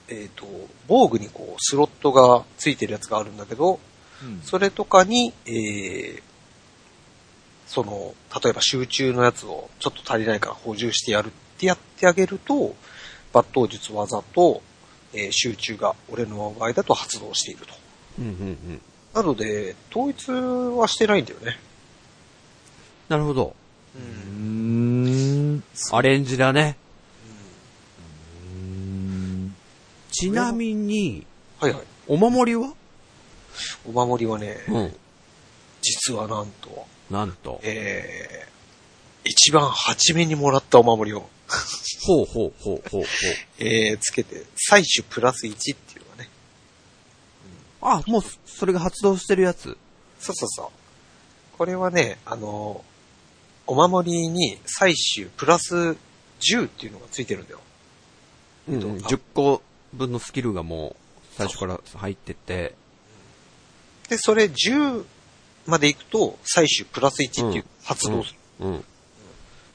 [0.10, 0.46] う、えっ、と、
[0.88, 3.80] 防具にこう、スロットがついてるやつがあるんだけど、
[4.44, 6.22] それとかに、えー、
[7.68, 12.76] その、例えば集中のやつをちょっと足りないから補充してやるってやってあげると、
[13.34, 14.62] 抜刀術技と、
[15.14, 17.74] えー集中が俺の場合だと発動していると。
[18.20, 18.34] うんうんう
[18.74, 18.82] ん。
[19.14, 21.60] なので、統一はしてないんだよね。
[23.10, 23.56] なるほど。
[23.96, 24.00] う。
[24.00, 25.64] うんん。
[25.92, 26.78] アレンジだね。
[28.52, 29.56] うん
[30.12, 31.26] ちなみに、
[31.60, 31.84] はいはい。
[32.08, 32.74] お守りは？
[33.86, 34.96] お守りはね、うん。
[35.82, 37.60] 実はなんと、なんと。
[37.64, 41.30] えー、一番初めにもらったお守りを、
[42.06, 43.04] ほうほうほうほうほう。
[43.60, 46.30] えー、つけて、採取プラス1っていうのがね。
[47.82, 49.78] あ、もう、それが発動してるやつ。
[50.20, 51.58] そうそうそう。
[51.58, 52.84] これはね、あの、
[53.68, 55.98] お守りに採取プラス
[56.39, 57.60] 10っていうのがついてるんだよ。
[58.69, 59.61] うん、えっと10個
[59.94, 60.95] 分のスキルがもう、
[61.35, 62.73] 最初から入ってて、
[64.10, 65.06] で、それ10
[65.65, 68.39] まで行くと、採取プラス1っていう発動する。
[68.61, 68.85] うん。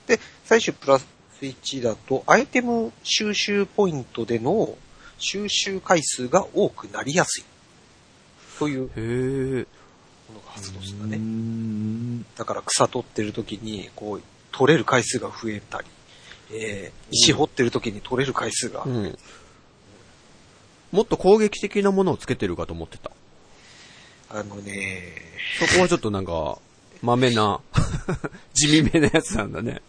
[0.06, 1.06] で、採取プラス
[1.40, 4.76] 1だと、アイテム収集ポイントでの
[5.18, 7.44] 収集回数が多くなりやすい。
[8.58, 9.66] というへえ。
[10.32, 11.16] ものが発動したね。
[11.16, 15.86] んだから草取ってる時に、こう、取れる回数が増えたり、
[16.52, 19.18] えー、石掘ってる時に取れる回数が、うん。
[20.92, 23.10] もっと攻撃的なものをつけてるかと思ってた。
[24.30, 25.12] あのね、
[25.58, 26.58] そこはちょっとなんか、
[27.02, 27.60] まめな、
[28.54, 29.82] 地味めなやつなんだね。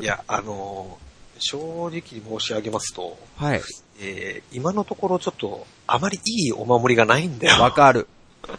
[0.00, 1.10] いや、あのー
[1.40, 3.62] 正直に申し上げますと、はい。
[3.98, 7.62] えー、今のところちょっと、あまりいいお守りがないんだよ。
[7.62, 8.06] わかる。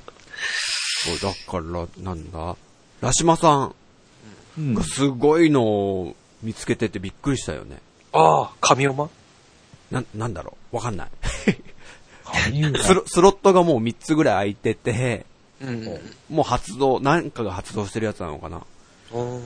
[1.08, 2.56] おだから、なんだ、
[3.02, 3.72] ラシマさ
[4.58, 4.72] うん。
[4.72, 7.80] んがすごいのを見つけててびっくりしたよね。
[8.14, 9.10] ああ、神山？
[9.90, 10.76] な、なんだろう？
[10.76, 11.10] わかんない。
[12.84, 15.26] スロスロットがもう3つぐらい空いてて、
[15.62, 15.86] うん。
[16.30, 18.62] もう発動、なんかが発動してるやつなのかな。
[19.14, 19.42] うん。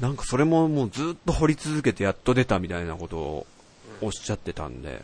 [0.00, 3.46] なんかそれももうずっと掘り続けてやっと出たみたいなことを
[4.00, 5.02] おっしゃってたんで、へ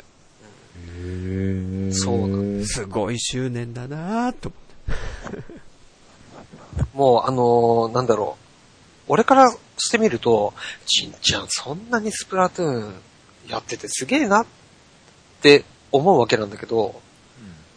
[1.01, 1.93] ー。
[1.95, 4.61] そうなんすごい執念だなぁと思っ
[5.37, 5.59] て。
[6.95, 8.45] もう、あのーなんだろう。
[9.09, 10.53] 俺からしてみると、
[10.87, 12.95] ちんちゃんそんなにスプラトゥーン
[13.49, 14.47] やっててすげえなっ
[15.41, 17.01] て思うわけなんだけど、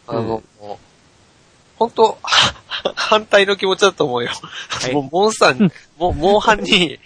[0.07, 0.43] あの、
[1.77, 2.17] 本当
[2.95, 4.31] 反対の気持ちだと思うよ。
[4.89, 6.99] いもう、モンスターに、もう、モンハンに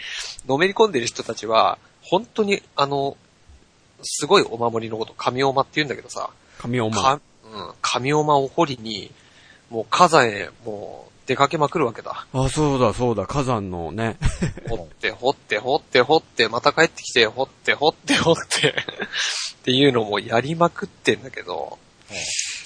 [0.47, 3.17] のめり込んでる人たちは、本当に、あの、
[4.01, 7.01] すごいお守りのこと、神おまって言うんだけどさ、神おま。
[7.01, 9.11] か、うん、神おまを掘りに、
[9.69, 12.27] もう火山へ、もう、出かけまくるわけだ。
[12.33, 14.17] あ、そうだそうだ、火山のね。
[14.69, 18.73] 掘って、掘って、掘って、掘って、また帰ってきて、掘って、掘って、掘って、 っ
[19.63, 21.79] ていうのもやりまくってんだけど、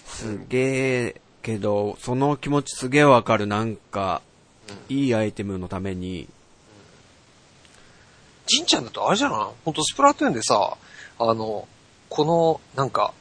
[0.06, 3.48] すげえ、けど、その気持ちすげえわかる。
[3.48, 4.22] なんか、
[4.90, 6.28] いいアイテムのために、
[8.46, 9.40] じんちゃんだとあれじゃない？
[9.64, 10.76] ほんとスプラトゥーンでさ、
[11.20, 11.68] あの、
[12.10, 13.14] この、なんか、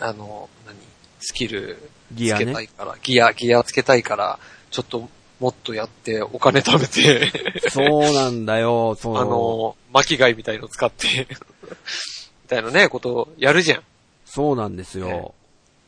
[0.00, 0.76] あの、何？
[1.20, 4.38] スキルギアねつけたいから、ギア、ギアつけたいから、
[4.70, 5.08] ちょっと
[5.40, 7.30] もっとやってお金貯めて、
[7.70, 9.18] そうなんだよ、そう。
[9.18, 13.82] あの、巻き貝みたいの使って、みたいなね、ことをやるじゃん。
[14.24, 15.06] そうなんですよ。
[15.06, 15.28] ね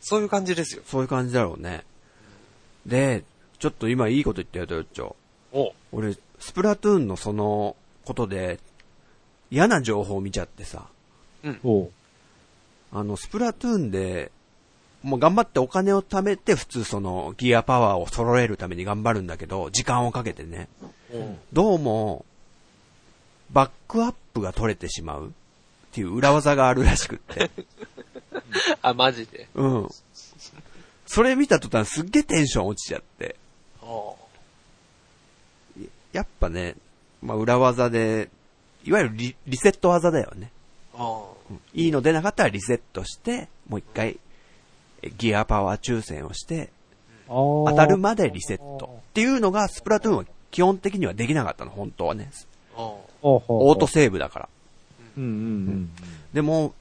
[0.01, 0.82] そういう感じですよ。
[0.86, 1.84] そういう感じだろうね。
[2.86, 3.24] で、
[3.59, 5.14] ちょっと今いいこと言ったよ、トヨッチョ。
[5.52, 7.74] お俺、スプラトゥーンのその
[8.05, 8.60] ことで、
[9.51, 10.86] 嫌な情報を見ちゃってさ、
[11.64, 11.90] おう
[12.93, 14.30] あの、スプラトゥーンで、
[15.07, 20.69] もう頑張ってお金を貯めて普通そのギアパワーを揃えるために頑張るんだけど、時間をかけてね。
[21.53, 22.24] どうも、
[23.53, 25.31] バックアップが取れてしまうっ
[25.93, 27.53] ていう裏技があるらしくって。
[28.83, 29.49] あ、マジで？
[29.55, 29.89] うん。
[31.07, 33.37] それ見た途端すっげえテンション落ちちゃって。
[33.83, 34.19] お
[36.12, 36.74] やっぱね、
[37.23, 38.28] まあ裏技で、
[38.85, 40.51] いわゆるリリセット技だよね。
[40.95, 41.37] お
[41.74, 44.16] いいの出なかったらリセットして、もう一回、え
[45.11, 46.70] ギアパワー抽選をして、
[47.28, 49.01] 当当たるまでリセット。
[49.11, 52.31] っていうのが、スプラトゥーンは基本的にはできなかったの、本当はね。
[52.77, 54.49] おオートセーブだから。
[55.16, 55.91] うんうんうん。
[56.33, 56.74] でも、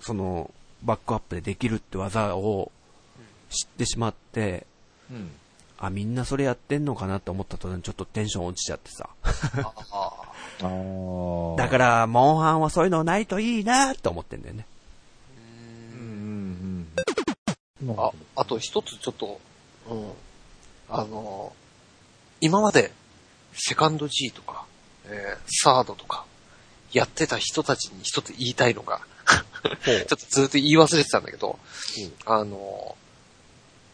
[0.00, 0.50] その、
[0.82, 2.72] バックアップでできるって技を
[3.50, 4.66] 知ってしまって、
[5.10, 5.30] うん。
[5.78, 9.08] あ、みんなそれやってんのかなって思った途端ちょっとテンション落ちちゃってさ。
[9.22, 9.28] あ
[9.92, 10.08] あ
[10.62, 11.56] ああ。
[11.56, 14.66] だから、モンハンはそういうのないといいなって思ってんだよね。
[15.94, 16.14] うんうんう
[16.80, 16.88] ん。
[17.96, 19.40] あ、あと一つちょっと、
[19.88, 20.12] うん。
[20.88, 21.52] あの、
[22.40, 22.92] 今まで、
[23.52, 24.64] セカンド G とか、
[25.06, 26.24] えーサードとか、
[26.92, 29.00] やってた人たちに一つ言いたいのが、
[29.84, 31.58] ちょっとずっと言い忘れてたんだけど、
[32.24, 32.96] あの、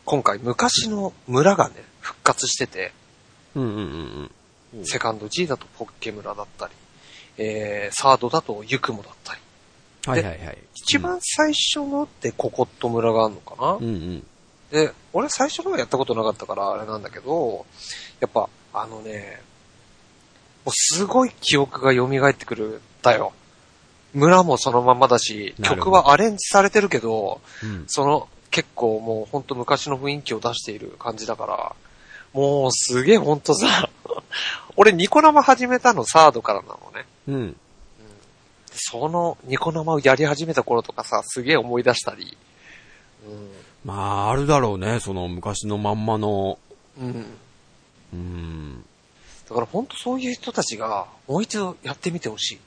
[0.04, 2.92] 今回昔の村がね、復活してて、
[3.54, 4.30] うんうんうん
[4.74, 4.86] うん。
[4.86, 6.72] セカンド G だとポッケ村だったり、
[7.38, 9.40] えー、サードだとユクモだったり、
[10.06, 10.58] はいはいはい。
[10.74, 14.26] 一番最初のってココット村があるのかな、うんうん。
[14.70, 17.64] で、俺最初のはやったことなかったからあれなんだけど、
[18.20, 19.40] やっぱ、あのね、
[20.64, 23.32] もうすごい記憶が蘇ってくるんだよ。
[24.14, 27.84] 村もそのままだし、曲はアレンジされてるけど、うん。
[27.86, 31.76] その結構もうほんと昔の雰囲気を出している感じだから、
[32.32, 33.90] もうすげえほんとさ、
[34.76, 37.06] 俺ニコ生始めたのサードからなのね。
[37.28, 37.56] うん。
[38.74, 42.36] そのニコ生をやり始めた頃とかさ、すげえ思い出したり、
[43.84, 46.58] まあ、あるだろうね、その昔のまんまの、
[46.98, 47.06] うん。
[47.06, 47.26] うん。
[48.12, 48.84] うん。
[49.48, 52.60] だから本当そういう人たちが、もう一度やってみてほしい。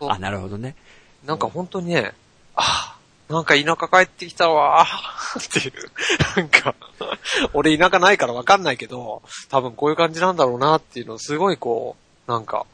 [0.08, 0.74] あ、なるほどね。
[1.24, 2.14] なんか本当にね、
[2.54, 5.90] ああ、なんか田舎帰ってきたわーっていう。
[6.36, 6.74] なんか、
[7.52, 11.96] 俺田舎ないからわかんないけど、多分こういう感じなんだろうなっていうのをすごいこ
[12.26, 12.66] う、なんか、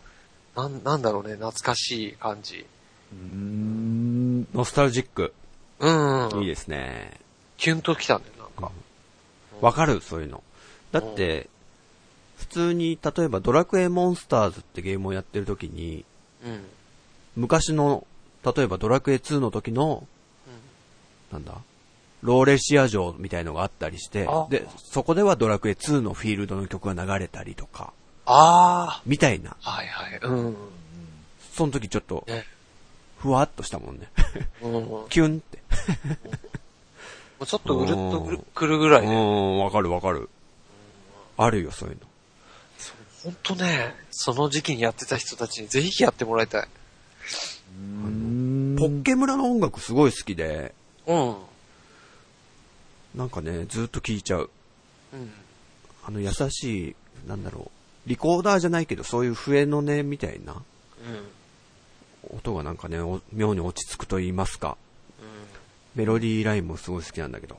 [0.56, 2.66] なん、なんだろうね、懐かしい感じ。
[3.12, 4.48] うーん。
[4.54, 5.34] ノスタルジック。
[5.78, 6.40] うん、うん。
[6.40, 7.20] いいですね。
[7.58, 8.72] キュンときたんだよ、なんか。
[9.60, 10.42] わかる、そういうの。
[10.92, 11.48] だって、
[12.38, 16.04] 普通に、例えばドラクエモンスターズってゲームをやってる時に、
[16.44, 16.64] うん。
[17.36, 18.06] 昔の、
[18.44, 20.06] 例えばドラクエ2の時の、
[21.32, 21.54] なんだ？
[22.22, 27.92] ローレシア城みたいのがあったりしてあ、で、そこではドラクエ2のフィールドの曲が流れたりとか、
[28.26, 29.56] あみたいな。
[29.62, 30.18] あ、はいはい。
[30.20, 30.56] うん。
[31.54, 32.44] その時ちょっと、ね。
[33.18, 34.08] ふわっとしたもんね。
[35.08, 35.58] キュンって。
[37.40, 39.14] うちょっとうるっとくるくるぐらういね。
[39.14, 40.28] ん、わかるわかる。
[41.36, 42.02] あるよ、そういうの。
[43.24, 46.68] ほんとね、その時期にやってた人たちにぜひやってもらいたい。
[48.78, 50.74] ポッケ村の音楽すごい好きで、
[51.06, 51.36] うん。
[53.14, 54.50] なんかね、ずっと聴いちゃう。
[55.12, 55.32] うん。
[56.06, 56.96] あの優しい、
[57.26, 57.75] なんだろう。
[58.06, 60.56] リコーダーじゃないけど、そういう笛の音みたいなう
[62.34, 62.36] ん。
[62.38, 64.76] 音がなんかね、お妙に落ち着くと言いますか。
[65.94, 67.58] メロディーラインもすごい好きなんだけど。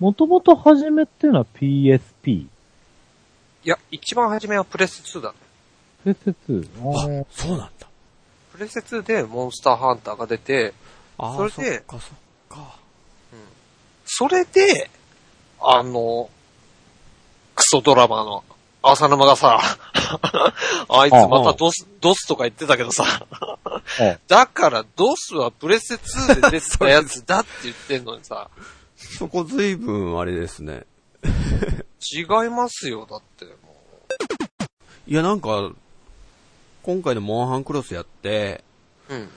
[0.00, 2.30] もともと初めっていうのは PSP。
[2.30, 2.48] い
[3.64, 5.34] や、一番初めはプレステ2だ。
[6.02, 7.22] プレステ2。
[7.22, 7.86] あそうなんだ。
[8.52, 10.74] プレステ2でモンスターハンターが出て、
[11.16, 12.18] あそれでそっかそっ
[12.48, 12.78] か。
[14.04, 14.90] それで、
[15.60, 16.28] あの、
[17.62, 18.42] クソドラマの
[18.82, 19.60] 浅沼がさ、
[20.88, 23.04] あいつまたドス、ドスとか言ってたけどさ、
[23.62, 28.50] あだからドスはプレステ2で出てたやつだって言ってんのにさ、
[28.96, 30.86] そこ随分あれですね。
[32.12, 33.44] 違いますよ、だって。
[33.44, 33.52] も
[35.06, 35.70] いやなんか、
[36.82, 38.64] 今回のモンハンクロスやって、
[39.08, 39.30] ううん。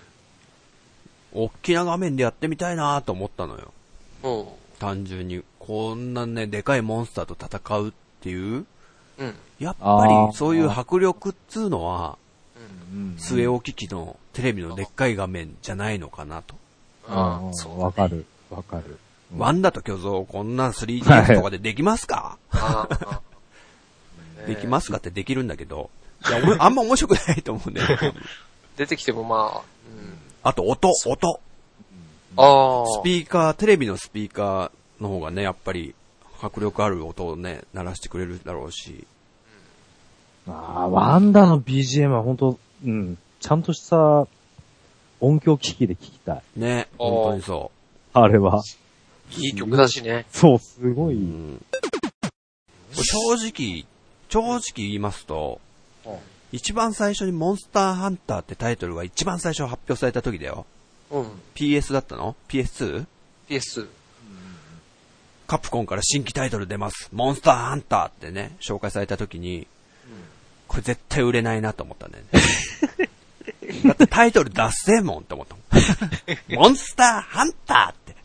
[1.31, 3.71] 大きな画面でやってみたいなと思ったのよ。
[4.23, 4.45] うん。
[4.79, 5.43] 単純に。
[5.59, 7.91] こんなね、でかいモンスターと戦うっ
[8.25, 8.65] ていう？
[9.19, 9.35] うん。
[9.59, 12.17] やっぱり、そういう迫力っつうのは、
[12.91, 16.55] うん据え置き機のテレビのでっかい画面じゃないのかなと。
[17.07, 17.55] あうん。
[17.55, 18.25] そうあ、わかる。
[18.49, 18.97] わかる。
[19.37, 23.21] ワンダと巨像、こんな 3DS とかでできますか、ああ
[24.47, 25.89] できますかってできるんだけど、
[26.27, 28.13] いや、俺、あんま面白くないと思うんだよね。
[28.77, 29.61] 出てきてもまあ、う
[30.05, 30.17] ん。
[30.43, 31.39] あと、音、音。
[32.37, 32.85] ああ。
[33.01, 35.95] スピーカー、テレビのスピーカーの方がね、やっぱり、
[36.45, 39.05] 迫力ある音をね、鳴らしてくれるだろうし。
[40.47, 44.27] ああ、ワンダの BGM は本当うん、ちゃんとした
[45.19, 46.43] 音響機器で聞きたい。
[46.55, 47.71] ね、本当にそ
[48.13, 48.61] あれは。
[49.37, 50.25] いい曲だしね。
[50.31, 51.13] そう、すごう。
[51.13, 51.15] い。
[51.15, 51.65] うん、
[52.91, 53.17] 正
[53.49, 53.85] 直、
[54.29, 55.59] 正直言いますと、
[56.51, 60.65] 一番最初にモンスターハンターってタイトルが一番最初発表された時だよ。
[61.09, 61.25] うん。
[61.55, 63.05] PS だったの ?PS2?
[65.47, 67.09] カプコンから新規タイトル出ます。
[67.11, 69.67] モンスターハンターってね、紹介された時に、
[70.67, 72.41] これ絶対売れないなと思ったんだよね。
[73.85, 75.65] だってタイトル出せんもんって思ったもん。
[76.55, 78.15] モンスターハンターって。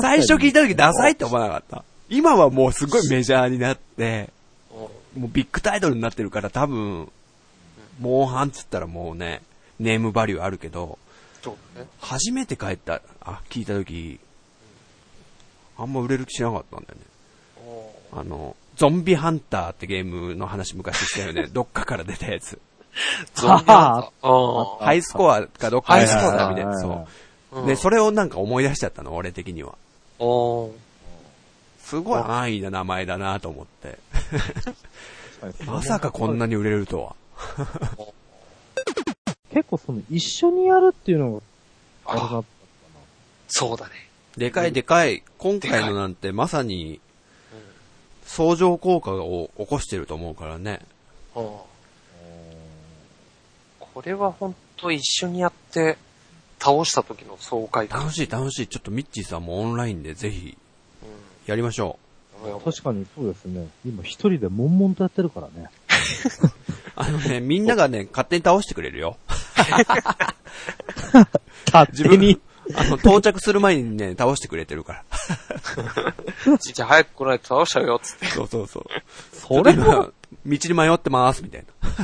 [0.00, 1.84] 最初聞いた時ダサいって思わなかった。
[2.10, 4.28] 今はもうすごいメジャーになって、
[5.16, 7.10] もうビッグタイトルになってるから多分、
[8.00, 9.40] モンハンっつったらもうね、
[9.80, 10.98] ネームバリューあるけど。
[12.00, 14.18] 初めて帰った、あ、聞いた時、
[15.78, 17.12] あんま売れる気しなかったんだよね。
[18.12, 21.46] あの、ゾンビハンターってゲームの話昔したよね。
[21.52, 22.58] どっかから出たやつ。
[23.34, 24.78] ゾンビハンター。
[24.80, 26.80] あハイスコアかどっかハイスコアだたみたいな。
[26.80, 27.06] そ
[27.52, 27.60] あ。
[27.62, 27.66] う。
[27.66, 29.74] で、それをなんか思い出しちゃったの、俺的には。
[31.80, 33.98] すごい安易な名前だなと思って。
[35.66, 37.16] まさかこんなに売れるとは。
[39.52, 41.40] 結構その一緒にやるっていうのが、
[42.06, 42.44] あれだあっ
[43.54, 43.92] そうだね。
[44.38, 45.22] でかいでかい。
[45.36, 47.00] 今回のなんてまさに
[48.24, 50.80] 相乗効果を起こしてると思うからね。
[51.36, 51.46] うん
[53.78, 55.98] これは本当一緒にやって、
[56.58, 58.00] 倒した時の爽快感。
[58.00, 58.66] 楽しい楽しい。
[58.66, 60.56] ちょっとミッチーさんもオンラインでぜひ
[61.44, 61.98] やりましょ
[62.42, 62.58] う。
[62.64, 63.68] 確かにそうですね。
[63.84, 65.68] 今一人で悶々とやってるからね。
[66.42, 66.48] う。
[66.96, 69.18] あのね、みんながね、勝手に倒してくれるよ。
[71.70, 72.40] 勝自分、
[72.76, 75.04] あの、到着する前にね、倒してくれてるか
[76.48, 76.58] ら。
[76.58, 78.26] ちっちゃい早く来ないと倒しちゃうよ、つって。
[78.26, 78.84] そうそうそう。
[79.32, 80.12] それちょっと今
[80.46, 81.88] 道に迷ってます、みたいな。
[81.96, 82.02] こ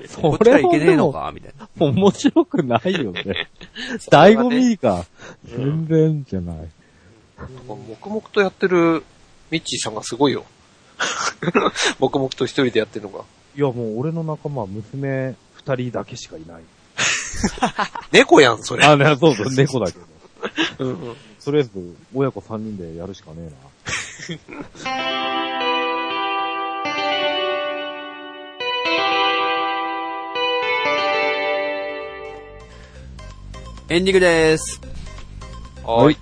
[0.00, 1.68] っそれもちから行けねえのか、みたいな。
[1.86, 3.48] 面白くないよね。
[4.10, 5.04] 醍醐味が、
[5.44, 6.56] 全然じゃない。
[7.66, 9.04] 黙々とやってる
[9.50, 10.44] ミッチーさんがすごいよ。
[12.00, 13.24] 黙々と一人でやってるのが。
[13.56, 16.62] いやもう俺の仲間は娘二人だけしかいない。
[18.12, 18.84] 猫やん、それ。
[18.84, 20.04] あ、ね、そうそう、猫だけど。
[20.84, 21.16] うんうん
[21.48, 21.70] とりあえず、
[22.14, 23.56] 親子3人でやるしかねえな。
[33.88, 34.78] エンディングです。
[35.82, 36.18] はい。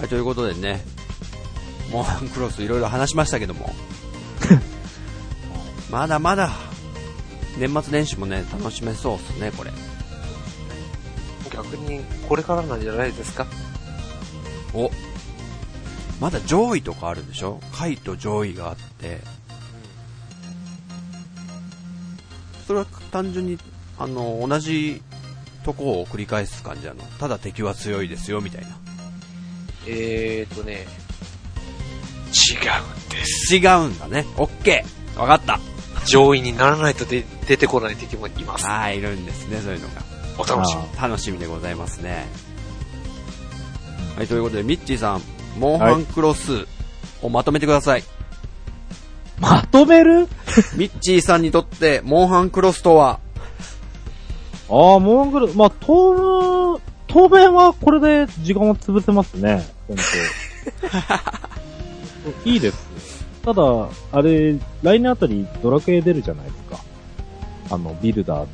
[0.00, 0.84] はい、ということでね、
[1.92, 3.70] モンハンクロスいろいろ話しましたけども、
[5.88, 6.50] まだまだ、
[7.56, 9.70] 年末年始もね、楽しめそうっすね、これ。
[11.62, 13.46] 逆に、これからなんじゃないですか？
[14.72, 14.90] お、
[16.20, 17.60] まだ上位とかあるんでしょ？
[17.72, 19.20] 下位と上位があって、
[22.66, 23.58] それは単純に、
[23.98, 25.02] あの、同じ
[25.64, 27.02] とこを繰り返す感じなの？
[27.18, 28.78] ただ敵は強いですよ、みたいな。
[29.86, 30.86] えーとね、
[32.30, 33.56] 違うんです。
[33.56, 34.26] 違うんだね。
[34.36, 35.58] オッケーわかった。
[36.06, 38.66] 上位にならないとで出てこない敵もいます。
[38.66, 40.07] ああ、いるんですね、そういうのが。
[40.38, 41.00] お楽しみ。
[41.02, 42.26] 楽しみでございますね。
[44.16, 45.22] はい、ということで、ミッチーさん、
[45.58, 46.66] モンハンクロス
[47.22, 48.04] をまとめてください。
[49.40, 50.28] まとめる？
[50.76, 53.20] ミッチーさんにとって、モンハンクロスとは、
[54.70, 59.66] ああ、モングル、まあ、当、当面はこれで時間を潰せますね。
[59.86, 59.96] 本
[62.44, 62.88] 当 いいです。
[63.44, 63.62] ただ、
[64.12, 66.80] あれ、来年あたりドラクエ出るじゃないですか。
[67.70, 68.46] あの、ビルダー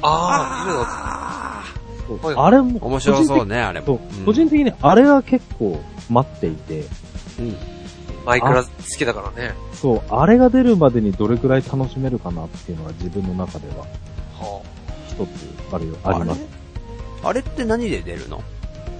[0.00, 0.06] ズ。
[0.06, 1.64] あ
[2.08, 4.00] そうはいあれも、面白そうね、あれも。
[4.18, 6.80] うん個人的にあれが結構待っていて、
[7.38, 7.48] うん。
[7.48, 7.56] ー
[8.26, 9.54] マイクラ好きだからね。
[9.72, 13.86] そう、あれが出るまでにどれくらい楽しめるかなっていうのが自分の中では
[14.38, 14.62] は
[15.08, 16.40] 一つあるよ、あります。
[17.22, 18.42] あれって何で出るの？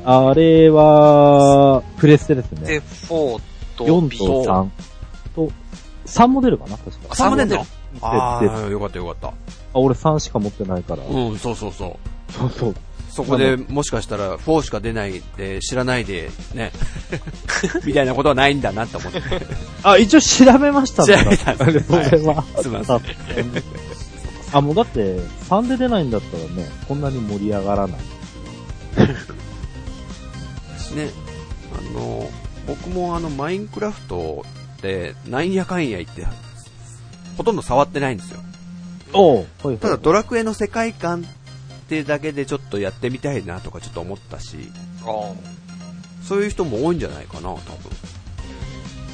[0.05, 2.67] あれは、プレステですあ、ね。
[2.67, 3.41] で、4
[3.77, 4.69] と4 B と3
[5.35, 5.53] と、
[6.07, 6.97] 3も出るかな確か。
[7.11, 7.51] あサムネの？
[7.51, 7.61] で
[8.01, 9.33] ああ、よかったよかった。
[9.73, 11.05] あ、俺3しか持ってないから。
[11.05, 11.99] うん、そうそうそ
[12.29, 12.33] う。
[12.33, 12.75] そうそう。
[13.11, 16.71] そこでもしかしたら4しか出ないで知らないでね、
[17.85, 19.21] みたいなことはないんだなと思って。
[19.83, 21.73] あ、一応調べましたんだ調べたんそれ
[22.23, 22.45] は。
[22.63, 23.01] すいません。
[24.53, 25.19] あ、もうだって、
[25.49, 28.01] 3で出ないんだったらね、こんなに盛り上がらない。
[30.95, 31.11] ね、
[31.73, 32.31] あの、
[32.67, 34.45] 僕もあの、マインクラフト
[34.83, 36.27] で、なんやかんや言って、
[37.37, 38.41] ほとんど触ってないんですよ。
[39.13, 41.25] おうはいただドラクエの世界観っ
[41.89, 44.71] てだけでちょっとやってみたいなとかちょっと思ったし、
[45.03, 45.33] あ
[46.23, 47.63] そういう人も多いんじゃないかな、多分。
[47.63, 47.69] だ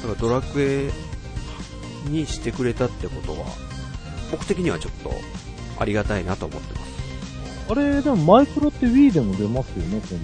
[0.03, 0.91] からドラクエ
[2.09, 3.45] にしてくれたってことは、
[4.31, 5.11] 僕的にはちょっと
[5.79, 6.87] ありがたいなと思ってます。
[7.69, 10.19] あれ、でもマイクロって Wii でも出ますよね、今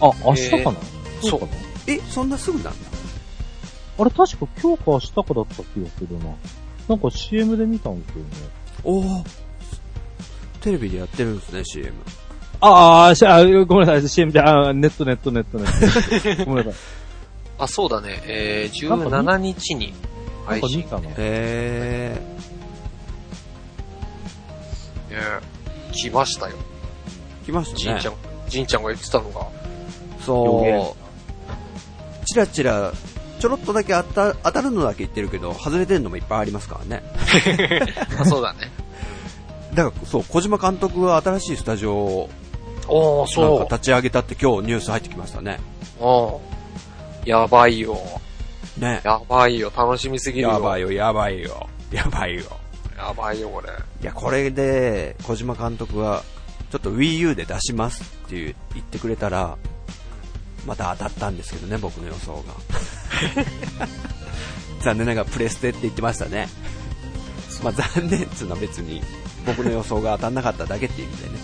[0.00, 0.08] 度。
[0.08, 1.52] あ、明日かな、ーそうかな？
[1.86, 2.72] え、そんなすぐなんだ？
[3.98, 5.64] あれ確か今日か明日かだった気が
[5.98, 6.34] するな。
[6.88, 8.30] なんか CM で見たんですよね。
[8.84, 9.24] おお
[10.60, 11.92] テレビでやってるんですね、CM。
[12.60, 16.44] ああ、しあ、ごめんなさい、CM じゃ、あネットネットネットネット。
[16.46, 16.82] ごめんなさい。
[17.58, 18.20] あ、そうだね。
[18.24, 19.92] えー、なんか17日に
[20.46, 20.82] なん配信。
[20.84, 21.14] か見たな。
[21.18, 22.22] へ
[25.10, 25.16] ね
[25.92, 26.56] 来ましたよ。
[27.42, 27.78] ー、来ましたね。
[27.78, 28.14] じんちゃん、
[28.48, 29.46] じんちゃんが言ってたのが。
[30.24, 32.26] そう。
[32.26, 32.92] チラチラ、
[33.38, 37.02] ちょろっとだけ当た当たるのだけ言ってるけど、外れてるのもいっぱいありますからね。
[38.18, 38.70] あそうだね。
[39.74, 42.30] だから、そう、小島監督が新しいスタジオを
[42.88, 45.60] なんそか立ち上げたって今日ニュース入ってきましたね。
[47.24, 47.98] やばいよ。
[48.78, 49.00] ね。
[49.04, 49.70] やばいよ。
[49.76, 50.54] 楽しみすぎるよ。
[50.54, 51.68] やばいよ、やばいよ。
[51.90, 52.44] やばいよ。
[52.96, 53.68] やばいよ、これ。
[54.02, 56.22] いや、これで、小島監督が、
[56.70, 59.56] ちょっと Wii U で出しますっていう言ってくれたら、
[60.66, 62.42] また当たったんですけどね、僕の予想が。
[64.82, 66.48] 残念ながらプレステって言ってましたね。
[67.62, 69.02] まあ残念っつうのは別に、
[69.46, 71.38] 僕の予想が当たんなかっただけっていう意味でね。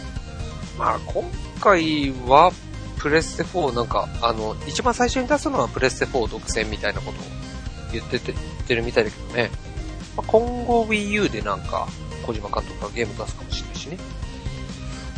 [0.78, 1.24] まあ、今
[1.60, 2.52] 回は、
[2.98, 7.24] プレステ4なんか、あの、一番最初に出すのはプレステ4独占みたいなことを
[7.92, 9.50] 言ってて、言ってるみたいだけどね。
[10.16, 11.86] まあ、今後 Wii U でなんか、
[12.26, 13.98] 小島監督がゲーム出すかもしれないしね。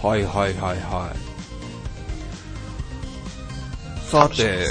[0.02, 1.36] はいはいはいはい。
[4.10, 4.66] さて、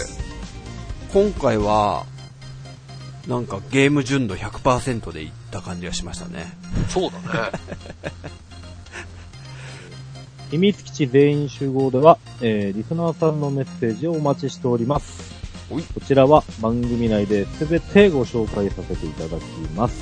[1.15, 2.05] 今回は、
[3.25, 6.45] なんかゲーム純度100%でいった感じがしましたね。
[6.89, 7.51] そうだね。
[10.51, 15.33] 秘密基地全員集合では、えー、リスナーさんのメッセージをお待ちしております。
[15.69, 19.43] こちらは番組内で全てご紹介させていただき
[19.73, 19.95] ます。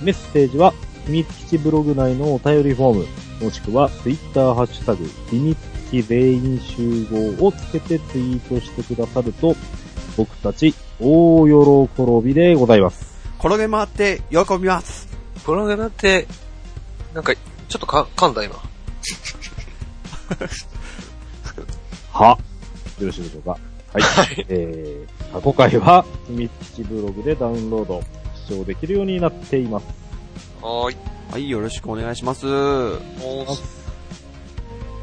[0.00, 0.72] メッセージは、
[1.04, 3.06] 秘密基地ブログ内のお便りフォーム、
[3.44, 9.54] もしくはツイッターハッシュタグ、秘密全員集合をつけてツイートしてくださると、
[10.16, 13.12] 僕たち大喜びでございます。
[13.38, 15.08] 転げ回って喜びます。
[15.44, 16.26] プログラムって、
[17.12, 18.54] なんか、ちょっとか噛んだ今。
[22.12, 22.38] は、
[22.98, 23.50] よろしいでしょうか。
[23.50, 23.58] は
[23.98, 24.02] い。
[24.48, 28.02] えー、過去回は、秘密基地ブログでダウンロード、
[28.46, 29.86] 視聴できるようになっています。
[30.62, 30.96] はい。
[31.32, 32.46] はい、よろしくお願いします。
[32.46, 33.81] おーす。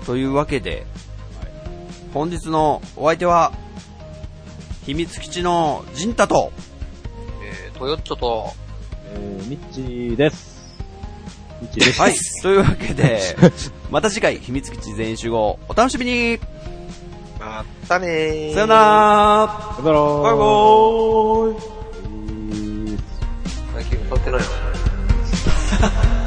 [0.09, 0.87] というわけで、
[2.15, 3.51] 本日のお相手は、
[4.87, 6.51] 秘密基地のジンタと、
[7.43, 8.51] えー、トヨッチョと、
[9.13, 10.73] えー、ミッチです。
[11.61, 12.01] ミッチです。
[12.01, 13.21] はい、というわけで、
[13.91, 16.39] また次回、秘密基地全員集合、お楽しみに
[17.39, 18.53] またねー。
[18.55, 21.55] さよならさよならバイバーイ
[22.05, 22.99] えー
[23.75, 24.41] 最近歌ってない
[26.09, 26.09] の？